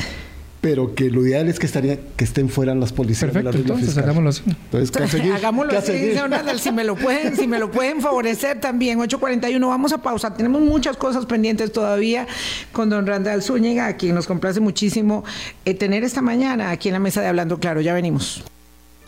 pero 0.60 0.94
que 0.94 1.10
lo 1.10 1.26
ideal 1.26 1.48
es 1.48 1.58
que 1.58 1.66
estaría 1.66 1.98
que 2.16 2.24
estén 2.24 2.48
fuera 2.48 2.74
las 2.74 2.92
policías 2.92 3.30
Perfecto, 3.30 3.50
de 3.50 3.58
la 3.58 3.60
entonces 3.60 3.86
fiscal. 3.86 4.04
hagámoslo 4.04 4.30
así. 4.30 4.42
Entonces, 4.46 4.90
¿qué 4.90 5.08
seguir? 5.08 5.32
Hagámoslo 5.32 5.70
¿Qué 5.70 5.76
así, 5.78 5.86
seguir? 5.92 6.08
dice 6.10 6.20
Ronald, 6.22 6.58
si 6.58 6.72
me 6.72 6.84
lo 6.84 6.96
pueden, 6.96 7.36
si 7.36 7.46
me 7.46 7.58
lo 7.58 7.70
pueden 7.70 8.00
favorecer 8.00 8.60
también. 8.60 8.98
8.41, 8.98 9.58
vamos 9.66 9.92
a 9.92 10.02
pausa. 10.02 10.34
Tenemos 10.34 10.60
muchas 10.60 10.96
cosas 10.98 11.24
pendientes 11.24 11.72
todavía 11.72 12.26
con 12.72 12.90
don 12.90 13.06
Randall 13.06 13.42
Zúñiga, 13.42 13.86
a 13.86 13.96
quien 13.96 14.14
nos 14.14 14.26
complace 14.26 14.60
muchísimo 14.60 15.24
eh, 15.64 15.72
tener 15.74 16.04
esta 16.04 16.20
mañana 16.20 16.70
aquí 16.70 16.88
en 16.88 16.94
la 16.94 17.00
mesa 17.00 17.22
de 17.22 17.28
Hablando 17.28 17.58
Claro. 17.58 17.80
Ya 17.80 17.94
venimos. 17.94 18.44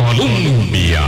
Colombia. 0.07 1.01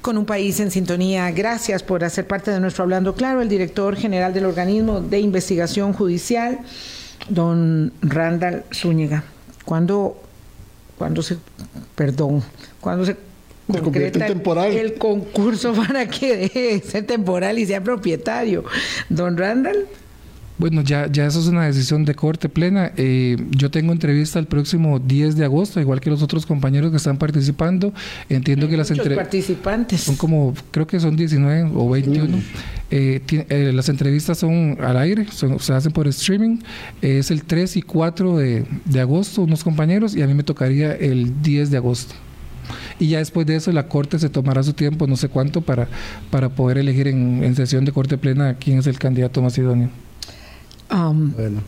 Con 0.00 0.16
un 0.16 0.24
país 0.24 0.60
en 0.60 0.70
sintonía, 0.70 1.30
gracias 1.32 1.82
por 1.82 2.04
hacer 2.04 2.26
parte 2.26 2.50
de 2.50 2.60
nuestro 2.60 2.84
Hablando 2.84 3.14
Claro, 3.14 3.42
el 3.42 3.48
director 3.48 3.96
general 3.96 4.32
del 4.32 4.46
organismo 4.46 5.00
de 5.00 5.18
investigación 5.20 5.92
judicial, 5.92 6.60
don 7.28 7.92
Randall 8.00 8.64
Zúñiga. 8.72 9.24
¿Cuándo, 9.64 10.22
cuándo 10.96 11.20
se, 11.22 11.36
perdón, 11.94 12.42
cuándo 12.80 13.04
se 13.04 13.12
Se 13.14 13.18
convierte 13.66 13.78
en 13.78 13.82
concreta 13.84 14.26
el- 14.26 14.32
temporal. 14.32 14.72
el 14.72 14.94
concurso 14.94 15.72
para 15.86 16.06
que 16.06 16.36
deje 16.36 16.60
de 16.60 16.80
ser 16.80 17.06
temporal 17.06 17.58
y 17.58 17.66
sea 17.66 17.82
propietario? 17.82 18.64
Don 19.08 19.36
Randall. 19.36 19.86
Bueno, 20.58 20.82
ya, 20.82 21.06
ya 21.10 21.24
eso 21.26 21.38
es 21.38 21.46
una 21.46 21.64
decisión 21.66 22.04
de 22.04 22.14
corte 22.16 22.48
plena. 22.48 22.90
Eh, 22.96 23.36
yo 23.52 23.70
tengo 23.70 23.92
entrevista 23.92 24.40
el 24.40 24.46
próximo 24.46 24.98
10 24.98 25.36
de 25.36 25.44
agosto, 25.44 25.80
igual 25.80 26.00
que 26.00 26.10
los 26.10 26.20
otros 26.20 26.46
compañeros 26.46 26.90
que 26.90 26.96
están 26.96 27.16
participando. 27.16 27.92
Entiendo 28.28 28.68
que 28.68 28.76
las 28.76 28.90
entrevistas... 28.90 29.24
participantes. 29.24 30.00
Son 30.00 30.16
como, 30.16 30.54
creo 30.72 30.86
que 30.88 30.98
son 30.98 31.14
19 31.16 31.70
o 31.76 31.88
21. 31.88 32.38
Eh, 32.90 33.20
eh, 33.28 33.70
las 33.72 33.88
entrevistas 33.88 34.38
son 34.38 34.78
al 34.80 34.96
aire, 34.96 35.26
son- 35.30 35.60
se 35.60 35.72
hacen 35.74 35.92
por 35.92 36.08
streaming. 36.08 36.58
Eh, 37.02 37.18
es 37.18 37.30
el 37.30 37.44
3 37.44 37.76
y 37.76 37.82
4 37.82 38.36
de, 38.36 38.64
de 38.84 39.00
agosto, 39.00 39.42
unos 39.42 39.62
compañeros, 39.62 40.16
y 40.16 40.22
a 40.22 40.26
mí 40.26 40.34
me 40.34 40.42
tocaría 40.42 40.92
el 40.92 41.40
10 41.40 41.70
de 41.70 41.76
agosto. 41.76 42.14
Y 42.98 43.06
ya 43.10 43.18
después 43.18 43.46
de 43.46 43.54
eso 43.54 43.70
la 43.70 43.86
Corte 43.86 44.18
se 44.18 44.28
tomará 44.28 44.62
su 44.64 44.72
tiempo, 44.72 45.06
no 45.06 45.16
sé 45.16 45.28
cuánto, 45.28 45.60
para, 45.60 45.86
para 46.30 46.48
poder 46.48 46.78
elegir 46.78 47.06
en, 47.06 47.44
en 47.44 47.54
sesión 47.54 47.84
de 47.84 47.92
Corte 47.92 48.18
Plena 48.18 48.54
quién 48.54 48.78
es 48.78 48.88
el 48.88 48.98
candidato 48.98 49.40
más 49.40 49.56
idóneo. 49.56 49.88
Um, 50.90 51.32
Bueno. 51.32 51.60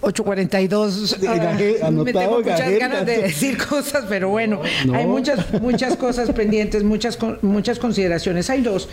842. 0.00 1.16
Sí, 1.18 1.26
gaje- 1.26 1.78
Ah, 1.82 1.90
me 1.90 2.12
tengo 2.12 2.36
muchas 2.38 2.60
gajeta. 2.60 2.78
ganas 2.88 3.04
de 3.06 3.18
decir 3.22 3.58
cosas, 3.58 4.04
pero 4.08 4.28
bueno, 4.28 4.60
No. 4.86 4.94
hay 4.94 5.06
muchas, 5.06 5.60
muchas 5.60 5.96
cosas 6.04 6.30
pendientes, 6.30 6.84
muchas, 6.84 7.18
muchas 7.42 7.80
consideraciones. 7.80 8.48
Hay 8.48 8.62
dos. 8.62 8.88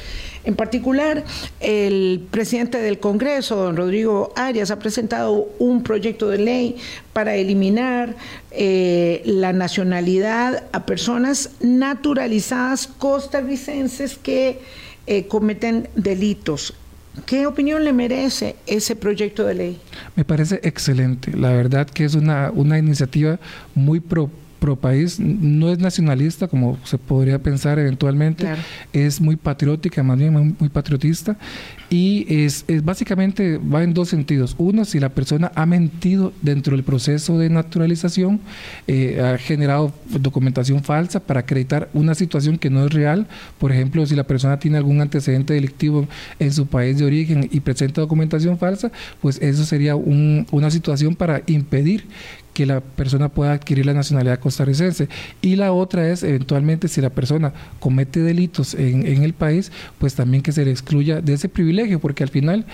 En 0.46 0.56
particular, 0.56 1.24
el 1.60 2.26
presidente 2.32 2.80
del 2.82 2.98
Congreso, 3.00 3.56
don 3.56 3.78
Rodrigo 3.78 4.34
Arias, 4.36 4.72
ha 4.72 4.80
presentado 4.80 5.48
un 5.60 5.84
proyecto 5.84 6.28
de 6.28 6.40
ley 6.40 6.78
para 7.14 7.36
eliminar 7.36 8.16
eh, 8.50 9.22
la 9.26 9.54
nacionalidad 9.54 10.64
a 10.72 10.88
personas 10.88 11.52
naturalizadas 11.62 12.88
costarricenses 12.88 14.18
que 14.18 14.60
eh, 15.06 15.28
cometen 15.28 15.88
delitos. 15.96 16.74
¿Qué 17.26 17.48
opinión 17.48 17.84
le 17.84 17.94
merece 17.94 18.56
ese 18.68 18.96
proyecto 18.96 19.46
de 19.46 19.54
ley? 19.54 19.82
Me 20.16 20.26
parece 20.26 20.60
excelente. 20.64 21.36
La 21.36 21.50
verdad 21.50 21.88
que 21.88 22.06
es 22.06 22.16
una, 22.16 22.52
una 22.54 22.78
iniciativa 22.78 23.40
muy 23.74 24.00
pro, 24.00 24.30
pro 24.66 24.76
país. 24.76 25.20
No 25.20 25.72
es 25.72 25.78
nacionalista, 25.78 26.48
como 26.48 26.78
se 26.84 26.98
podría 26.98 27.38
pensar 27.38 27.78
eventualmente. 27.78 28.44
Claro. 28.46 28.62
Es 28.94 29.22
muy 29.22 29.36
patriótica, 29.36 30.02
más 30.02 30.18
bien 30.18 30.34
muy, 30.34 30.56
muy 30.60 30.70
patriotista. 30.70 31.38
Y 31.92 32.26
es, 32.28 32.66
es 32.68 32.84
básicamente 32.84 33.58
va 33.60 33.84
en 33.84 33.94
dos 33.94 34.10
sentidos. 34.10 34.56
Uno, 34.58 34.86
si 34.86 35.00
la 35.00 35.10
persona 35.10 35.52
ha 35.54 35.68
mentido 35.68 36.34
dentro 36.42 36.76
del 36.76 36.84
proceso 36.84 37.38
de 37.38 37.50
naturalización, 37.52 38.40
eh, 38.88 39.22
ha 39.24 39.38
generado 39.38 39.94
documentación 40.10 40.84
falsa 40.84 41.20
para 41.20 41.42
acreditar 41.42 41.90
una 41.94 42.16
situación 42.16 42.58
que 42.58 42.72
no 42.72 42.84
es 42.86 42.92
real. 42.92 43.28
Por 43.60 43.72
ejemplo, 43.72 44.04
si 44.08 44.16
la 44.16 44.24
persona 44.24 44.58
tiene 44.58 44.78
algún 44.78 45.00
antecedente 45.00 45.54
delictivo 45.54 46.08
en 46.40 46.52
su 46.52 46.66
país 46.66 46.98
de 46.98 47.06
origen 47.06 47.48
y 47.52 47.60
presenta 47.60 48.02
documentación 48.02 48.58
falsa, 48.58 48.92
pues 49.22 49.40
eso 49.42 49.64
sería 49.64 49.96
un- 49.96 50.48
una 50.52 50.72
situación 50.72 51.16
para 51.16 51.44
impedir 51.46 52.06
que 52.56 52.66
la 52.66 52.80
persona 52.80 53.30
pueda 53.30 53.52
adquirir 53.52 53.86
la 53.86 53.94
nacionalidad 53.94 54.40
costarricense. 54.40 55.10
Y 55.42 55.58
la 55.58 55.74
otra 55.74 56.10
es, 56.10 56.24
eventualmente, 56.24 56.88
si 56.88 57.02
la 57.02 57.10
persona 57.10 57.54
comete 57.80 58.22
delitos 58.22 58.74
en, 58.74 59.06
en 59.06 59.24
el 59.24 59.34
país, 59.34 59.74
pues 60.00 60.16
también 60.16 60.42
que 60.42 60.54
se 60.54 60.64
le 60.64 60.72
excluya 60.72 61.22
de 61.22 61.34
ese 61.34 61.50
privilegio, 61.50 62.00
porque 62.00 62.24
al 62.24 62.30
final 62.30 62.66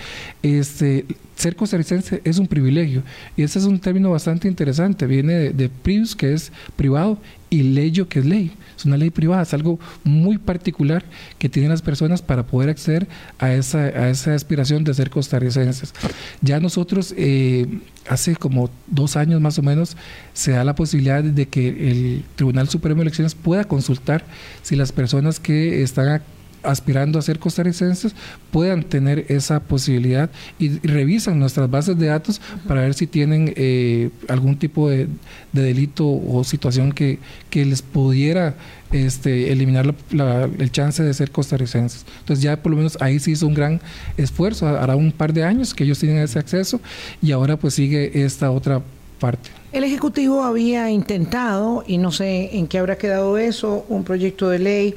este, 0.42 1.04
ser 1.42 1.56
costarricense 1.56 2.20
es 2.24 2.38
un 2.38 2.46
privilegio. 2.46 3.02
Y 3.36 3.42
ese 3.42 3.58
es 3.58 3.64
un 3.64 3.78
término 3.78 4.10
bastante 4.10 4.48
interesante. 4.48 5.06
Viene 5.06 5.34
de, 5.34 5.50
de 5.50 5.68
prius, 5.68 6.14
que 6.14 6.32
es 6.32 6.52
privado, 6.76 7.18
y 7.52 7.62
leyo, 7.62 8.08
que 8.08 8.20
es 8.20 8.24
ley. 8.24 8.50
Es 8.76 8.86
una 8.86 8.96
ley 8.96 9.10
privada, 9.10 9.42
es 9.42 9.52
algo 9.52 9.78
muy 10.04 10.38
particular 10.38 11.04
que 11.38 11.50
tienen 11.50 11.70
las 11.70 11.82
personas 11.82 12.22
para 12.22 12.46
poder 12.46 12.70
acceder 12.70 13.06
a 13.38 13.52
esa, 13.52 13.78
a 13.78 14.08
esa 14.08 14.34
aspiración 14.34 14.84
de 14.84 14.94
ser 14.94 15.10
costarricenses. 15.10 15.92
Ya 16.40 16.60
nosotros, 16.60 17.14
eh, 17.18 17.66
hace 18.08 18.36
como 18.36 18.70
dos 18.86 19.16
años 19.16 19.40
más 19.42 19.58
o 19.58 19.62
menos, 19.62 19.98
se 20.32 20.52
da 20.52 20.64
la 20.64 20.74
posibilidad 20.74 21.22
de 21.22 21.46
que 21.46 21.68
el 21.68 22.24
Tribunal 22.36 22.70
Supremo 22.70 23.00
de 23.00 23.02
Elecciones 23.02 23.34
pueda 23.34 23.64
consultar 23.64 24.24
si 24.62 24.74
las 24.74 24.90
personas 24.90 25.38
que 25.38 25.82
están 25.82 26.22
aspirando 26.62 27.18
a 27.18 27.22
ser 27.22 27.38
costarricenses 27.38 28.14
puedan 28.50 28.82
tener 28.84 29.26
esa 29.28 29.60
posibilidad 29.60 30.30
y, 30.58 30.66
y 30.66 30.78
revisan 30.86 31.38
nuestras 31.38 31.70
bases 31.70 31.98
de 31.98 32.06
datos 32.06 32.40
para 32.68 32.82
ver 32.82 32.94
si 32.94 33.06
tienen 33.06 33.52
eh, 33.56 34.10
algún 34.28 34.56
tipo 34.58 34.88
de, 34.88 35.08
de 35.52 35.62
delito 35.62 36.06
o 36.06 36.44
situación 36.44 36.92
que, 36.92 37.18
que 37.50 37.64
les 37.64 37.82
pudiera 37.82 38.54
este, 38.90 39.50
eliminar 39.52 39.86
la- 39.86 39.94
la- 40.12 40.44
el 40.58 40.70
chance 40.70 41.02
de 41.02 41.14
ser 41.14 41.30
costarricenses. 41.30 42.04
Entonces 42.20 42.42
ya 42.42 42.56
por 42.62 42.70
lo 42.72 42.76
menos 42.76 42.98
ahí 43.00 43.18
se 43.18 43.30
hizo 43.30 43.46
un 43.46 43.54
gran 43.54 43.80
esfuerzo, 44.16 44.66
hará 44.68 44.96
un 44.96 45.12
par 45.12 45.32
de 45.32 45.44
años 45.44 45.74
que 45.74 45.84
ellos 45.84 45.98
tienen 45.98 46.18
ese 46.18 46.38
acceso 46.38 46.80
y 47.22 47.32
ahora 47.32 47.56
pues 47.56 47.74
sigue 47.74 48.24
esta 48.24 48.50
otra 48.50 48.82
parte. 49.18 49.50
El 49.72 49.84
Ejecutivo 49.84 50.42
había 50.44 50.90
intentado, 50.90 51.82
y 51.86 51.96
no 51.96 52.12
sé 52.12 52.56
en 52.58 52.66
qué 52.66 52.78
habrá 52.78 52.98
quedado 52.98 53.38
eso, 53.38 53.86
un 53.88 54.04
proyecto 54.04 54.50
de 54.50 54.58
ley 54.58 54.94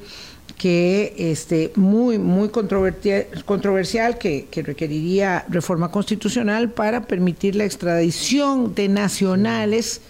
que 0.57 1.13
este 1.17 1.71
muy 1.75 2.17
muy 2.17 2.49
controversial 2.49 4.17
que, 4.17 4.47
que 4.49 4.63
requeriría 4.63 5.45
reforma 5.49 5.91
constitucional 5.91 6.71
para 6.71 7.07
permitir 7.07 7.55
la 7.55 7.65
extradición 7.65 8.73
de 8.73 8.87
nacionales 8.87 10.01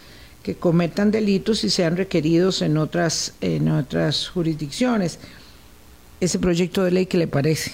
que 0.44 0.56
cometan 0.56 1.10
delitos 1.10 1.64
y 1.64 1.70
sean 1.70 1.98
requeridos 1.98 2.62
en 2.62 2.78
otras 2.78 3.34
en 3.42 3.70
otras 3.70 4.30
jurisdicciones. 4.30 5.20
Ese 6.20 6.40
proyecto 6.40 6.84
de 6.84 6.92
ley, 6.92 7.06
¿qué 7.08 7.18
le 7.18 7.28
parece? 7.28 7.72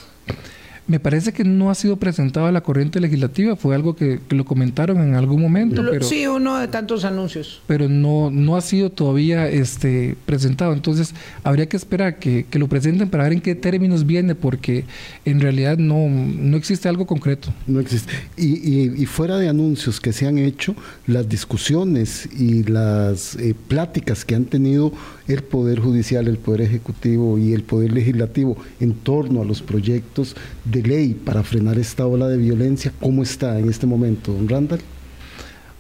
Me 0.88 1.00
parece 1.00 1.32
que 1.32 1.44
no 1.44 1.70
ha 1.70 1.76
sido 1.76 1.96
presentado 1.98 2.48
a 2.48 2.52
la 2.52 2.62
corriente 2.62 3.00
legislativa, 3.00 3.56
fue 3.56 3.76
algo 3.76 3.96
que, 3.96 4.20
que 4.28 4.36
lo 4.36 4.44
comentaron 4.46 4.98
en 5.00 5.14
algún 5.16 5.40
momento, 5.42 5.84
Lo- 5.84 5.92
pero, 5.92 6.04
sí, 6.04 6.26
uno 6.28 6.58
de 6.58 6.68
tantos 6.68 7.06
anuncios. 7.06 7.62
pero 7.68 7.88
no, 7.88 8.30
no 8.32 8.58
ha 8.58 8.62
sido 8.62 8.90
todavía 8.90 9.48
este, 9.48 10.18
presentado. 10.26 10.74
Entonces 10.74 11.14
habría 11.44 11.70
que 11.70 11.78
esperar 11.78 12.18
que, 12.20 12.46
que 12.50 12.60
lo 12.60 12.68
presenten 12.68 13.10
para 13.10 13.24
ver 13.26 13.34
en 13.34 13.42
qué 13.42 13.56
términos 13.56 14.06
viene, 14.06 14.36
porque 14.36 14.84
en 15.24 15.40
realidad 15.40 15.78
no, 15.78 16.10
no 16.10 16.58
existe 16.58 16.90
algo 16.90 17.06
concreto. 17.06 17.54
No 17.68 17.80
existe. 17.80 18.12
Y, 18.36 18.48
y- 18.48 18.94
y 19.02 19.06
fuera 19.06 19.38
de 19.38 19.48
anuncios 19.50 20.02
que 20.02 20.12
se 20.12 20.28
han 20.28 20.40
hecho, 20.40 20.76
las 21.08 21.30
discusiones 21.30 22.28
y 22.38 22.64
las 22.64 23.36
eh, 23.36 23.56
pláticas 23.68 24.26
que 24.26 24.36
han 24.36 24.46
tenido 24.46 24.92
el 25.32 25.44
Poder 25.44 25.80
Judicial, 25.80 26.28
el 26.28 26.38
Poder 26.38 26.62
Ejecutivo 26.62 27.38
y 27.38 27.54
el 27.54 27.64
Poder 27.64 27.92
Legislativo 27.92 28.58
en 28.80 28.94
torno 28.94 29.42
a 29.42 29.46
los 29.46 29.62
proyectos 29.62 30.36
de 30.66 30.84
ley 30.84 31.14
para 31.14 31.44
frenar 31.44 31.78
esta 31.78 32.06
ola 32.06 32.28
de 32.28 32.38
violencia, 32.38 32.92
¿cómo 33.00 33.24
está 33.24 33.60
en 33.60 33.70
este 33.70 33.88
momento, 33.88 34.34
don 34.34 34.48
Randall? 34.48 34.82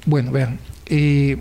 Bueno, 0.05 0.31
vean, 0.31 0.59
eh, 0.87 1.37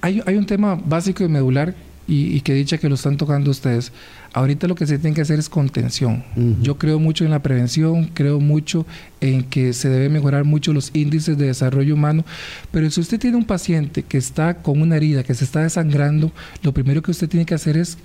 hay, 0.00 0.22
hay 0.26 0.36
un 0.36 0.46
tema 0.46 0.74
básico 0.74 1.24
y 1.24 1.28
medular 1.28 1.74
y, 2.06 2.36
y 2.36 2.40
que 2.42 2.52
dicha 2.54 2.78
que 2.78 2.88
lo 2.88 2.94
están 2.96 3.16
tocando 3.16 3.50
ustedes. 3.50 3.92
Ahorita 4.32 4.66
lo 4.66 4.74
que 4.74 4.86
se 4.86 4.98
tiene 4.98 5.14
que 5.14 5.22
hacer 5.22 5.38
es 5.38 5.48
contención. 5.48 6.24
Yo 6.60 6.76
creo 6.76 6.98
mucho 6.98 7.24
en 7.24 7.30
la 7.30 7.40
prevención, 7.42 8.10
creo 8.14 8.40
mucho 8.40 8.84
en 9.20 9.44
que 9.44 9.72
se 9.72 9.88
debe 9.88 10.08
mejorar 10.08 10.44
mucho 10.44 10.72
los 10.72 10.90
índices 10.94 11.38
de 11.38 11.46
desarrollo 11.46 11.94
humano, 11.94 12.24
pero 12.72 12.90
si 12.90 13.00
usted 13.00 13.18
tiene 13.20 13.36
un 13.36 13.44
paciente 13.44 14.02
que 14.02 14.18
está 14.18 14.54
con 14.54 14.82
una 14.82 14.96
herida, 14.96 15.22
que 15.22 15.34
se 15.34 15.44
está 15.44 15.62
desangrando, 15.62 16.32
lo 16.62 16.72
primero 16.74 17.00
que 17.00 17.12
usted 17.12 17.28
tiene 17.28 17.46
que 17.46 17.54
hacer 17.54 17.76
es 17.76 17.96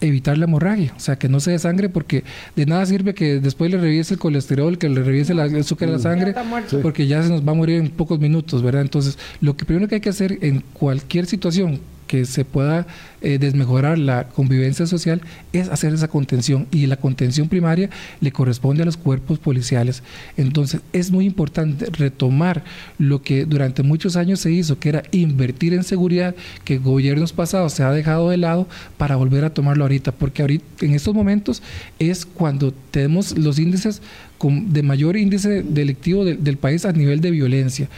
evitar 0.00 0.36
la 0.36 0.44
hemorragia, 0.44 0.92
o 0.94 1.00
sea, 1.00 1.16
que 1.16 1.26
no 1.28 1.40
se 1.40 1.52
desangre 1.52 1.88
porque 1.88 2.22
de 2.54 2.66
nada 2.66 2.84
sirve 2.84 3.14
que 3.14 3.40
después 3.40 3.70
le 3.70 3.78
revise 3.78 4.12
el 4.14 4.20
colesterol, 4.20 4.76
que 4.76 4.90
le 4.90 5.02
revise 5.02 5.32
la- 5.32 5.46
el 5.46 5.56
azúcar 5.56 5.88
de 5.88 5.94
la 5.96 6.00
sangre, 6.02 6.34
muerto. 6.48 6.76
Sí. 6.76 6.82
porque 6.82 7.06
ya 7.06 7.22
se 7.22 7.30
nos 7.30 7.46
va 7.48 7.52
a 7.52 7.54
morir 7.54 7.76
en 7.80 7.88
pocos 7.90 8.20
minutos, 8.20 8.62
¿verdad? 8.62 8.82
Entonces, 8.82 9.18
lo 9.40 9.56
que 9.56 9.64
primero 9.64 9.88
que 9.88 9.94
hay 9.96 10.00
que 10.02 10.10
hacer 10.10 10.38
en 10.42 10.62
cualquier 10.74 11.24
situación 11.26 11.80
que 12.06 12.24
se 12.24 12.44
pueda 12.44 12.86
eh, 13.20 13.38
desmejorar 13.38 13.98
la 13.98 14.28
convivencia 14.28 14.86
social 14.86 15.20
es 15.52 15.68
hacer 15.68 15.92
esa 15.92 16.08
contención 16.08 16.66
y 16.70 16.86
la 16.86 16.96
contención 16.96 17.48
primaria 17.48 17.90
le 18.20 18.32
corresponde 18.32 18.82
a 18.82 18.86
los 18.86 18.96
cuerpos 18.96 19.38
policiales. 19.38 20.02
Entonces 20.36 20.80
es 20.92 21.10
muy 21.10 21.26
importante 21.26 21.86
retomar 21.86 22.64
lo 22.98 23.22
que 23.22 23.44
durante 23.44 23.82
muchos 23.82 24.16
años 24.16 24.40
se 24.40 24.52
hizo, 24.52 24.78
que 24.78 24.90
era 24.90 25.02
invertir 25.10 25.74
en 25.74 25.84
seguridad, 25.84 26.34
que 26.64 26.78
gobiernos 26.78 27.32
pasados 27.32 27.72
se 27.72 27.82
ha 27.82 27.90
dejado 27.90 28.30
de 28.30 28.36
lado 28.36 28.68
para 28.96 29.16
volver 29.16 29.44
a 29.44 29.50
tomarlo 29.50 29.84
ahorita, 29.84 30.12
porque 30.12 30.42
ahorita 30.42 30.64
en 30.82 30.94
estos 30.94 31.14
momentos 31.14 31.62
es 31.98 32.26
cuando 32.26 32.72
tenemos 32.90 33.36
los 33.36 33.58
índices 33.58 34.02
de 34.40 34.82
mayor 34.82 35.16
índice 35.16 35.62
delictivo 35.62 36.24
del 36.24 36.58
país 36.58 36.84
a 36.84 36.92
nivel 36.92 37.20
de 37.20 37.30
violencia 37.30 37.88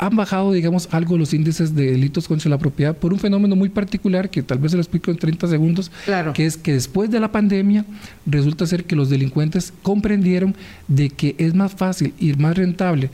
han 0.00 0.16
bajado, 0.16 0.52
digamos, 0.52 0.88
algo 0.92 1.18
los 1.18 1.34
índices 1.34 1.74
de 1.74 1.90
delitos 1.90 2.26
contra 2.26 2.48
la 2.48 2.56
propiedad 2.56 2.96
por 2.96 3.12
un 3.12 3.18
fenómeno 3.18 3.54
muy 3.54 3.68
particular 3.68 4.30
que 4.30 4.42
tal 4.42 4.58
vez 4.58 4.70
se 4.70 4.78
lo 4.78 4.82
explico 4.82 5.10
en 5.10 5.18
30 5.18 5.46
segundos, 5.46 5.92
que 6.32 6.46
es 6.46 6.56
que 6.56 6.72
después 6.72 7.10
de 7.10 7.20
la 7.20 7.30
pandemia 7.30 7.84
resulta 8.24 8.66
ser 8.66 8.84
que 8.84 8.96
los 8.96 9.10
delincuentes 9.10 9.74
comprendieron 9.82 10.56
de 10.88 11.10
que 11.10 11.34
es 11.36 11.54
más 11.54 11.72
fácil 11.72 12.14
y 12.18 12.32
más 12.32 12.56
rentable 12.56 13.10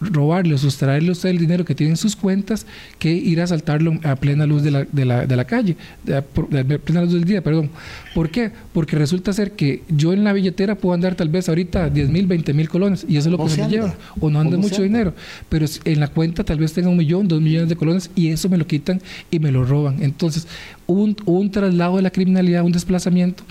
robarle 0.00 0.54
o 0.54 0.58
sustraerle 0.58 1.10
usted 1.10 1.30
el 1.30 1.38
dinero 1.38 1.64
que 1.64 1.74
tiene 1.74 1.92
en 1.92 1.96
sus 1.96 2.16
cuentas 2.16 2.66
que 2.98 3.12
ir 3.12 3.40
a 3.40 3.44
asaltarlo 3.44 3.98
a 4.04 4.16
plena 4.16 4.46
luz 4.46 4.62
de 4.62 4.70
la, 4.70 4.84
de 4.84 5.04
la, 5.04 5.26
de 5.26 5.36
la 5.36 5.44
calle, 5.44 5.76
a, 6.12 6.22
plena 6.22 7.02
luz 7.02 7.12
del 7.12 7.24
día, 7.24 7.42
perdón. 7.42 7.70
¿Por 8.14 8.30
qué? 8.30 8.50
Porque 8.72 8.96
resulta 8.96 9.32
ser 9.32 9.52
que 9.52 9.82
yo 9.88 10.12
en 10.12 10.24
la 10.24 10.32
billetera 10.32 10.74
puedo 10.74 10.94
andar 10.94 11.14
tal 11.14 11.28
vez 11.28 11.48
ahorita 11.48 11.90
10 11.90 12.08
mil, 12.10 12.26
20 12.26 12.52
mil 12.52 12.68
colones 12.68 13.04
y 13.08 13.16
eso 13.16 13.28
es 13.28 13.38
lo 13.38 13.44
que 13.44 13.50
se, 13.50 13.62
me 13.62 13.68
lleva, 13.68 13.94
o 14.20 14.30
no 14.30 14.40
anda 14.40 14.56
mucho 14.56 14.82
dinero, 14.82 15.14
pero 15.48 15.66
en 15.84 16.00
la 16.00 16.08
cuenta 16.08 16.44
tal 16.44 16.58
vez 16.58 16.72
tenga 16.72 16.88
un 16.88 16.96
millón, 16.96 17.28
dos 17.28 17.40
millones 17.40 17.68
de 17.68 17.76
colones 17.76 18.10
y 18.14 18.28
eso 18.28 18.48
me 18.48 18.56
lo 18.56 18.66
quitan 18.66 19.00
y 19.30 19.38
me 19.38 19.52
lo 19.52 19.64
roban. 19.64 20.02
Entonces, 20.02 20.46
un, 20.86 21.16
un 21.24 21.50
traslado 21.50 21.96
de 21.96 22.02
la 22.02 22.10
criminalidad, 22.10 22.64
un 22.64 22.72
desplazamiento 22.72 23.42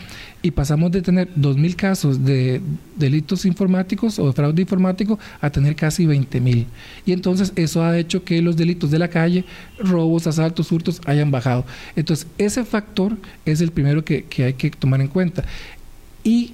y 0.46 0.52
pasamos 0.52 0.92
de 0.92 1.02
tener 1.02 1.28
2.000 1.34 1.76
casos 1.76 2.24
de 2.24 2.62
delitos 2.96 3.46
informáticos 3.46 4.20
o 4.20 4.28
de 4.28 4.34
fraude 4.34 4.62
informático 4.62 5.18
a 5.42 5.50
tener 5.50 5.76
casi 5.76 6.06
20.000. 6.06 6.66
Y 7.04 7.14
entonces 7.14 7.52
eso 7.56 7.84
ha 7.84 7.98
hecho 7.98 8.24
que 8.24 8.44
los 8.44 8.56
delitos 8.56 8.92
de 8.92 9.00
la 9.00 9.08
calle, 9.08 9.44
robos, 9.80 10.28
asaltos, 10.28 10.72
hurtos, 10.72 11.02
hayan 11.08 11.32
bajado. 11.32 11.66
Entonces 11.96 12.28
ese 12.38 12.64
factor 12.64 13.18
es 13.44 13.60
el 13.60 13.72
primero 13.72 14.06
que, 14.06 14.26
que 14.26 14.44
hay 14.44 14.54
que 14.54 14.70
tomar 14.70 15.02
en 15.02 15.08
cuenta. 15.08 15.44
Y 16.24 16.54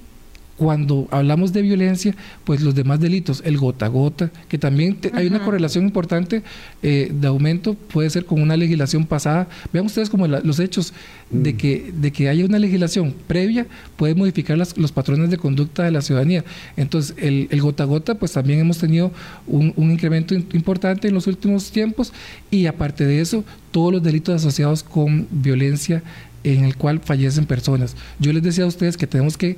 cuando 0.62 1.08
hablamos 1.10 1.52
de 1.52 1.60
violencia, 1.60 2.14
pues 2.44 2.60
los 2.60 2.76
demás 2.76 3.00
delitos, 3.00 3.42
el 3.44 3.58
gota 3.58 3.86
a 3.86 3.88
gota, 3.88 4.30
que 4.48 4.58
también 4.58 4.96
hay 5.12 5.26
una 5.26 5.42
correlación 5.42 5.84
importante 5.84 6.44
eh, 6.84 7.10
de 7.12 7.26
aumento, 7.26 7.74
puede 7.74 8.08
ser 8.10 8.26
con 8.26 8.40
una 8.40 8.56
legislación 8.56 9.04
pasada. 9.04 9.48
Vean 9.72 9.86
ustedes 9.86 10.08
como 10.08 10.28
los 10.28 10.60
hechos 10.60 10.94
de, 11.30 11.52
mm. 11.52 11.56
que, 11.56 11.92
de 12.00 12.12
que 12.12 12.28
haya 12.28 12.44
una 12.44 12.60
legislación 12.60 13.12
previa 13.26 13.66
puede 13.96 14.14
modificar 14.14 14.56
los 14.56 14.92
patrones 14.92 15.30
de 15.30 15.36
conducta 15.36 15.82
de 15.82 15.90
la 15.90 16.00
ciudadanía. 16.00 16.44
Entonces, 16.76 17.16
el, 17.18 17.48
gota 17.60 17.82
a 17.82 17.86
gota, 17.86 18.14
pues 18.14 18.30
también 18.30 18.60
hemos 18.60 18.78
tenido 18.78 19.10
un, 19.48 19.72
un 19.74 19.90
incremento 19.90 20.32
importante 20.32 21.08
en 21.08 21.14
los 21.14 21.26
últimos 21.26 21.72
tiempos 21.72 22.12
y 22.52 22.66
aparte 22.66 23.04
de 23.04 23.20
eso, 23.20 23.42
todos 23.72 23.92
los 23.94 24.02
delitos 24.04 24.36
asociados 24.36 24.84
con 24.84 25.26
violencia 25.32 26.04
en 26.44 26.64
el 26.64 26.76
cual 26.76 27.00
fallecen 27.00 27.46
personas. 27.46 27.96
Yo 28.18 28.32
les 28.32 28.42
decía 28.44 28.62
a 28.62 28.68
ustedes 28.68 28.96
que 28.96 29.08
tenemos 29.08 29.36
que 29.36 29.56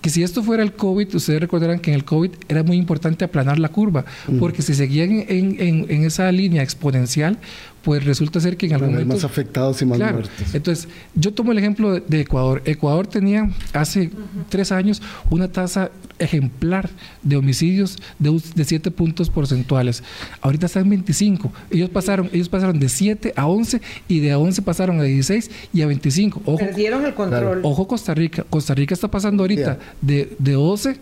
que 0.00 0.10
si 0.10 0.22
esto 0.22 0.42
fuera 0.42 0.62
el 0.62 0.72
COVID, 0.72 1.14
ustedes 1.16 1.40
recordarán 1.40 1.80
que 1.80 1.90
en 1.90 1.96
el 1.96 2.04
COVID 2.04 2.30
era 2.48 2.62
muy 2.62 2.76
importante 2.76 3.24
aplanar 3.24 3.58
la 3.58 3.68
curva, 3.70 4.04
porque 4.38 4.62
si 4.62 4.74
seguían 4.74 5.10
en, 5.12 5.56
en, 5.88 6.04
esa 6.04 6.30
línea 6.30 6.62
exponencial, 6.62 7.38
pues 7.86 8.04
resulta 8.04 8.40
ser 8.40 8.56
que 8.56 8.66
en 8.66 8.72
algún 8.72 8.90
momento... 8.90 9.14
más 9.14 9.22
afectados 9.22 9.80
y 9.80 9.86
más 9.86 10.00
muertos. 10.00 10.28
Entonces, 10.52 10.88
yo 11.14 11.32
tomo 11.32 11.52
el 11.52 11.58
ejemplo 11.58 12.00
de, 12.00 12.20
Ecuador. 12.20 12.60
Ecuador 12.64 13.06
tenía 13.06 13.48
hace 13.72 14.10
tres 14.48 14.72
años 14.72 15.00
una 15.30 15.46
tasa 15.46 15.92
ejemplar 16.18 16.90
de 17.22 17.36
homicidios 17.36 17.96
de, 18.18 18.42
de 18.56 18.64
7 18.64 18.90
puntos 18.90 19.30
porcentuales. 19.30 20.02
Ahorita 20.40 20.66
están 20.66 20.90
25. 20.90 21.52
Ellos 21.70 21.88
pasaron, 21.88 22.28
ellos 22.32 22.48
pasaron 22.48 22.80
de 22.80 22.88
7 22.88 23.34
a 23.36 23.46
11 23.46 23.80
y 24.08 24.18
de 24.18 24.34
11 24.34 24.62
pasaron 24.62 24.98
a 24.98 25.04
16 25.04 25.48
y 25.72 25.82
a 25.82 25.86
25. 25.86 26.42
Ojo, 26.44 26.58
Perdieron 26.58 27.06
el 27.06 27.14
control. 27.14 27.60
Ojo 27.62 27.86
Costa 27.86 28.14
Rica. 28.14 28.44
Costa 28.50 28.74
Rica 28.74 28.94
está 28.94 29.08
pasando 29.08 29.44
ahorita 29.44 29.78
de, 30.00 30.34
de 30.40 30.52
12 30.54 30.96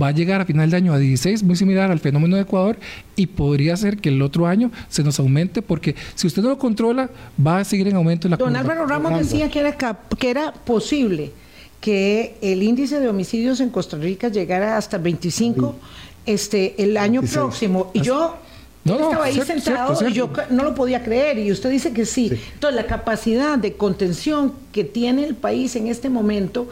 va 0.00 0.08
a 0.08 0.10
llegar 0.10 0.40
a 0.40 0.44
final 0.44 0.70
de 0.70 0.76
año 0.76 0.92
a 0.92 0.98
16, 0.98 1.42
muy 1.42 1.56
similar 1.56 1.90
al 1.90 2.00
fenómeno 2.00 2.36
de 2.36 2.42
Ecuador, 2.42 2.78
y 3.16 3.26
podría 3.26 3.76
ser 3.76 3.98
que 3.98 4.08
el 4.08 4.22
otro 4.22 4.46
año 4.46 4.70
se 4.88 5.02
nos 5.02 5.18
aumente, 5.18 5.62
porque 5.62 5.94
si 6.14 6.26
usted 6.26 6.42
no 6.42 6.50
lo 6.50 6.58
controla, 6.58 7.10
va 7.44 7.58
a 7.58 7.64
seguir 7.64 7.88
en 7.88 7.96
aumento 7.96 8.28
la 8.28 8.36
Don 8.36 8.56
Álvaro 8.56 8.86
Ramos 8.86 9.18
decía 9.18 9.50
que 9.50 9.60
era, 9.60 9.76
que 9.76 10.30
era 10.30 10.52
posible 10.52 11.32
que 11.80 12.36
el 12.40 12.62
índice 12.62 12.98
de 12.98 13.08
homicidios 13.08 13.60
en 13.60 13.68
Costa 13.68 13.98
Rica 13.98 14.28
llegara 14.28 14.78
hasta 14.78 14.96
25 14.96 15.76
este, 16.24 16.82
el 16.82 16.96
año 16.96 17.20
próximo. 17.20 17.90
Y 17.92 18.00
yo 18.00 18.36
estaba 18.84 19.24
ahí 19.24 19.40
sentado 19.40 20.08
y 20.08 20.12
yo 20.12 20.30
no 20.50 20.64
lo 20.64 20.74
podía 20.74 21.02
creer 21.02 21.38
y 21.38 21.52
usted 21.52 21.70
dice 21.70 21.92
que 21.92 22.06
sí. 22.06 22.30
Entonces, 22.54 22.74
la 22.74 22.86
capacidad 22.86 23.58
de 23.58 23.74
contención 23.74 24.54
que 24.72 24.84
tiene 24.84 25.24
el 25.24 25.34
país 25.34 25.76
en 25.76 25.88
este 25.88 26.08
momento 26.08 26.68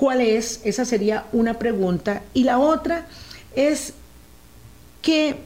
¿Cuál 0.00 0.22
es? 0.22 0.62
Esa 0.64 0.86
sería 0.86 1.26
una 1.30 1.58
pregunta. 1.58 2.22
Y 2.32 2.44
la 2.44 2.58
otra 2.58 3.06
es 3.54 3.92
qué 5.02 5.36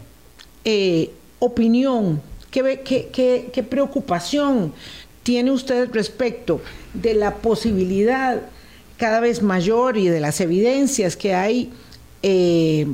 eh, 0.65 1.11
opinión, 1.41 2.23
qué, 2.53 3.67
preocupación 3.69 4.73
tiene 5.25 5.51
usted 5.51 5.91
respecto 5.93 6.61
de 6.93 7.15
la 7.15 7.35
posibilidad 7.35 8.43
cada 8.97 9.19
vez 9.19 9.43
mayor 9.43 9.97
y 9.97 10.07
de 10.07 10.21
las 10.21 10.41
evidencias 10.41 11.17
que 11.17 11.35
hay 11.35 11.73
eh, 12.23 12.87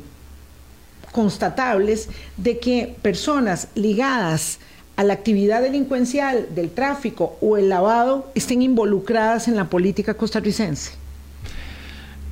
constatables 1.13 2.09
de 2.39 2.59
que 2.59 2.97
personas 3.03 3.69
ligadas 3.75 4.61
a 4.97 5.05
la 5.05 5.13
actividad 5.13 5.61
delincuencial 5.61 6.55
del 6.55 6.71
tráfico 6.71 7.37
o 7.43 7.59
el 7.59 7.69
lavado 7.69 8.33
estén 8.35 8.63
involucradas 8.63 9.47
en 9.47 9.57
la 9.57 9.69
política 9.69 10.15
costarricense 10.15 11.00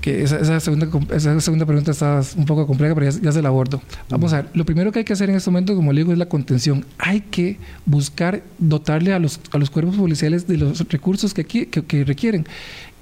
que 0.01 0.23
esa, 0.23 0.61
segunda, 0.61 0.89
esa 1.15 1.41
segunda 1.41 1.67
pregunta 1.67 1.91
está 1.91 2.21
un 2.37 2.45
poco 2.45 2.67
compleja, 2.67 2.95
pero 2.95 3.11
ya, 3.11 3.33
se 3.33 3.43
la 3.43 3.49
abordo. 3.49 3.83
Vamos 4.09 4.33
a 4.33 4.43
ver, 4.43 4.51
lo 4.55 4.65
primero 4.65 4.93
que 4.93 5.01
hay 5.01 5.05
que 5.05 5.13
hacer 5.13 5.29
en 5.29 5.37
este 5.37 5.51
momento, 5.51 5.75
como 5.75 5.93
le 5.93 6.01
digo, 6.01 6.13
es 6.13 6.19
la 6.19 6.29
contención. 6.29 6.85
Hay 6.99 7.21
que 7.21 7.59
buscar 7.85 8.43
dotarle 8.59 9.13
a 9.13 9.19
los, 9.19 9.41
a 9.51 9.59
los 9.59 9.71
cuerpos 9.71 9.97
policiales 9.97 10.47
de 10.47 10.57
los 10.57 10.89
recursos 10.89 11.35
que, 11.35 11.45
que, 11.45 12.05
requieren. 12.05 12.47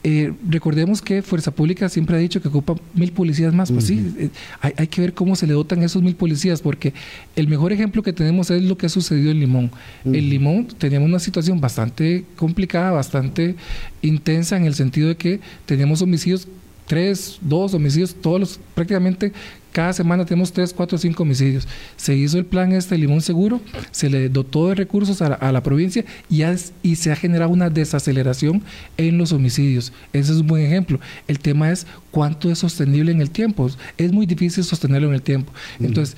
Eh, 0.04 0.32
recordemos 0.48 1.02
que 1.02 1.20
Fuerza 1.20 1.50
Pública 1.50 1.88
siempre 1.88 2.14
ha 2.14 2.18
dicho 2.20 2.40
que 2.40 2.46
ocupa 2.48 2.76
mil 2.94 3.12
policías 3.12 3.52
más. 3.52 3.72
Pues 3.72 3.86
sí, 3.86 4.14
eh, 4.18 4.30
hay, 4.60 4.72
hay, 4.76 4.86
que 4.86 5.00
ver 5.00 5.14
cómo 5.14 5.34
se 5.34 5.46
le 5.46 5.52
dotan 5.52 5.82
esos 5.82 6.00
mil 6.00 6.14
policías, 6.14 6.62
porque 6.62 6.94
el 7.34 7.48
mejor 7.48 7.72
ejemplo 7.72 8.02
que 8.02 8.12
tenemos 8.12 8.50
es 8.50 8.62
lo 8.62 8.78
que 8.78 8.86
ha 8.86 8.88
sucedido 8.88 9.32
en 9.32 9.40
Limón. 9.40 9.70
En 10.04 10.30
Limón 10.30 10.68
teníamos 10.78 11.08
una 11.08 11.18
situación 11.18 11.60
bastante 11.60 12.24
complicada, 12.36 12.92
bastante 12.92 13.56
intensa, 14.00 14.56
en 14.56 14.64
el 14.64 14.74
sentido 14.74 15.08
de 15.08 15.16
que 15.16 15.40
teníamos 15.66 16.02
homicidios 16.02 16.46
tres, 16.86 17.38
dos 17.40 17.74
homicidios, 17.74 18.14
todos 18.14 18.40
los, 18.40 18.60
prácticamente 18.74 19.32
cada 19.76 19.92
semana 19.92 20.24
tenemos 20.24 20.54
tres, 20.54 20.72
cuatro, 20.72 20.96
cinco 20.96 21.22
homicidios. 21.22 21.68
Se 21.98 22.16
hizo 22.16 22.38
el 22.38 22.46
plan 22.46 22.72
este 22.72 22.96
Limón 22.96 23.20
Seguro, 23.20 23.60
se 23.90 24.08
le 24.08 24.30
dotó 24.30 24.68
de 24.68 24.74
recursos 24.74 25.20
a 25.20 25.52
la, 25.52 25.62
provincia 25.62 26.02
y, 26.30 26.42
y 26.82 26.96
se 26.96 27.12
ha 27.12 27.16
generado 27.16 27.50
una 27.50 27.68
desaceleración 27.68 28.62
en 28.96 29.18
los 29.18 29.32
homicidios. 29.32 29.92
Ese 30.14 30.32
es 30.32 30.38
un 30.38 30.46
buen 30.46 30.64
ejemplo. 30.64 30.98
El 31.28 31.40
tema 31.40 31.70
es 31.70 31.86
cuánto 32.10 32.50
es 32.50 32.58
sostenible 32.58 33.12
en 33.12 33.20
el 33.20 33.30
tiempo. 33.30 33.68
Es 33.98 34.12
muy 34.12 34.24
difícil 34.24 34.64
sostenerlo 34.64 35.08
en 35.08 35.14
el 35.14 35.20
tiempo. 35.20 35.52
Entonces, 35.78 36.16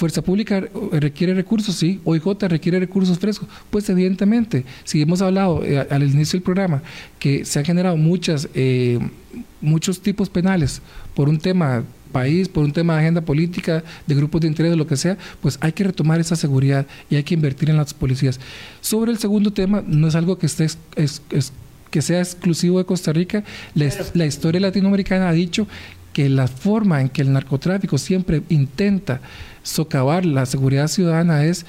Fuerza 0.00 0.22
Pública 0.22 0.64
requiere 0.92 1.34
recursos, 1.34 1.74
sí. 1.74 2.00
OIJ 2.04 2.48
requiere 2.48 2.80
recursos 2.80 3.18
frescos. 3.18 3.46
Pues 3.68 3.86
evidentemente, 3.90 4.64
si 4.84 5.02
hemos 5.02 5.20
hablado 5.20 5.62
eh, 5.62 5.86
al 5.90 6.02
inicio 6.02 6.38
del 6.38 6.42
programa 6.42 6.82
que 7.18 7.44
se 7.44 7.58
han 7.58 7.66
generado 7.66 7.98
muchas, 7.98 8.48
eh, 8.54 8.98
muchos 9.60 10.00
tipos 10.00 10.30
penales 10.30 10.80
por 11.14 11.28
un 11.28 11.38
tema 11.38 11.84
país, 12.12 12.48
por 12.48 12.64
un 12.64 12.72
tema 12.72 12.94
de 12.94 13.00
agenda 13.00 13.20
política, 13.20 13.84
de 14.06 14.14
grupos 14.14 14.40
de 14.40 14.48
interés, 14.48 14.72
de 14.72 14.78
lo 14.78 14.86
que 14.86 14.96
sea, 14.96 15.18
pues 15.42 15.58
hay 15.60 15.72
que 15.72 15.84
retomar 15.84 16.18
esa 16.18 16.34
seguridad 16.34 16.86
y 17.10 17.16
hay 17.16 17.22
que 17.22 17.34
invertir 17.34 17.68
en 17.68 17.76
las 17.76 17.92
policías. 17.92 18.40
Sobre 18.80 19.12
el 19.12 19.18
segundo 19.18 19.52
tema, 19.52 19.84
no 19.86 20.08
es 20.08 20.14
algo 20.14 20.38
que 20.38 20.46
esté 20.46 20.66
es, 20.96 21.22
que 21.90 22.00
sea 22.00 22.20
exclusivo 22.20 22.78
de 22.78 22.86
Costa 22.86 23.12
Rica. 23.12 23.44
la, 23.74 24.24
historia 24.24 24.62
latinoamericana 24.62 25.28
ha 25.28 25.32
dicho 25.32 25.66
que 26.20 26.28
la 26.28 26.48
forma 26.48 27.00
en 27.00 27.08
que 27.08 27.22
el 27.22 27.32
narcotráfico 27.32 27.96
siempre 27.96 28.42
intenta 28.50 29.22
socavar 29.62 30.26
la 30.26 30.44
seguridad 30.44 30.86
ciudadana 30.88 31.46
es 31.46 31.64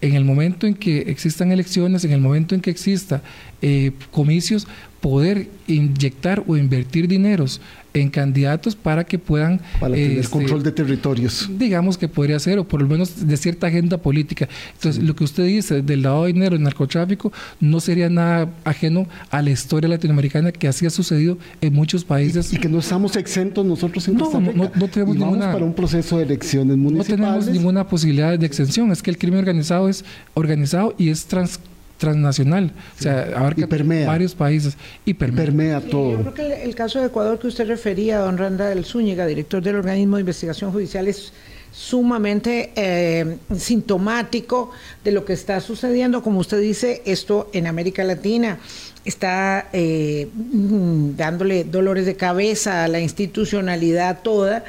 en 0.00 0.14
el 0.14 0.24
momento 0.24 0.68
en 0.68 0.74
que 0.74 0.98
existan 1.10 1.50
elecciones, 1.50 2.04
en 2.04 2.12
el 2.12 2.20
momento 2.20 2.54
en 2.54 2.60
que 2.60 2.70
exista 2.70 3.22
eh, 3.60 3.90
comicios, 4.12 4.68
poder 5.00 5.48
inyectar 5.66 6.42
o 6.46 6.56
invertir 6.56 7.06
dineros 7.06 7.60
en 7.94 8.10
candidatos 8.10 8.76
para 8.76 9.04
que 9.04 9.18
puedan... 9.18 9.60
Para 9.80 9.94
tener 9.94 10.18
este, 10.18 10.30
control 10.30 10.62
de 10.62 10.72
territorios. 10.72 11.48
Digamos 11.58 11.96
que 11.96 12.08
podría 12.08 12.38
ser, 12.38 12.58
o 12.58 12.64
por 12.64 12.82
lo 12.82 12.88
menos 12.88 13.26
de 13.26 13.36
cierta 13.36 13.68
agenda 13.68 13.98
política. 13.98 14.48
Entonces, 14.74 15.02
lo 15.02 15.14
que 15.14 15.24
usted 15.24 15.44
dice 15.46 15.82
del 15.82 16.02
lavado 16.02 16.24
de 16.24 16.32
dinero, 16.32 16.56
el 16.56 16.62
narcotráfico, 16.62 17.32
no 17.60 17.80
sería 17.80 18.08
nada 18.08 18.50
ajeno 18.64 19.06
a 19.30 19.42
la 19.42 19.50
historia 19.50 19.88
latinoamericana 19.88 20.52
que 20.52 20.68
así 20.68 20.86
ha 20.86 20.90
sucedido 20.90 21.38
en 21.60 21.72
muchos 21.72 22.04
países. 22.04 22.52
Y, 22.52 22.58
que 22.58 22.68
no 22.68 22.78
estamos 22.78 23.16
exentos 23.16 23.64
nosotros 23.64 24.06
en 24.08 24.16
no, 24.16 24.30
no, 24.40 24.70
no, 24.74 24.88
tenemos 24.88 25.16
ninguna... 25.16 25.52
para 25.52 25.64
un 25.64 25.74
proceso 25.74 26.18
de 26.18 26.24
elecciones 26.24 26.76
municipales. 26.76 27.18
No 27.18 27.24
tenemos 27.24 27.48
ninguna 27.48 27.88
posibilidad 27.88 28.38
de 28.38 28.46
exención. 28.46 28.90
Es 28.92 29.02
que 29.02 29.10
el 29.10 29.18
crimen 29.18 29.38
organizado 29.38 29.88
es 29.88 30.04
organizado 30.34 30.94
y 30.98 31.08
es 31.08 31.26
trans 31.26 31.60
transnacional, 31.98 32.72
o 32.98 33.02
sea, 33.02 33.32
abarca 33.36 33.66
varios 34.06 34.34
países 34.34 34.76
y 35.04 35.14
permea, 35.14 35.80
todo. 35.80 36.12
yo 36.12 36.32
creo 36.32 36.34
que 36.34 36.62
el, 36.62 36.74
caso 36.74 37.00
de 37.00 37.06
Ecuador 37.06 37.38
que 37.38 37.48
usted 37.48 37.66
refería, 37.66 38.18
don 38.18 38.38
Randall 38.38 38.84
Zúñiga, 38.84 39.26
director 39.26 39.62
del 39.62 39.76
organismo 39.76 40.16
de 40.16 40.20
investigación 40.20 40.72
judicial, 40.72 41.08
es 41.08 41.32
sumamente 41.70 42.72
eh, 42.76 43.36
sintomático 43.56 44.70
de 45.04 45.12
lo 45.12 45.24
que 45.24 45.32
está 45.32 45.60
sucediendo. 45.60 46.22
Como 46.22 46.40
usted 46.40 46.60
dice, 46.60 47.02
esto 47.04 47.50
en 47.52 47.66
América 47.66 48.04
Latina 48.04 48.58
está 49.04 49.68
eh, 49.72 50.28
mm, 50.34 51.16
dándole 51.16 51.64
dolores 51.64 52.06
de 52.06 52.16
cabeza 52.16 52.84
a 52.84 52.88
la 52.88 53.00
institucionalidad 53.00 54.22
toda. 54.22 54.64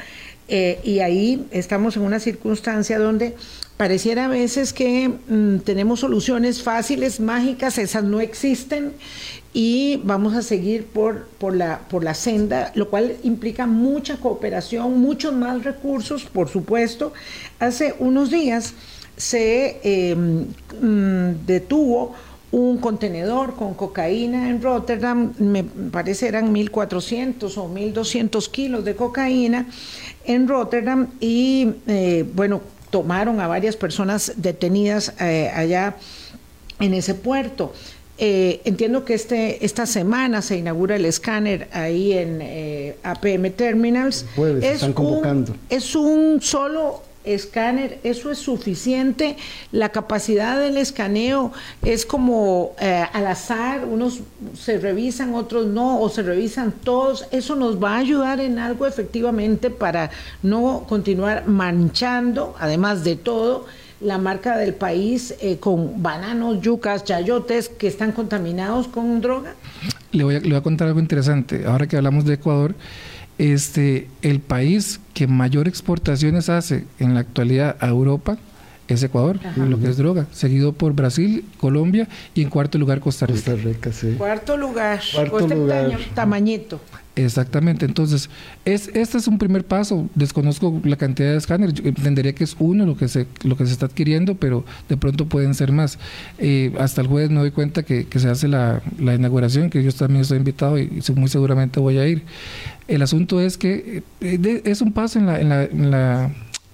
Eh, 0.49 0.79
y 0.83 0.99
ahí 0.99 1.45
estamos 1.51 1.95
en 1.95 2.01
una 2.01 2.19
circunstancia 2.19 2.97
donde 2.97 3.35
pareciera 3.77 4.25
a 4.25 4.27
veces 4.27 4.73
que 4.73 5.07
mm, 5.07 5.59
tenemos 5.59 5.99
soluciones 5.99 6.63
fáciles, 6.63 7.19
mágicas, 7.19 7.77
esas 7.77 8.03
no 8.03 8.19
existen 8.19 8.93
y 9.53 10.01
vamos 10.03 10.35
a 10.35 10.41
seguir 10.41 10.85
por, 10.85 11.27
por, 11.37 11.55
la, 11.55 11.79
por 11.87 12.03
la 12.03 12.15
senda, 12.15 12.71
lo 12.75 12.89
cual 12.89 13.15
implica 13.23 13.67
mucha 13.67 14.17
cooperación, 14.17 14.99
muchos 14.99 15.33
más 15.33 15.63
recursos, 15.63 16.25
por 16.25 16.49
supuesto. 16.49 17.13
Hace 17.59 17.95
unos 17.99 18.31
días 18.31 18.73
se 19.17 19.79
em, 19.83 20.47
mm, 20.81 21.45
detuvo 21.45 22.15
un 22.51 22.79
contenedor 22.79 23.55
con 23.55 23.75
cocaína 23.75 24.49
en 24.49 24.61
Rotterdam, 24.61 25.33
me 25.37 25.63
parece 25.63 26.27
eran 26.27 26.53
1.400 26.53 27.57
o 27.57 27.69
1.200 27.69 28.49
kilos 28.49 28.83
de 28.83 28.95
cocaína 28.95 29.67
en 30.29 30.47
Rotterdam 30.47 31.07
y 31.19 31.73
eh, 31.87 32.23
bueno, 32.35 32.61
tomaron 32.91 33.41
a 33.41 33.47
varias 33.47 33.75
personas 33.75 34.33
detenidas 34.37 35.13
eh, 35.19 35.51
allá 35.53 35.95
en 36.79 36.93
ese 36.93 37.15
puerto. 37.15 37.73
Eh, 38.19 38.61
entiendo 38.65 39.05
que 39.05 39.15
este, 39.15 39.65
esta 39.65 39.87
semana 39.87 40.43
se 40.43 40.57
inaugura 40.57 40.97
el 40.97 41.05
escáner 41.05 41.67
ahí 41.71 42.13
en 42.13 42.39
eh, 42.41 42.97
APM 43.01 43.49
Terminals. 43.51 44.25
es 44.37 44.63
están 44.63 44.93
convocando. 44.93 45.55
es 45.69 45.95
un 45.95 46.39
solo 46.41 47.01
escáner, 47.33 47.99
eso 48.03 48.31
es 48.31 48.39
suficiente. 48.39 49.37
La 49.71 49.89
capacidad 49.89 50.59
del 50.59 50.77
escaneo 50.77 51.51
es 51.83 52.05
como 52.05 52.71
eh, 52.79 53.05
al 53.13 53.27
azar, 53.27 53.85
unos 53.85 54.21
se 54.57 54.77
revisan, 54.77 55.33
otros 55.35 55.67
no, 55.67 55.99
o 56.01 56.09
se 56.09 56.23
revisan 56.23 56.71
todos. 56.71 57.25
Eso 57.31 57.55
nos 57.55 57.81
va 57.81 57.95
a 57.95 57.97
ayudar 57.99 58.39
en 58.39 58.59
algo 58.59 58.85
efectivamente 58.87 59.69
para 59.69 60.11
no 60.43 60.85
continuar 60.87 61.47
manchando, 61.47 62.55
además 62.59 63.03
de 63.03 63.15
todo, 63.15 63.65
la 64.01 64.17
marca 64.17 64.57
del 64.57 64.73
país 64.73 65.35
eh, 65.41 65.57
con 65.57 66.01
bananos, 66.01 66.61
yucas, 66.61 67.03
chayotes 67.03 67.69
que 67.69 67.87
están 67.87 68.11
contaminados 68.11 68.87
con 68.87 69.19
droga? 69.21 69.55
Le 70.11 70.23
voy, 70.23 70.35
a, 70.35 70.39
le 70.39 70.49
voy 70.49 70.57
a 70.57 70.61
contar 70.61 70.87
algo 70.87 70.99
interesante. 70.99 71.65
Ahora 71.65 71.87
que 71.87 71.97
hablamos 71.97 72.25
de 72.25 72.35
Ecuador, 72.35 72.75
este, 73.39 74.07
el 74.21 74.39
país 74.41 74.99
que 75.15 75.25
mayor 75.25 75.67
exportaciones 75.67 76.49
hace 76.49 76.85
en 76.99 77.15
la 77.15 77.21
actualidad 77.21 77.77
a 77.79 77.87
Europa 77.87 78.37
es 78.87 79.03
Ecuador, 79.03 79.39
lo 79.55 79.79
que 79.79 79.87
es 79.87 79.97
droga, 79.97 80.25
seguido 80.31 80.73
por 80.73 80.93
Brasil, 80.93 81.45
Colombia 81.59 82.07
y 82.33 82.41
en 82.41 82.49
cuarto 82.49 82.77
lugar 82.77 82.99
Costa 82.99 83.27
Rica. 83.27 83.51
Costa 83.51 83.55
Rica, 83.55 83.91
sí. 83.91 84.15
Cuarto 84.17 84.57
lugar, 84.57 84.99
cuarto 85.13 85.47
lugar. 85.47 85.91
tamañito. 86.15 86.81
Exactamente, 87.15 87.85
entonces, 87.85 88.29
es, 88.65 88.89
este 88.93 89.17
es 89.17 89.27
un 89.27 89.37
primer 89.37 89.65
paso, 89.65 90.09
desconozco 90.15 90.79
la 90.85 90.95
cantidad 90.95 91.31
de 91.31 91.37
escáneres, 91.37 91.75
entendería 91.83 92.33
que 92.33 92.45
es 92.45 92.55
uno 92.59 92.85
lo 92.85 92.95
que 92.95 93.09
se, 93.09 93.27
lo 93.43 93.57
que 93.57 93.65
se 93.65 93.73
está 93.73 93.87
adquiriendo, 93.87 94.35
pero 94.35 94.63
de 94.87 94.95
pronto 94.95 95.27
pueden 95.27 95.53
ser 95.53 95.71
más. 95.71 95.99
Eh, 96.37 96.73
hasta 96.79 97.01
el 97.01 97.07
jueves 97.07 97.29
me 97.29 97.39
doy 97.39 97.51
cuenta 97.51 97.83
que, 97.83 98.07
se 98.09 98.29
hace 98.29 98.47
la, 98.47 98.81
inauguración, 98.99 99.69
que 99.69 99.83
yo 99.83 99.91
también 99.91 100.21
estoy 100.21 100.37
invitado 100.37 100.79
y, 100.79 101.03
muy 101.15 101.27
seguramente 101.27 101.79
voy 101.79 101.97
a 101.97 102.07
ir. 102.07 102.23
El 102.89 103.03
asunto 103.03 103.39
es 103.39 103.57
que 103.57 104.03
eh, 104.19 104.61
es 104.65 104.81
un 104.81 104.91
paso 104.91 105.19
en 105.19 105.27
la, 105.27 105.39
en 105.39 105.49
la 105.49 105.63
en 105.63 105.91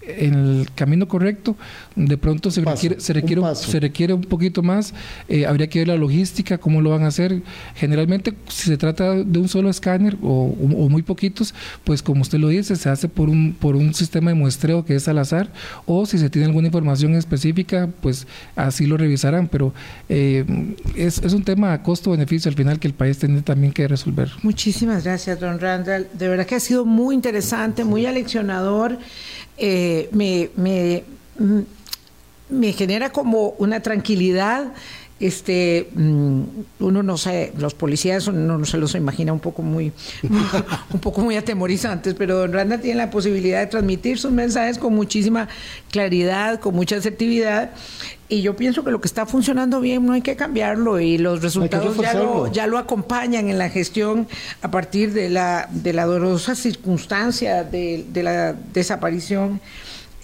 el 0.08 0.68
camino 0.76 1.08
correcto, 1.08 1.56
de 1.95 2.18
pronto 2.18 2.51
se 2.51 2.62
requiere, 2.62 2.99
se 2.99 3.14
requiere, 3.14 3.41
un, 3.41 3.56
se 3.56 3.80
requiere 3.80 4.14
un 4.14 4.22
poquito 4.22 4.62
más, 4.62 4.93
eh, 5.28 5.45
habría 5.45 5.68
que 5.68 5.80
ver 5.80 5.88
la 5.89 5.95
logística, 5.95 6.58
cómo 6.58 6.82
lo 6.82 6.91
van 6.91 7.03
a 7.03 7.08
hacer. 7.08 7.41
Generalmente, 7.76 8.34
si 8.47 8.68
se 8.68 8.78
trata 8.78 9.14
de 9.14 9.39
un 9.39 9.47
solo 9.47 9.70
escáner 9.70 10.18
o, 10.22 10.47
muy 10.89 11.01
poquitos, 11.01 11.53
pues 11.84 12.01
como 12.01 12.22
usted 12.22 12.39
lo 12.39 12.49
dice, 12.49 12.76
se 12.76 12.89
hace 12.89 13.08
por 13.08 13.30
un, 13.30 13.53
por 13.53 13.76
un 13.76 13.93
sistema 13.93 14.32
de 14.32 14.36
muestreo 14.36 14.86
que 14.86 14.95
es 14.95 15.08
al 15.08 15.20
azar, 15.20 15.51
o 15.86 16.06
si 16.06 16.18
se 16.18 16.30
tiene 16.30 16.47
alguna 16.47 16.68
información 16.68 17.14
específica, 17.16 17.89
pues 18.01 18.28
así 18.56 18.86
lo 18.86 18.97
revisarán, 18.97 19.47
pero 19.47 19.74
eh, 20.10 20.45
es, 20.95 21.20
es 21.20 21.34
un 21.34 21.43
tema 21.43 21.74
a 21.74 21.84
costo-beneficio 21.84 22.49
al 22.49 22.56
final 22.56 22.80
que 22.80 22.88
el 22.88 22.93
país 22.93 23.18
tiene 23.18 23.41
también 23.41 23.74
que 23.74 23.88
resolver. 23.88 24.30
Muchísimas 24.43 25.03
gracias, 25.03 25.39
don 25.39 25.60
Randall. 25.60 26.08
De 26.14 26.28
verdad 26.28 26.45
que 26.45 26.56
ha 26.56 26.60
sido 26.60 26.86
muy 26.86 27.16
interesante, 27.16 27.84
muy 27.84 28.06
aleccionador. 28.06 28.97
Eh, 29.58 30.10
me, 30.12 30.49
me, 30.56 31.03
mm, 31.39 31.62
me 32.49 32.74
genera 32.74 33.12
como 33.12 33.49
una 33.58 33.80
tranquilidad 33.82 34.74
este 35.20 35.89
mm, 35.93 36.41
uno 36.80 37.01
no 37.01 37.18
sé 37.18 37.53
los 37.57 37.74
policías 37.74 38.28
uno 38.28 38.57
no 38.57 38.66
se 38.66 38.78
los 38.78 38.95
imagina 38.95 39.32
un 39.32 39.39
poco 39.39 39.61
muy 39.61 39.93
un 40.93 40.99
poco 40.99 41.22
muy 41.22 41.38
atemorizantes 41.38 42.13
pero 42.16 42.38
Don 42.39 42.51
Randa 42.51 42.80
tiene 42.80 42.97
la 42.97 43.09
posibilidad 43.09 43.61
de 43.61 43.68
transmitir 43.68 44.18
sus 44.18 44.32
mensajes 44.32 44.78
con 44.78 44.93
muchísima 44.93 45.47
claridad 45.89 46.59
con 46.59 46.76
mucha 46.76 46.97
asertividad 46.97 47.72
y 48.28 48.41
yo 48.41 48.57
pienso 48.57 48.84
que 48.84 48.91
lo 48.91 48.99
que 48.99 49.07
está 49.07 49.26
funcionando 49.26 49.80
bien 49.80 50.05
no 50.05 50.11
hay 50.13 50.22
que 50.22 50.36
cambiarlo 50.36 50.99
y 50.99 51.18
los 51.18 51.41
resultados 51.41 51.95
ya 51.95 52.13
lo, 52.13 52.51
ya 52.51 52.68
lo 52.68 52.78
acompañan 52.78 53.49
en 53.49 53.57
la 53.57 53.70
gestión 53.70 54.28
a 54.61 54.70
partir 54.70 55.13
de 55.13 55.30
la 55.30 55.70
de 55.72 55.93
la 55.93 56.05
dolorosa 56.05 56.55
circunstancia 56.55 57.63
de, 57.63 58.05
de 58.11 58.24
la 58.24 58.53
desaparición 58.74 59.61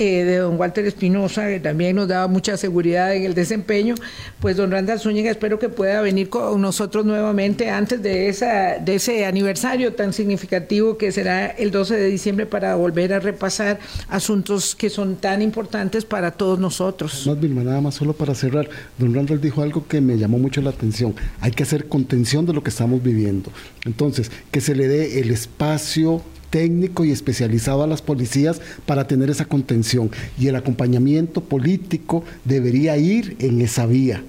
eh, 0.01 0.23
de 0.25 0.37
don 0.37 0.59
Walter 0.59 0.83
Espinosa, 0.83 1.47
que 1.47 1.59
también 1.59 1.95
nos 1.95 2.07
daba 2.07 2.27
mucha 2.27 2.57
seguridad 2.57 3.15
en 3.15 3.23
el 3.23 3.35
desempeño, 3.35 3.93
pues 4.39 4.57
don 4.57 4.71
Randall 4.71 4.99
Zúñiga 4.99 5.29
espero 5.29 5.59
que 5.59 5.69
pueda 5.69 6.01
venir 6.01 6.27
con 6.27 6.59
nosotros 6.59 7.05
nuevamente 7.05 7.69
antes 7.69 8.01
de, 8.01 8.27
esa, 8.27 8.79
de 8.79 8.95
ese 8.95 9.25
aniversario 9.25 9.93
tan 9.93 10.11
significativo 10.11 10.97
que 10.97 11.11
será 11.11 11.45
el 11.45 11.69
12 11.69 11.97
de 11.97 12.07
diciembre 12.07 12.47
para 12.47 12.73
volver 12.73 13.13
a 13.13 13.19
repasar 13.19 13.77
asuntos 14.07 14.73
que 14.75 14.89
son 14.89 15.17
tan 15.17 15.43
importantes 15.43 16.03
para 16.03 16.31
todos 16.31 16.57
nosotros. 16.57 17.27
No, 17.27 17.35
Vilma, 17.35 17.61
nada 17.61 17.79
más 17.79 17.93
solo 17.93 18.13
para 18.13 18.33
cerrar, 18.33 18.67
don 18.97 19.13
Randall 19.13 19.39
dijo 19.39 19.61
algo 19.61 19.87
que 19.87 20.01
me 20.01 20.17
llamó 20.17 20.39
mucho 20.39 20.63
la 20.63 20.71
atención, 20.71 21.13
hay 21.41 21.51
que 21.51 21.61
hacer 21.61 21.87
contención 21.87 22.47
de 22.47 22.53
lo 22.53 22.63
que 22.63 22.71
estamos 22.71 23.03
viviendo. 23.03 23.51
Entonces, 23.85 24.31
que 24.49 24.61
se 24.61 24.73
le 24.73 24.87
dé 24.87 25.19
el 25.19 25.29
espacio 25.29 26.23
técnico 26.51 27.03
y 27.03 27.11
especializado 27.11 27.81
a 27.81 27.87
las 27.87 28.03
policías 28.03 28.61
para 28.85 29.07
tener 29.07 29.31
esa 29.31 29.45
contención. 29.45 30.11
Y 30.39 30.47
el 30.47 30.55
acompañamiento 30.55 31.41
político 31.41 32.23
debería 32.45 32.95
ir 32.97 33.35
en 33.39 33.59
esa 33.61 33.87
vía 33.87 34.23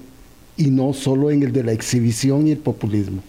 y 0.57 0.71
no 0.71 0.93
solo 0.93 1.29
en 1.29 1.43
el 1.43 1.51
de 1.51 1.63
la 1.63 1.73
exhibición 1.73 2.47
y 2.47 2.51
el 2.51 2.57
populismo. 2.57 3.21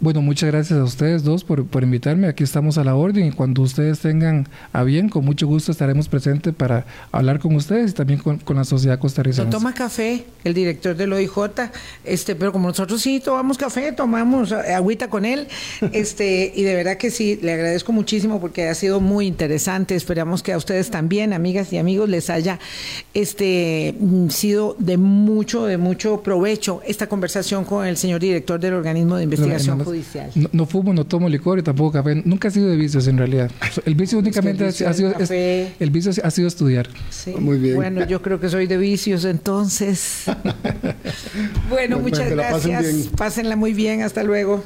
Bueno, 0.00 0.22
muchas 0.22 0.50
gracias 0.50 0.78
a 0.78 0.82
ustedes 0.82 1.24
dos 1.24 1.44
por, 1.44 1.66
por, 1.66 1.82
invitarme. 1.82 2.26
Aquí 2.26 2.42
estamos 2.42 2.78
a 2.78 2.84
la 2.84 2.94
orden 2.94 3.26
y 3.26 3.32
cuando 3.32 3.60
ustedes 3.60 4.00
tengan 4.00 4.48
a 4.72 4.82
bien, 4.82 5.10
con 5.10 5.26
mucho 5.26 5.46
gusto 5.46 5.72
estaremos 5.72 6.08
presentes 6.08 6.54
para 6.54 6.86
hablar 7.12 7.38
con 7.38 7.54
ustedes 7.54 7.90
y 7.90 7.94
también 7.94 8.18
con, 8.18 8.40
la 8.56 8.64
sociedad 8.64 8.98
costarricense. 8.98 9.44
No 9.44 9.50
toma 9.50 9.74
café, 9.74 10.24
el 10.42 10.54
director 10.54 10.96
del 10.96 11.12
OIJ, 11.12 11.30
este, 12.06 12.34
pero 12.34 12.50
como 12.50 12.68
nosotros 12.68 13.02
sí 13.02 13.20
tomamos 13.20 13.58
café, 13.58 13.92
tomamos 13.92 14.52
agüita 14.52 15.10
con 15.10 15.26
él, 15.26 15.48
este, 15.92 16.50
y 16.56 16.62
de 16.62 16.74
verdad 16.74 16.96
que 16.96 17.10
sí, 17.10 17.38
le 17.42 17.52
agradezco 17.52 17.92
muchísimo 17.92 18.40
porque 18.40 18.68
ha 18.68 18.74
sido 18.74 19.00
muy 19.00 19.26
interesante. 19.26 19.96
Esperamos 19.96 20.42
que 20.42 20.54
a 20.54 20.56
ustedes 20.56 20.90
también, 20.90 21.34
amigas 21.34 21.74
y 21.74 21.78
amigos, 21.78 22.08
les 22.08 22.30
haya 22.30 22.58
este, 23.12 23.94
sido 24.30 24.76
de 24.78 24.96
mucho, 24.96 25.66
de 25.66 25.76
mucho 25.76 26.22
provecho 26.22 26.80
esta 26.86 27.06
conversación 27.06 27.66
con 27.66 27.86
el 27.86 27.98
señor 27.98 28.20
director 28.20 28.58
del 28.58 28.72
organismo 28.72 29.16
de 29.16 29.24
investigación 29.24 29.89
judicial. 29.90 30.30
No, 30.34 30.48
no, 30.52 30.66
fumo, 30.66 30.92
no 30.92 31.04
tomo 31.04 31.28
licor 31.28 31.58
y 31.58 31.62
tampoco 31.62 31.92
café. 31.92 32.22
Nunca 32.24 32.48
he 32.48 32.50
sido 32.50 32.68
de 32.68 32.76
vicios 32.76 33.06
en 33.06 33.18
realidad. 33.18 33.50
El 33.84 33.94
vicio 33.94 34.18
únicamente 34.18 34.66
es 34.66 34.80
el 34.80 34.88
vicio 34.88 35.08
ha, 35.08 35.12
sido, 35.12 35.34
es, 35.34 35.72
el 35.80 35.90
vicio 35.90 36.12
ha 36.22 36.30
sido 36.30 36.48
estudiar. 36.48 36.88
Sí. 37.10 37.34
Muy 37.38 37.58
bien. 37.58 37.76
Bueno, 37.76 38.06
yo 38.06 38.22
creo 38.22 38.40
que 38.40 38.48
soy 38.48 38.66
de 38.66 38.76
vicios 38.76 39.24
entonces. 39.24 40.24
bueno, 41.68 41.98
muchas 41.98 42.30
gracias. 42.30 43.08
Pásenla 43.16 43.56
muy 43.56 43.72
bien. 43.72 44.02
Hasta 44.02 44.22
luego. 44.22 44.62